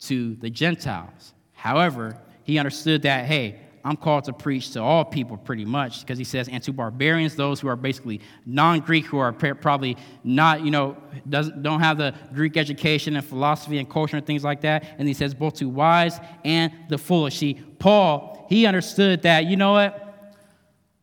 to 0.00 0.36
the 0.36 0.50
Gentiles. 0.50 1.34
However, 1.52 2.16
he 2.44 2.58
understood 2.58 3.02
that, 3.02 3.24
hey, 3.24 3.60
I'm 3.86 3.96
called 3.96 4.24
to 4.24 4.32
preach 4.32 4.72
to 4.72 4.82
all 4.82 5.04
people 5.04 5.36
pretty 5.36 5.64
much 5.64 6.00
because 6.00 6.18
he 6.18 6.24
says, 6.24 6.48
and 6.48 6.62
to 6.64 6.72
barbarians, 6.72 7.36
those 7.36 7.60
who 7.60 7.68
are 7.68 7.76
basically 7.76 8.20
non 8.44 8.80
Greek, 8.80 9.06
who 9.06 9.18
are 9.18 9.32
probably 9.32 9.96
not, 10.24 10.62
you 10.62 10.72
know, 10.72 10.96
doesn't, 11.28 11.62
don't 11.62 11.80
have 11.80 11.96
the 11.96 12.12
Greek 12.34 12.56
education 12.56 13.16
and 13.16 13.24
philosophy 13.24 13.78
and 13.78 13.88
culture 13.88 14.16
and 14.16 14.26
things 14.26 14.42
like 14.42 14.60
that. 14.62 14.84
And 14.98 15.06
he 15.06 15.14
says, 15.14 15.34
both 15.34 15.54
to 15.54 15.68
wise 15.68 16.18
and 16.44 16.72
the 16.88 16.98
foolish. 16.98 17.38
See, 17.38 17.54
Paul, 17.78 18.44
he 18.48 18.66
understood 18.66 19.22
that, 19.22 19.46
you 19.46 19.56
know 19.56 19.72
what? 19.72 20.34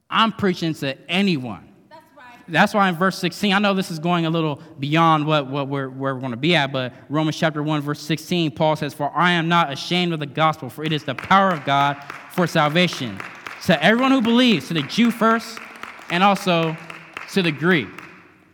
I'm 0.10 0.34
preaching 0.34 0.74
to 0.76 0.98
anyone. 1.10 1.73
That's 2.48 2.74
why 2.74 2.90
in 2.90 2.96
verse 2.96 3.18
16, 3.20 3.54
I 3.54 3.60
know 3.60 3.74
this 3.74 3.90
is 3.90 4.00
going 4.00 4.26
a 4.26 4.30
little 4.30 4.62
beyond 4.78 5.26
what, 5.26 5.48
what 5.48 5.70
we're, 5.70 5.90
we're 5.90 6.14
going 6.16 6.32
to 6.32 6.38
be 6.38 6.56
at, 6.56 6.74
but 6.74 6.94
Romans 7.10 7.38
chapter 7.38 7.64
1, 7.64 7.82
verse 7.82 8.02
16, 8.02 8.52
Paul 8.52 8.76
says, 8.76 8.94
For 8.94 9.12
I 9.16 9.32
am 9.32 9.48
not 9.48 9.72
ashamed 9.72 10.14
of 10.14 10.20
the 10.20 10.26
gospel, 10.26 10.70
for 10.70 10.84
it 10.84 10.92
is 10.92 11.04
the 11.04 11.16
power 11.16 11.52
of 11.52 11.64
God 11.64 12.04
for 12.32 12.46
salvation 12.46 13.18
to 13.66 13.82
everyone 13.82 14.12
who 14.12 14.22
believes, 14.22 14.68
to 14.68 14.74
the 14.74 14.82
Jew 14.84 15.10
first, 15.10 15.58
and 16.10 16.22
also 16.22 16.76
to 17.32 17.42
the 17.42 17.52
Greek. 17.52 17.88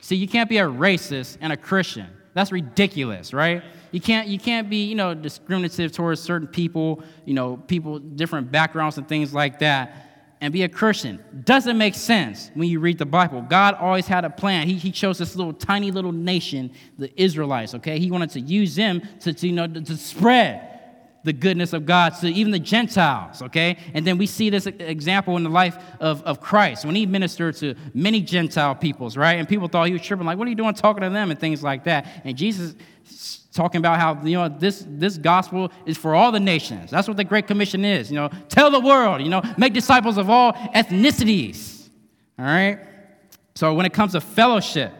See, 0.02 0.16
you 0.16 0.28
can't 0.28 0.50
be 0.50 0.60
a 0.60 0.66
racist 0.66 1.38
and 1.42 1.52
a 1.52 1.58
Christian. 1.58 2.08
That's 2.36 2.52
ridiculous, 2.52 3.34
right? 3.34 3.64
You 3.92 4.00
can't, 4.00 4.28
you 4.28 4.38
can't 4.38 4.70
be, 4.70 4.86
you 4.86 4.94
know, 4.94 5.16
discriminative 5.16 5.92
towards 5.92 6.22
certain 6.22 6.48
people, 6.48 7.02
you 7.26 7.34
know, 7.34 7.58
people, 7.58 7.98
different 7.98 8.52
backgrounds 8.52 9.00
and 9.00 9.08
things 9.08 9.34
like 9.34 9.60
that 9.60 10.09
and 10.42 10.54
be 10.54 10.64
a 10.64 10.70
Christian. 10.70 11.24
Doesn't 11.44 11.78
make 11.78 11.96
sense 11.96 12.50
when 12.54 12.70
you 12.70 12.80
read 12.80 12.98
the 12.98 13.06
Bible. 13.06 13.42
God 13.42 13.76
always 13.76 14.08
had 14.08 14.24
a 14.24 14.30
plan. 14.30 14.68
He, 14.68 14.76
he 14.76 14.92
chose 14.92 15.18
this 15.18 15.36
little 15.36 15.54
tiny 15.54 15.92
little 15.92 16.14
nation, 16.14 16.72
the 16.98 17.12
Israelites, 17.22 17.76
okay? 17.76 18.00
He 18.00 18.10
wanted 18.10 18.30
to 18.32 18.40
use 18.40 18.76
them 18.76 19.02
to, 19.22 19.34
to 19.34 19.48
you 19.48 19.54
know, 19.54 19.68
to, 19.68 19.82
to 19.82 19.98
spread 19.98 20.79
the 21.24 21.34
goodness 21.34 21.74
of 21.74 21.86
God 21.86 22.16
to 22.22 22.28
even 22.28 22.52
the 22.52 22.60
Gentiles, 22.60 23.42
okay? 23.42 23.78
And 23.94 24.08
then 24.08 24.18
we 24.18 24.26
see 24.26 24.50
this 24.50 24.68
example 24.68 25.36
in 25.38 25.44
the 25.44 25.50
life 25.50 25.78
of, 26.00 26.24
of 26.24 26.40
Christ 26.40 26.86
when 26.86 26.96
he 26.96 27.06
ministered 27.06 27.56
to 27.58 27.76
many 27.94 28.22
Gentile 28.22 28.76
peoples, 28.76 29.18
right? 29.18 29.34
And 29.34 29.48
people 29.48 29.68
thought 29.68 29.88
he 29.88 29.94
was 29.94 30.02
tripping, 30.02 30.26
like, 30.26 30.38
what 30.38 30.48
are 30.48 30.50
you 30.50 30.56
doing 30.56 30.74
talking 30.74 31.04
to 31.04 31.10
them 31.10 31.32
and 31.32 31.40
things 31.40 31.62
like 31.62 31.84
that? 31.86 32.08
And 32.24 32.38
Jesus 32.38 32.76
talking 33.52 33.80
about 33.80 34.00
how 34.00 34.24
you 34.24 34.38
know 34.38 34.48
this 34.48 34.86
this 34.88 35.18
gospel 35.18 35.72
is 35.86 35.98
for 35.98 36.16
all 36.16 36.32
the 36.32 36.40
nations. 36.40 36.92
That's 36.92 37.08
what 37.08 37.18
the 37.18 37.24
Great 37.24 37.48
Commission 37.48 37.84
is. 37.84 38.12
You 38.12 38.18
know, 38.18 38.30
tell 38.48 38.72
the 38.72 38.80
world. 38.80 39.22
You 39.22 39.30
know, 39.30 39.42
make 39.58 39.74
disciples 39.74 40.18
of 40.18 40.30
all 40.30 40.54
ethnicities. 40.54 41.90
All 42.38 42.46
right. 42.46 42.80
So 43.56 43.74
when 43.74 43.86
it 43.86 43.94
comes 43.94 44.14
to 44.14 44.22
fellowship, 44.22 44.94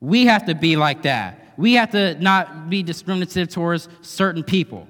we 0.00 0.26
have 0.26 0.46
to 0.46 0.54
be 0.54 0.76
like 0.76 1.02
that. 1.02 1.54
We 1.56 1.74
have 1.74 1.92
to 1.92 2.14
not 2.20 2.68
be 2.68 2.82
discriminative 2.82 3.48
towards 3.48 3.88
certain 4.02 4.42
people 4.42 4.88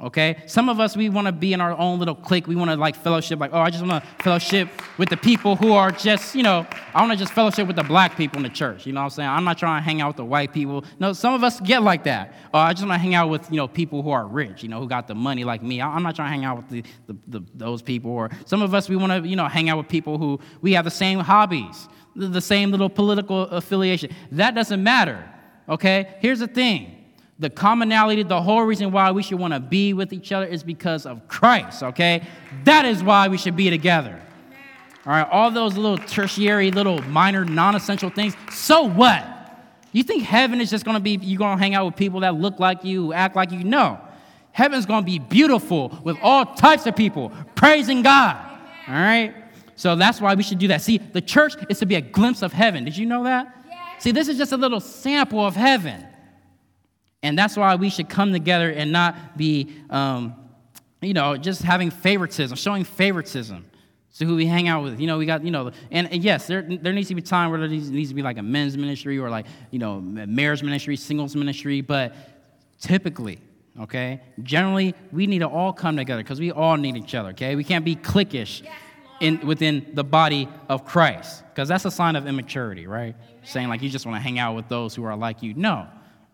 okay? 0.00 0.42
Some 0.46 0.68
of 0.68 0.80
us, 0.80 0.96
we 0.96 1.08
want 1.08 1.26
to 1.26 1.32
be 1.32 1.52
in 1.52 1.60
our 1.60 1.76
own 1.76 1.98
little 1.98 2.14
clique. 2.14 2.46
We 2.46 2.56
want 2.56 2.70
to 2.70 2.76
like 2.76 2.96
fellowship, 2.96 3.40
like, 3.40 3.52
oh, 3.52 3.60
I 3.60 3.70
just 3.70 3.84
want 3.84 4.02
to 4.02 4.22
fellowship 4.22 4.68
with 4.96 5.08
the 5.08 5.16
people 5.16 5.56
who 5.56 5.72
are 5.72 5.90
just, 5.90 6.34
you 6.34 6.42
know, 6.42 6.66
I 6.94 7.00
want 7.00 7.12
to 7.12 7.18
just 7.18 7.32
fellowship 7.32 7.66
with 7.66 7.76
the 7.76 7.82
black 7.82 8.16
people 8.16 8.38
in 8.38 8.42
the 8.42 8.48
church. 8.48 8.86
You 8.86 8.92
know 8.92 9.00
what 9.00 9.04
I'm 9.04 9.10
saying? 9.10 9.28
I'm 9.28 9.44
not 9.44 9.58
trying 9.58 9.80
to 9.80 9.84
hang 9.84 10.00
out 10.00 10.08
with 10.08 10.16
the 10.16 10.24
white 10.24 10.52
people. 10.52 10.84
No, 10.98 11.12
some 11.12 11.34
of 11.34 11.42
us 11.42 11.60
get 11.60 11.82
like 11.82 12.04
that. 12.04 12.34
Oh, 12.54 12.58
I 12.58 12.72
just 12.72 12.86
want 12.86 12.94
to 12.94 12.98
hang 12.98 13.14
out 13.14 13.28
with, 13.28 13.50
you 13.50 13.56
know, 13.56 13.68
people 13.68 14.02
who 14.02 14.10
are 14.10 14.26
rich, 14.26 14.62
you 14.62 14.68
know, 14.68 14.80
who 14.80 14.88
got 14.88 15.08
the 15.08 15.14
money 15.14 15.44
like 15.44 15.62
me. 15.62 15.80
I'm 15.82 16.02
not 16.02 16.16
trying 16.16 16.28
to 16.28 16.30
hang 16.30 16.44
out 16.44 16.56
with 16.58 16.68
the, 16.68 16.84
the, 17.06 17.16
the 17.26 17.46
those 17.54 17.82
people. 17.82 18.10
Or 18.10 18.30
some 18.46 18.62
of 18.62 18.74
us, 18.74 18.88
we 18.88 18.96
want 18.96 19.12
to, 19.12 19.28
you 19.28 19.36
know, 19.36 19.48
hang 19.48 19.68
out 19.68 19.78
with 19.78 19.88
people 19.88 20.18
who 20.18 20.38
we 20.60 20.72
have 20.74 20.84
the 20.84 20.90
same 20.90 21.18
hobbies, 21.18 21.88
the 22.14 22.40
same 22.40 22.70
little 22.70 22.88
political 22.88 23.42
affiliation. 23.42 24.10
That 24.32 24.54
doesn't 24.54 24.82
matter, 24.82 25.28
okay? 25.68 26.16
Here's 26.20 26.38
the 26.38 26.46
thing 26.46 26.97
the 27.38 27.48
commonality, 27.48 28.22
the 28.24 28.42
whole 28.42 28.62
reason 28.62 28.90
why 28.90 29.10
we 29.12 29.22
should 29.22 29.38
want 29.38 29.54
to 29.54 29.60
be 29.60 29.92
with 29.92 30.12
each 30.12 30.32
other 30.32 30.46
is 30.46 30.62
because 30.62 31.06
of 31.06 31.26
Christ, 31.28 31.82
okay? 31.82 32.26
That 32.64 32.84
is 32.84 33.02
why 33.02 33.28
we 33.28 33.38
should 33.38 33.54
be 33.56 33.70
together. 33.70 34.20
All 35.06 35.12
right, 35.12 35.28
all 35.30 35.50
those 35.50 35.76
little 35.76 35.98
tertiary, 35.98 36.70
little 36.70 37.00
minor, 37.02 37.44
non 37.44 37.76
essential 37.76 38.10
things, 38.10 38.36
so 38.50 38.82
what? 38.82 39.24
You 39.92 40.02
think 40.02 40.24
heaven 40.24 40.60
is 40.60 40.68
just 40.68 40.84
gonna 40.84 41.00
be, 41.00 41.18
you're 41.22 41.38
gonna 41.38 41.60
hang 41.60 41.74
out 41.74 41.86
with 41.86 41.96
people 41.96 42.20
that 42.20 42.34
look 42.34 42.58
like 42.58 42.84
you, 42.84 43.06
who 43.06 43.12
act 43.12 43.36
like 43.36 43.52
you? 43.52 43.62
No. 43.64 44.00
Heaven's 44.52 44.84
gonna 44.84 45.06
be 45.06 45.18
beautiful 45.18 45.96
with 46.02 46.18
all 46.20 46.44
types 46.44 46.86
of 46.86 46.96
people 46.96 47.32
praising 47.54 48.02
God. 48.02 48.36
All 48.88 48.94
right? 48.94 49.34
So 49.76 49.94
that's 49.94 50.20
why 50.20 50.34
we 50.34 50.42
should 50.42 50.58
do 50.58 50.68
that. 50.68 50.82
See, 50.82 50.98
the 50.98 51.20
church 51.20 51.54
is 51.70 51.78
to 51.78 51.86
be 51.86 51.94
a 51.94 52.00
glimpse 52.00 52.42
of 52.42 52.52
heaven. 52.52 52.84
Did 52.84 52.96
you 52.96 53.06
know 53.06 53.22
that? 53.24 53.54
See, 54.00 54.10
this 54.10 54.28
is 54.28 54.36
just 54.36 54.52
a 54.52 54.56
little 54.56 54.80
sample 54.80 55.44
of 55.44 55.54
heaven. 55.54 56.04
And 57.22 57.36
that's 57.36 57.56
why 57.56 57.74
we 57.74 57.90
should 57.90 58.08
come 58.08 58.32
together 58.32 58.70
and 58.70 58.92
not 58.92 59.36
be, 59.36 59.74
um, 59.90 60.34
you 61.00 61.14
know, 61.14 61.36
just 61.36 61.62
having 61.62 61.90
favoritism, 61.90 62.56
showing 62.56 62.84
favoritism 62.84 63.64
to 64.18 64.24
who 64.24 64.36
we 64.36 64.46
hang 64.46 64.68
out 64.68 64.82
with. 64.84 65.00
You 65.00 65.06
know, 65.06 65.18
we 65.18 65.26
got, 65.26 65.44
you 65.44 65.50
know, 65.50 65.72
and, 65.90 66.10
and 66.12 66.22
yes, 66.22 66.46
there, 66.46 66.62
there 66.62 66.92
needs 66.92 67.08
to 67.08 67.14
be 67.14 67.22
time 67.22 67.50
where 67.50 67.58
there 67.58 67.68
needs, 67.68 68.08
to 68.08 68.14
be 68.14 68.22
like 68.22 68.38
a 68.38 68.42
men's 68.42 68.76
ministry 68.76 69.18
or 69.18 69.30
like, 69.30 69.46
you 69.70 69.78
know, 69.78 70.00
marriage 70.00 70.62
ministry, 70.62 70.96
singles 70.96 71.34
ministry, 71.34 71.80
but 71.80 72.14
typically, 72.80 73.40
okay, 73.80 74.20
generally, 74.42 74.94
we 75.12 75.26
need 75.26 75.40
to 75.40 75.48
all 75.48 75.72
come 75.72 75.96
together 75.96 76.22
because 76.22 76.40
we 76.40 76.52
all 76.52 76.76
need 76.76 76.96
each 76.96 77.14
other, 77.14 77.30
okay? 77.30 77.56
We 77.56 77.64
can't 77.64 77.84
be 77.84 77.96
cliquish 77.96 78.64
in, 79.20 79.44
within 79.44 79.90
the 79.94 80.04
body 80.04 80.48
of 80.68 80.84
Christ 80.84 81.44
because 81.48 81.68
that's 81.68 81.84
a 81.84 81.90
sign 81.90 82.14
of 82.14 82.28
immaturity, 82.28 82.86
right? 82.86 83.14
Amen. 83.14 83.44
Saying 83.44 83.68
like 83.68 83.82
you 83.82 83.90
just 83.90 84.06
want 84.06 84.16
to 84.16 84.22
hang 84.22 84.38
out 84.38 84.54
with 84.54 84.68
those 84.68 84.94
who 84.94 85.02
are 85.04 85.16
like 85.16 85.42
you. 85.42 85.54
No 85.54 85.88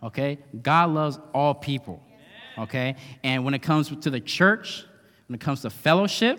okay? 0.04 0.38
God 0.62 0.90
loves 0.90 1.18
all 1.32 1.54
people, 1.54 2.02
okay? 2.58 2.96
And 3.22 3.44
when 3.44 3.54
it 3.54 3.62
comes 3.62 3.94
to 3.96 4.10
the 4.10 4.20
church, 4.20 4.84
when 5.28 5.34
it 5.34 5.40
comes 5.40 5.62
to 5.62 5.70
fellowship, 5.70 6.38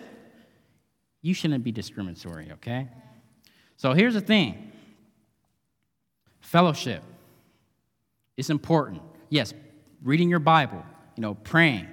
you 1.21 1.33
shouldn't 1.33 1.63
be 1.63 1.71
discriminatory, 1.71 2.51
okay? 2.53 2.87
So 3.77 3.93
here's 3.93 4.13
the 4.13 4.21
thing 4.21 4.71
fellowship 6.39 7.03
is 8.37 8.49
important. 8.49 9.01
Yes, 9.29 9.53
reading 10.03 10.29
your 10.29 10.39
Bible, 10.39 10.83
you 11.15 11.21
know, 11.21 11.33
praying, 11.33 11.87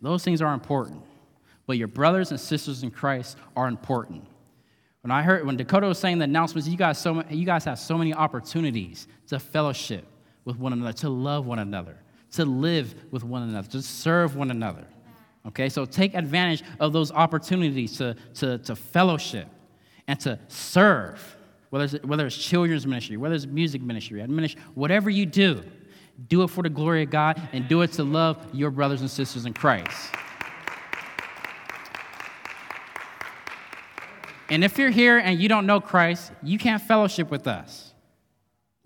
those 0.00 0.22
things 0.22 0.40
are 0.40 0.54
important. 0.54 1.02
But 1.66 1.76
your 1.76 1.88
brothers 1.88 2.30
and 2.30 2.40
sisters 2.40 2.82
in 2.82 2.90
Christ 2.90 3.36
are 3.56 3.68
important. 3.68 4.24
When 5.02 5.10
I 5.10 5.22
heard 5.22 5.44
when 5.44 5.56
Dakota 5.56 5.86
was 5.86 5.98
saying 5.98 6.18
the 6.18 6.24
announcements, 6.24 6.68
you 6.68 6.76
guys 6.76 6.98
so 6.98 7.22
you 7.28 7.44
guys 7.44 7.64
have 7.64 7.78
so 7.78 7.98
many 7.98 8.14
opportunities 8.14 9.06
to 9.26 9.38
fellowship 9.38 10.06
with 10.48 10.58
one 10.58 10.72
another, 10.72 10.94
to 10.94 11.10
love 11.10 11.44
one 11.46 11.58
another, 11.58 11.94
to 12.32 12.44
live 12.46 12.94
with 13.10 13.22
one 13.22 13.42
another, 13.42 13.68
to 13.68 13.82
serve 13.82 14.34
one 14.34 14.50
another. 14.50 14.86
Okay, 15.46 15.68
so 15.68 15.84
take 15.84 16.14
advantage 16.14 16.62
of 16.80 16.94
those 16.94 17.12
opportunities 17.12 17.98
to, 17.98 18.16
to, 18.34 18.56
to 18.58 18.74
fellowship 18.74 19.46
and 20.06 20.18
to 20.20 20.38
serve, 20.48 21.36
whether 21.68 21.84
it's, 21.84 22.06
whether 22.06 22.26
it's 22.26 22.36
children's 22.36 22.86
ministry, 22.86 23.18
whether 23.18 23.34
it's 23.34 23.44
music 23.44 23.82
ministry, 23.82 24.26
ministry, 24.26 24.58
whatever 24.74 25.10
you 25.10 25.26
do, 25.26 25.62
do 26.28 26.42
it 26.42 26.48
for 26.48 26.62
the 26.62 26.70
glory 26.70 27.02
of 27.02 27.10
God 27.10 27.40
and 27.52 27.68
do 27.68 27.82
it 27.82 27.92
to 27.92 28.02
love 28.02 28.38
your 28.54 28.70
brothers 28.70 29.02
and 29.02 29.10
sisters 29.10 29.44
in 29.44 29.52
Christ. 29.52 30.14
And 34.48 34.64
if 34.64 34.78
you're 34.78 34.88
here 34.88 35.18
and 35.18 35.38
you 35.38 35.50
don't 35.50 35.66
know 35.66 35.78
Christ, 35.78 36.32
you 36.42 36.56
can't 36.56 36.80
fellowship 36.80 37.30
with 37.30 37.46
us. 37.46 37.87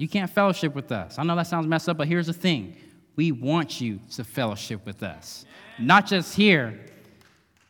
You 0.03 0.09
can't 0.09 0.29
fellowship 0.29 0.75
with 0.75 0.91
us. 0.91 1.17
I 1.17 1.23
know 1.23 1.37
that 1.37 1.47
sounds 1.47 1.69
messed 1.69 1.89
up, 1.89 1.97
but 1.97 2.09
here's 2.09 2.27
the 2.27 2.33
thing 2.33 2.75
we 3.15 3.31
want 3.31 3.81
you 3.81 4.01
to 4.17 4.25
fellowship 4.25 4.85
with 4.85 5.05
us. 5.05 5.47
Not 5.79 6.09
just 6.09 6.35
here, 6.35 6.81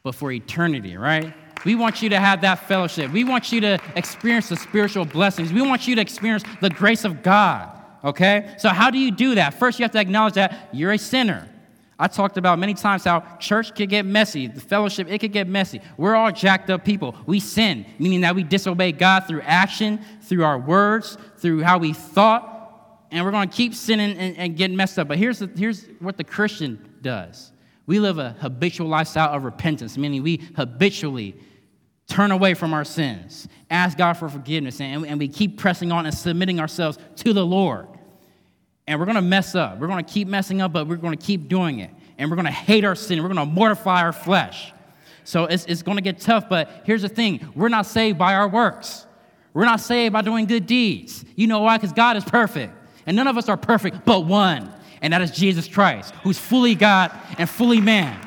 but 0.03 0.15
for 0.15 0.33
eternity, 0.33 0.97
right? 0.97 1.35
We 1.67 1.75
want 1.75 2.01
you 2.01 2.09
to 2.09 2.19
have 2.19 2.41
that 2.41 2.67
fellowship. 2.67 3.13
We 3.13 3.25
want 3.25 3.53
you 3.53 3.61
to 3.61 3.79
experience 3.97 4.49
the 4.49 4.57
spiritual 4.57 5.05
blessings. 5.05 5.53
We 5.53 5.61
want 5.61 5.87
you 5.87 5.95
to 5.95 6.01
experience 6.01 6.43
the 6.63 6.71
grace 6.71 7.05
of 7.05 7.23
God, 7.23 7.69
okay? 8.03 8.55
So, 8.57 8.71
how 8.71 8.91
do 8.91 8.97
you 8.97 9.11
do 9.11 9.35
that? 9.35 9.53
First, 9.53 9.79
you 9.79 9.83
have 9.83 9.93
to 9.93 10.01
acknowledge 10.01 10.35
that 10.35 10.71
you're 10.73 10.93
a 10.93 10.99
sinner. 10.99 11.51
I 12.03 12.09
talked 12.09 12.37
about 12.37 12.59
many 12.59 12.75
times 12.75 13.05
how 13.05 13.21
church 13.39 13.77
could 13.77 13.89
get 13.89 14.05
messy, 14.05 14.49
the 14.49 14.61
fellowship, 14.61 15.07
it 15.09 15.21
could 15.21 15.31
get 15.31 15.47
messy. 15.47 15.81
We're 15.97 16.17
all 16.17 16.33
jacked 16.33 16.69
up 16.69 16.85
people. 16.85 17.15
We 17.27 17.39
sin, 17.39 17.87
meaning 18.01 18.23
that 18.23 18.35
we 18.35 18.43
disobey 18.43 18.91
God 18.91 19.29
through 19.29 19.43
action, 19.43 20.01
through 20.21 20.43
our 20.43 20.59
words, 20.59 21.17
through 21.37 21.63
how 21.63 21.79
we 21.79 21.93
thought, 21.93 23.07
and 23.13 23.25
we're 23.25 23.31
going 23.31 23.49
to 23.49 23.57
keep 23.57 23.73
sinning 23.73 24.19
and, 24.19 24.37
and 24.37 24.57
getting 24.57 24.77
messed 24.77 24.99
up. 24.99 25.07
But 25.07 25.19
here's, 25.19 25.39
the, 25.39 25.49
here's 25.55 25.85
what 26.01 26.17
the 26.17 26.25
Christian 26.25 26.97
does 27.03 27.53
we 27.87 28.01
live 28.01 28.19
a 28.19 28.31
habitual 28.41 28.89
lifestyle 28.89 29.33
of 29.33 29.45
repentance, 29.45 29.97
meaning 29.97 30.25
we 30.25 30.41
habitually 30.57 31.37
turn 32.09 32.33
away 32.33 32.55
from 32.55 32.75
our 32.75 32.85
sins, 32.85 33.47
ask 33.71 33.97
God 33.97 34.15
for 34.15 34.29
forgiveness, 34.29 34.81
and, 34.81 35.07
and 35.07 35.21
we 35.21 35.29
keep 35.29 35.57
pressing 35.57 35.93
on 35.93 36.05
and 36.07 36.15
submitting 36.15 36.59
ourselves 36.59 36.99
to 37.19 37.33
the 37.33 37.47
Lord. 37.47 37.87
And 38.93 39.01
we're 39.01 39.07
going 39.07 39.17
to 39.17 39.23
mess 39.23 39.55
up. 39.55 39.79
We're 39.79 39.87
going 39.87 40.05
to 40.05 40.13
keep 40.13 40.29
messing 40.29 40.61
up, 40.61 40.75
but 40.75 40.87
we're 40.87 40.97
going 40.97 41.17
to 41.17 41.27
keep 41.27 41.49
doing 41.49 41.79
it. 41.79 41.89
And 42.19 42.29
we're 42.29 42.37
going 42.37 42.45
to 42.45 42.53
hate 42.53 42.85
our 42.85 42.95
sin. 42.95 43.23
We're 43.23 43.33
going 43.33 43.49
to 43.49 43.51
mortify 43.51 44.03
our 44.03 44.13
flesh. 44.13 44.71
So 45.25 45.45
it's, 45.45 45.65
it's 45.65 45.83
going 45.83 45.97
to 45.97 46.03
get 46.03 46.21
tough, 46.21 46.47
but 46.47 46.83
here's 46.85 47.01
the 47.01 47.09
thing 47.09 47.49
we're 47.55 47.71
not 47.71 47.87
saved 47.87 48.19
by 48.19 48.35
our 48.35 48.47
works. 48.47 49.07
We're 49.55 49.65
not 49.65 49.81
saved 49.81 50.13
by 50.13 50.21
doing 50.21 50.45
good 50.45 50.67
deeds. 50.67 51.25
You 51.37 51.47
know 51.47 51.61
why? 51.61 51.79
Because 51.79 51.95
God 51.95 52.19
is 52.19 52.25
perfect. 52.25 52.75
And 53.07 53.17
none 53.17 53.29
of 53.29 53.39
us 53.39 53.49
are 53.49 53.57
perfect 53.57 54.05
but 54.05 54.27
one, 54.27 54.71
and 55.01 55.15
that 55.15 55.23
is 55.23 55.31
Jesus 55.31 55.67
Christ, 55.69 56.15
who's 56.23 56.39
fully 56.39 56.75
God 56.75 57.19
and 57.39 57.49
fully 57.49 57.81
man. 57.81 58.21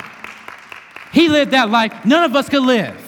He 1.14 1.30
lived 1.30 1.52
that 1.52 1.70
life 1.70 2.06
none 2.06 2.24
of 2.24 2.36
us 2.36 2.50
could 2.50 2.64
live. 2.64 3.00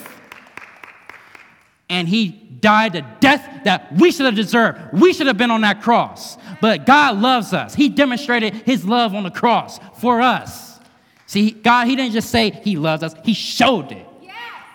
And 1.89 2.07
he 2.07 2.29
died 2.29 2.93
the 2.93 3.05
death 3.19 3.63
that 3.63 3.93
we 3.93 4.11
should 4.11 4.25
have 4.25 4.35
deserved. 4.35 4.79
We 4.93 5.13
should 5.13 5.27
have 5.27 5.37
been 5.37 5.51
on 5.51 5.61
that 5.61 5.81
cross. 5.81 6.37
But 6.61 6.85
God 6.85 7.17
loves 7.17 7.53
us. 7.53 7.75
He 7.75 7.89
demonstrated 7.89 8.53
his 8.53 8.85
love 8.85 9.13
on 9.13 9.23
the 9.23 9.31
cross 9.31 9.79
for 9.99 10.21
us. 10.21 10.79
See, 11.25 11.51
God, 11.51 11.87
he 11.87 11.95
didn't 11.95 12.13
just 12.13 12.29
say 12.29 12.51
he 12.51 12.77
loves 12.77 13.03
us, 13.03 13.13
he 13.23 13.33
showed 13.33 13.91
it 13.91 14.07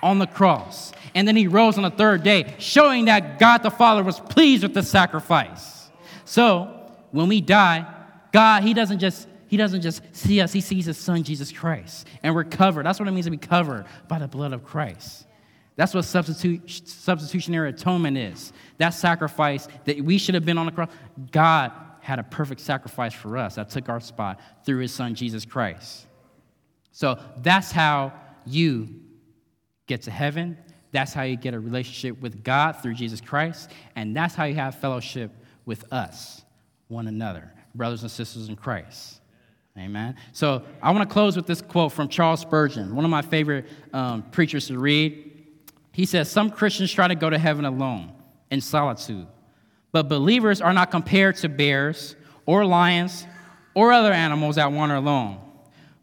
on 0.02 0.18
the 0.18 0.26
cross. 0.26 0.92
And 1.14 1.28
then 1.28 1.36
he 1.36 1.46
rose 1.46 1.76
on 1.76 1.84
the 1.84 1.90
third 1.90 2.22
day, 2.22 2.54
showing 2.58 3.06
that 3.06 3.38
God 3.38 3.62
the 3.62 3.70
Father 3.70 4.02
was 4.02 4.18
pleased 4.18 4.62
with 4.62 4.74
the 4.74 4.82
sacrifice. 4.82 5.90
So 6.24 6.90
when 7.10 7.28
we 7.28 7.40
die, 7.40 7.86
God, 8.32 8.62
he 8.62 8.74
doesn't 8.74 8.98
just 8.98 9.28
he 9.48 9.58
doesn't 9.58 9.82
just 9.82 10.00
see 10.12 10.40
us, 10.40 10.50
he 10.50 10.62
sees 10.62 10.86
his 10.86 10.96
son 10.96 11.22
Jesus 11.22 11.52
Christ. 11.52 12.06
And 12.22 12.34
we're 12.34 12.44
covered. 12.44 12.86
That's 12.86 12.98
what 12.98 13.06
it 13.06 13.12
means 13.12 13.26
to 13.26 13.30
be 13.30 13.36
covered 13.36 13.84
by 14.08 14.18
the 14.18 14.26
blood 14.26 14.54
of 14.54 14.64
Christ. 14.64 15.26
That's 15.76 15.94
what 15.94 16.04
substitutionary 16.04 17.70
atonement 17.70 18.18
is. 18.18 18.52
That 18.78 18.90
sacrifice 18.90 19.68
that 19.84 20.00
we 20.00 20.18
should 20.18 20.34
have 20.34 20.44
been 20.44 20.58
on 20.58 20.66
the 20.66 20.72
cross. 20.72 20.90
God 21.30 21.72
had 22.00 22.18
a 22.18 22.22
perfect 22.24 22.60
sacrifice 22.60 23.14
for 23.14 23.38
us 23.38 23.54
that 23.54 23.70
took 23.70 23.88
our 23.88 24.00
spot 24.00 24.40
through 24.66 24.80
his 24.80 24.92
son, 24.92 25.14
Jesus 25.14 25.44
Christ. 25.44 26.06
So 26.90 27.18
that's 27.38 27.72
how 27.72 28.12
you 28.44 28.88
get 29.86 30.02
to 30.02 30.10
heaven. 30.10 30.58
That's 30.90 31.14
how 31.14 31.22
you 31.22 31.36
get 31.36 31.54
a 31.54 31.60
relationship 31.60 32.20
with 32.20 32.44
God 32.44 32.72
through 32.82 32.94
Jesus 32.94 33.20
Christ. 33.20 33.70
And 33.96 34.14
that's 34.14 34.34
how 34.34 34.44
you 34.44 34.56
have 34.56 34.74
fellowship 34.74 35.30
with 35.64 35.90
us, 35.92 36.42
one 36.88 37.06
another, 37.06 37.50
brothers 37.74 38.02
and 38.02 38.10
sisters 38.10 38.48
in 38.48 38.56
Christ. 38.56 39.20
Amen. 39.78 40.16
So 40.32 40.64
I 40.82 40.90
want 40.90 41.08
to 41.08 41.12
close 41.12 41.34
with 41.34 41.46
this 41.46 41.62
quote 41.62 41.92
from 41.92 42.08
Charles 42.08 42.40
Spurgeon, 42.40 42.94
one 42.94 43.06
of 43.06 43.10
my 43.10 43.22
favorite 43.22 43.66
um, 43.94 44.22
preachers 44.24 44.66
to 44.66 44.78
read. 44.78 45.30
He 45.92 46.06
says, 46.06 46.30
Some 46.30 46.50
Christians 46.50 46.92
try 46.92 47.08
to 47.08 47.14
go 47.14 47.30
to 47.30 47.38
heaven 47.38 47.64
alone, 47.64 48.12
in 48.50 48.60
solitude. 48.60 49.26
But 49.92 50.08
believers 50.08 50.60
are 50.60 50.72
not 50.72 50.90
compared 50.90 51.36
to 51.36 51.48
bears 51.48 52.16
or 52.46 52.64
lions 52.64 53.26
or 53.74 53.92
other 53.92 54.12
animals 54.12 54.56
that 54.56 54.72
wander 54.72 54.94
alone. 54.94 55.38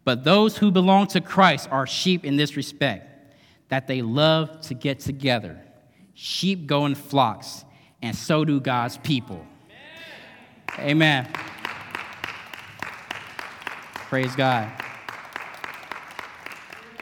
But 0.04 0.24
those 0.24 0.56
who 0.56 0.70
belong 0.70 1.08
to 1.08 1.20
Christ 1.20 1.68
are 1.70 1.86
sheep 1.86 2.24
in 2.24 2.36
this 2.36 2.56
respect, 2.56 3.06
that 3.68 3.86
they 3.86 4.02
love 4.02 4.60
to 4.62 4.74
get 4.74 5.00
together. 5.00 5.60
Sheep 6.14 6.66
go 6.66 6.86
in 6.86 6.94
flocks, 6.94 7.64
and 8.02 8.16
so 8.16 8.44
do 8.44 8.60
God's 8.60 8.98
people. 8.98 9.44
Amen. 10.78 10.90
Amen. 10.90 11.32
Praise 14.08 14.34
God. 14.34 14.79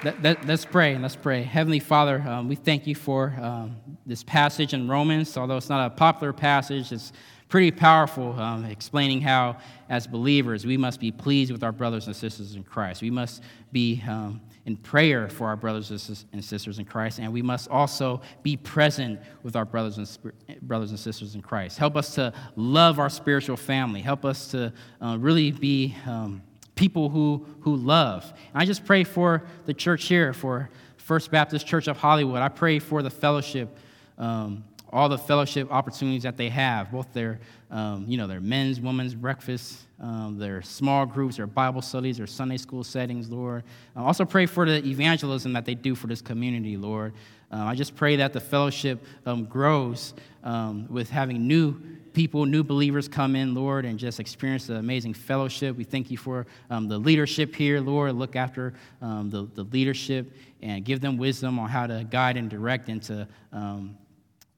Let, 0.04 0.24
us 0.24 0.37
let, 0.46 0.70
pray. 0.70 0.96
Let's 0.96 1.16
pray. 1.16 1.42
Heavenly 1.42 1.80
Father, 1.80 2.22
um, 2.24 2.48
we 2.48 2.54
thank 2.54 2.87
you 2.87 2.94
for 2.94 3.34
um, 3.40 3.76
this 4.06 4.22
passage 4.22 4.72
in 4.72 4.87
Romans. 4.87 5.37
Although 5.37 5.56
it's 5.56 5.68
not 5.68 5.84
a 5.87 5.90
popular 5.90 6.32
passage, 6.32 6.92
it's 6.92 7.12
pretty 7.48 7.72
powerful, 7.72 8.38
um, 8.38 8.64
explaining 8.66 9.20
how, 9.20 9.56
as 9.88 10.06
believers, 10.06 10.64
we 10.64 10.76
must 10.76 11.00
be 11.00 11.11
pleased 11.11 11.50
with 11.50 11.64
our 11.64 11.72
brothers 11.72 12.06
and 12.06 12.14
sisters 12.14 12.54
in 12.54 12.62
Christ. 12.62 13.02
We 13.02 13.11
must 13.11 13.42
be 13.72 14.00
um, 14.06 14.40
in 14.66 14.76
prayer 14.76 15.28
for 15.28 15.48
our 15.48 15.56
brothers 15.56 15.90
and 15.90 16.44
sisters 16.44 16.78
in 16.78 16.84
Christ, 16.84 17.18
and 17.18 17.32
we 17.32 17.42
must 17.42 17.68
also 17.68 18.20
be 18.44 18.56
present 18.56 19.18
with 19.42 19.56
our 19.56 19.64
brothers 19.64 19.98
and, 19.98 20.61
brothers 20.62 20.90
and 20.90 21.00
sisters 21.00 21.34
in 21.34 21.42
Christ. 21.42 21.76
Help 21.76 21.96
us 21.96 22.14
to 22.14 22.32
love 22.54 23.00
our 23.00 23.11
spiritual 23.11 23.56
family. 23.56 24.00
Help 24.00 24.24
us 24.24 24.46
to 24.52 24.72
uh, 25.00 25.16
really 25.18 25.50
be 25.50 25.96
um, 26.06 26.40
people 26.78 27.08
who, 27.08 27.44
who 27.62 27.74
love. 27.74 28.32
And 28.54 28.62
I 28.62 28.64
just 28.64 28.84
pray 28.84 29.02
for 29.02 29.42
the 29.66 29.74
church 29.74 30.06
here, 30.06 30.32
for 30.32 30.70
First 30.96 31.30
Baptist 31.32 31.66
Church 31.66 31.88
of 31.88 31.96
Hollywood. 31.96 32.40
I 32.40 32.48
pray 32.48 32.78
for 32.78 33.02
the 33.02 33.10
fellowship, 33.10 33.76
um, 34.16 34.62
all 34.92 35.08
the 35.08 35.18
fellowship 35.18 35.66
opportunities 35.72 36.22
that 36.22 36.36
they 36.36 36.48
have, 36.48 36.92
both 36.92 37.12
their, 37.12 37.40
um, 37.72 38.04
you 38.06 38.16
know, 38.16 38.28
their 38.28 38.40
men's, 38.40 38.80
women's 38.80 39.12
breakfast, 39.12 39.86
um, 40.00 40.38
their 40.38 40.62
small 40.62 41.04
groups, 41.04 41.38
their 41.38 41.48
Bible 41.48 41.82
studies, 41.82 42.18
their 42.18 42.28
Sunday 42.28 42.56
school 42.56 42.84
settings, 42.84 43.28
Lord. 43.28 43.64
I 43.96 44.02
also 44.02 44.24
pray 44.24 44.46
for 44.46 44.64
the 44.64 44.86
evangelism 44.86 45.54
that 45.54 45.64
they 45.64 45.74
do 45.74 45.96
for 45.96 46.06
this 46.06 46.22
community, 46.22 46.76
Lord. 46.76 47.12
Uh, 47.50 47.64
I 47.64 47.74
just 47.74 47.96
pray 47.96 48.14
that 48.16 48.32
the 48.32 48.40
fellowship 48.40 49.04
um, 49.26 49.46
grows 49.46 50.14
um, 50.44 50.86
with 50.88 51.10
having 51.10 51.48
new 51.48 51.80
people, 52.18 52.46
new 52.46 52.64
believers 52.64 53.07
come 53.07 53.37
in, 53.37 53.54
Lord, 53.54 53.85
and 53.85 53.96
just 53.96 54.18
experience 54.18 54.66
the 54.66 54.74
amazing 54.74 55.14
fellowship. 55.14 55.76
We 55.76 55.85
thank 55.85 56.11
you 56.11 56.16
for 56.16 56.48
um, 56.68 56.88
the 56.88 56.98
leadership 56.98 57.54
here, 57.54 57.81
Lord. 57.81 58.12
Look 58.16 58.35
after 58.35 58.74
um, 59.00 59.31
the, 59.31 59.48
the 59.54 59.62
leadership 59.62 60.35
and 60.61 60.85
give 60.85 61.00
them 61.00 61.16
wisdom 61.16 61.61
on 61.61 61.68
how 61.68 61.87
to 61.87 62.04
guide 62.11 62.37
and 62.37 62.50
direct 62.50 62.88
and 62.88 63.00
to 63.04 63.28
um, 63.52 63.96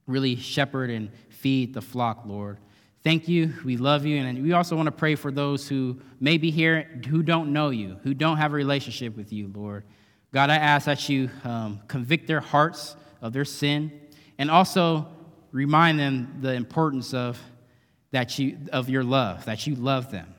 really 0.06 0.36
shepherd 0.36 0.88
and 0.88 1.10
feed 1.28 1.74
the 1.74 1.82
flock, 1.82 2.22
Lord. 2.24 2.56
Thank 3.04 3.28
you. 3.28 3.52
We 3.62 3.76
love 3.76 4.06
you. 4.06 4.16
And 4.16 4.42
we 4.42 4.54
also 4.54 4.74
want 4.74 4.86
to 4.86 4.92
pray 4.92 5.14
for 5.14 5.30
those 5.30 5.68
who 5.68 6.00
may 6.18 6.38
be 6.38 6.50
here 6.50 6.88
who 7.10 7.22
don't 7.22 7.52
know 7.52 7.68
you, 7.68 7.98
who 8.04 8.14
don't 8.14 8.38
have 8.38 8.52
a 8.52 8.56
relationship 8.56 9.14
with 9.18 9.34
you, 9.34 9.52
Lord. 9.54 9.84
God, 10.32 10.48
I 10.48 10.56
ask 10.56 10.86
that 10.86 11.10
you 11.10 11.28
um, 11.44 11.82
convict 11.88 12.26
their 12.26 12.40
hearts 12.40 12.96
of 13.20 13.34
their 13.34 13.44
sin 13.44 14.00
and 14.38 14.50
also 14.50 15.08
remind 15.52 15.98
them 15.98 16.38
the 16.40 16.52
importance 16.54 17.14
of 17.14 17.38
that 18.12 18.38
you, 18.38 18.58
of 18.72 18.88
your 18.88 19.04
love, 19.04 19.44
that 19.44 19.66
you 19.66 19.74
love 19.74 20.10
them. 20.10 20.34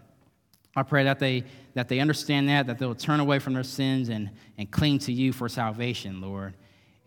I 0.76 0.84
pray 0.84 1.04
that 1.04 1.19
they, 1.19 1.43
that 1.74 1.89
they 1.89 2.00
understand 2.00 2.50
that, 2.50 2.67
that 2.67 2.80
they'll 2.80 2.95
turn 2.95 3.19
away 3.19 3.39
from 3.39 3.54
their 3.54 3.63
sins 3.63 4.10
and, 4.10 4.30
and 4.58 4.69
cling 4.71 5.00
to 5.00 5.12
you 5.12 5.34
for 5.34 5.50
salvation, 5.50 6.21
Lord. 6.21 6.54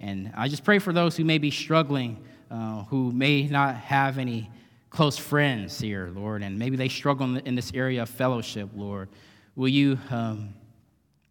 And 0.00 0.32
I 0.36 0.48
just 0.48 0.64
pray 0.64 0.78
for 0.78 0.92
those 0.92 1.16
who 1.16 1.24
may 1.24 1.38
be 1.38 1.50
struggling, 1.50 2.22
uh, 2.50 2.84
who 2.84 3.11
may 3.12 3.46
not 3.46 3.76
have 3.76 4.18
any 4.18 4.50
close 4.90 5.16
friends 5.16 5.80
here, 5.80 6.12
Lord, 6.14 6.42
and 6.42 6.59
maybe 6.59 6.76
they 6.76 6.88
struggle 6.88 7.36
in 7.38 7.55
this 7.55 7.72
area 7.74 8.02
of 8.02 8.09
fellowship, 8.09 8.68
Lord. 8.76 9.09
Will 9.57 9.68
you 9.68 9.98
um, 10.11 10.55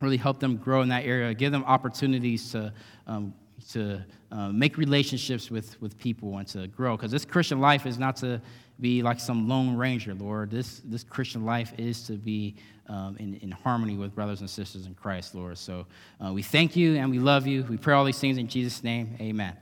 really 0.02 0.18
help 0.18 0.40
them 0.40 0.58
grow 0.58 0.82
in 0.82 0.90
that 0.90 1.06
area? 1.06 1.34
Give 1.34 1.52
them 1.52 1.64
opportunities 1.66 2.52
to, 2.52 2.74
um, 3.06 3.34
to 3.70 4.04
uh, 4.34 4.50
make 4.50 4.78
relationships 4.78 5.52
with, 5.52 5.80
with 5.80 5.98
people 5.98 6.38
and 6.38 6.48
to 6.48 6.68
grow. 6.68 6.98
Because 6.98 7.12
this 7.12 7.24
Christian 7.24 7.62
life 7.62 7.86
is 7.86 8.00
not 8.00 8.16
to 8.18 8.42
be 8.80 9.04
like 9.04 9.20
some 9.20 9.48
lone 9.48 9.78
ranger, 9.78 10.16
Lord. 10.16 10.50
This, 10.50 10.82
this 10.84 11.04
Christian 11.04 11.46
life 11.46 11.72
is 11.78 12.04
to 12.08 12.14
be 12.14 12.56
um, 12.90 13.16
in, 13.20 13.36
in 13.36 13.52
harmony 13.52 13.96
with 13.96 14.14
brothers 14.16 14.42
and 14.42 14.50
sisters 14.50 14.88
in 14.88 14.96
Christ, 14.96 15.36
Lord. 15.36 15.58
So 15.58 15.86
uh, 16.24 16.34
we 16.34 16.42
thank 16.42 16.76
you 16.76 16.96
and 16.96 17.12
we 17.12 17.20
love 17.20 17.46
you. 17.46 17.64
We 17.64 17.78
pray 17.78 17.94
all 17.94 18.06
these 18.06 18.20
things 18.20 18.38
in 18.38 18.48
Jesus' 18.48 18.84
name. 18.84 19.16
Amen. 19.22 19.56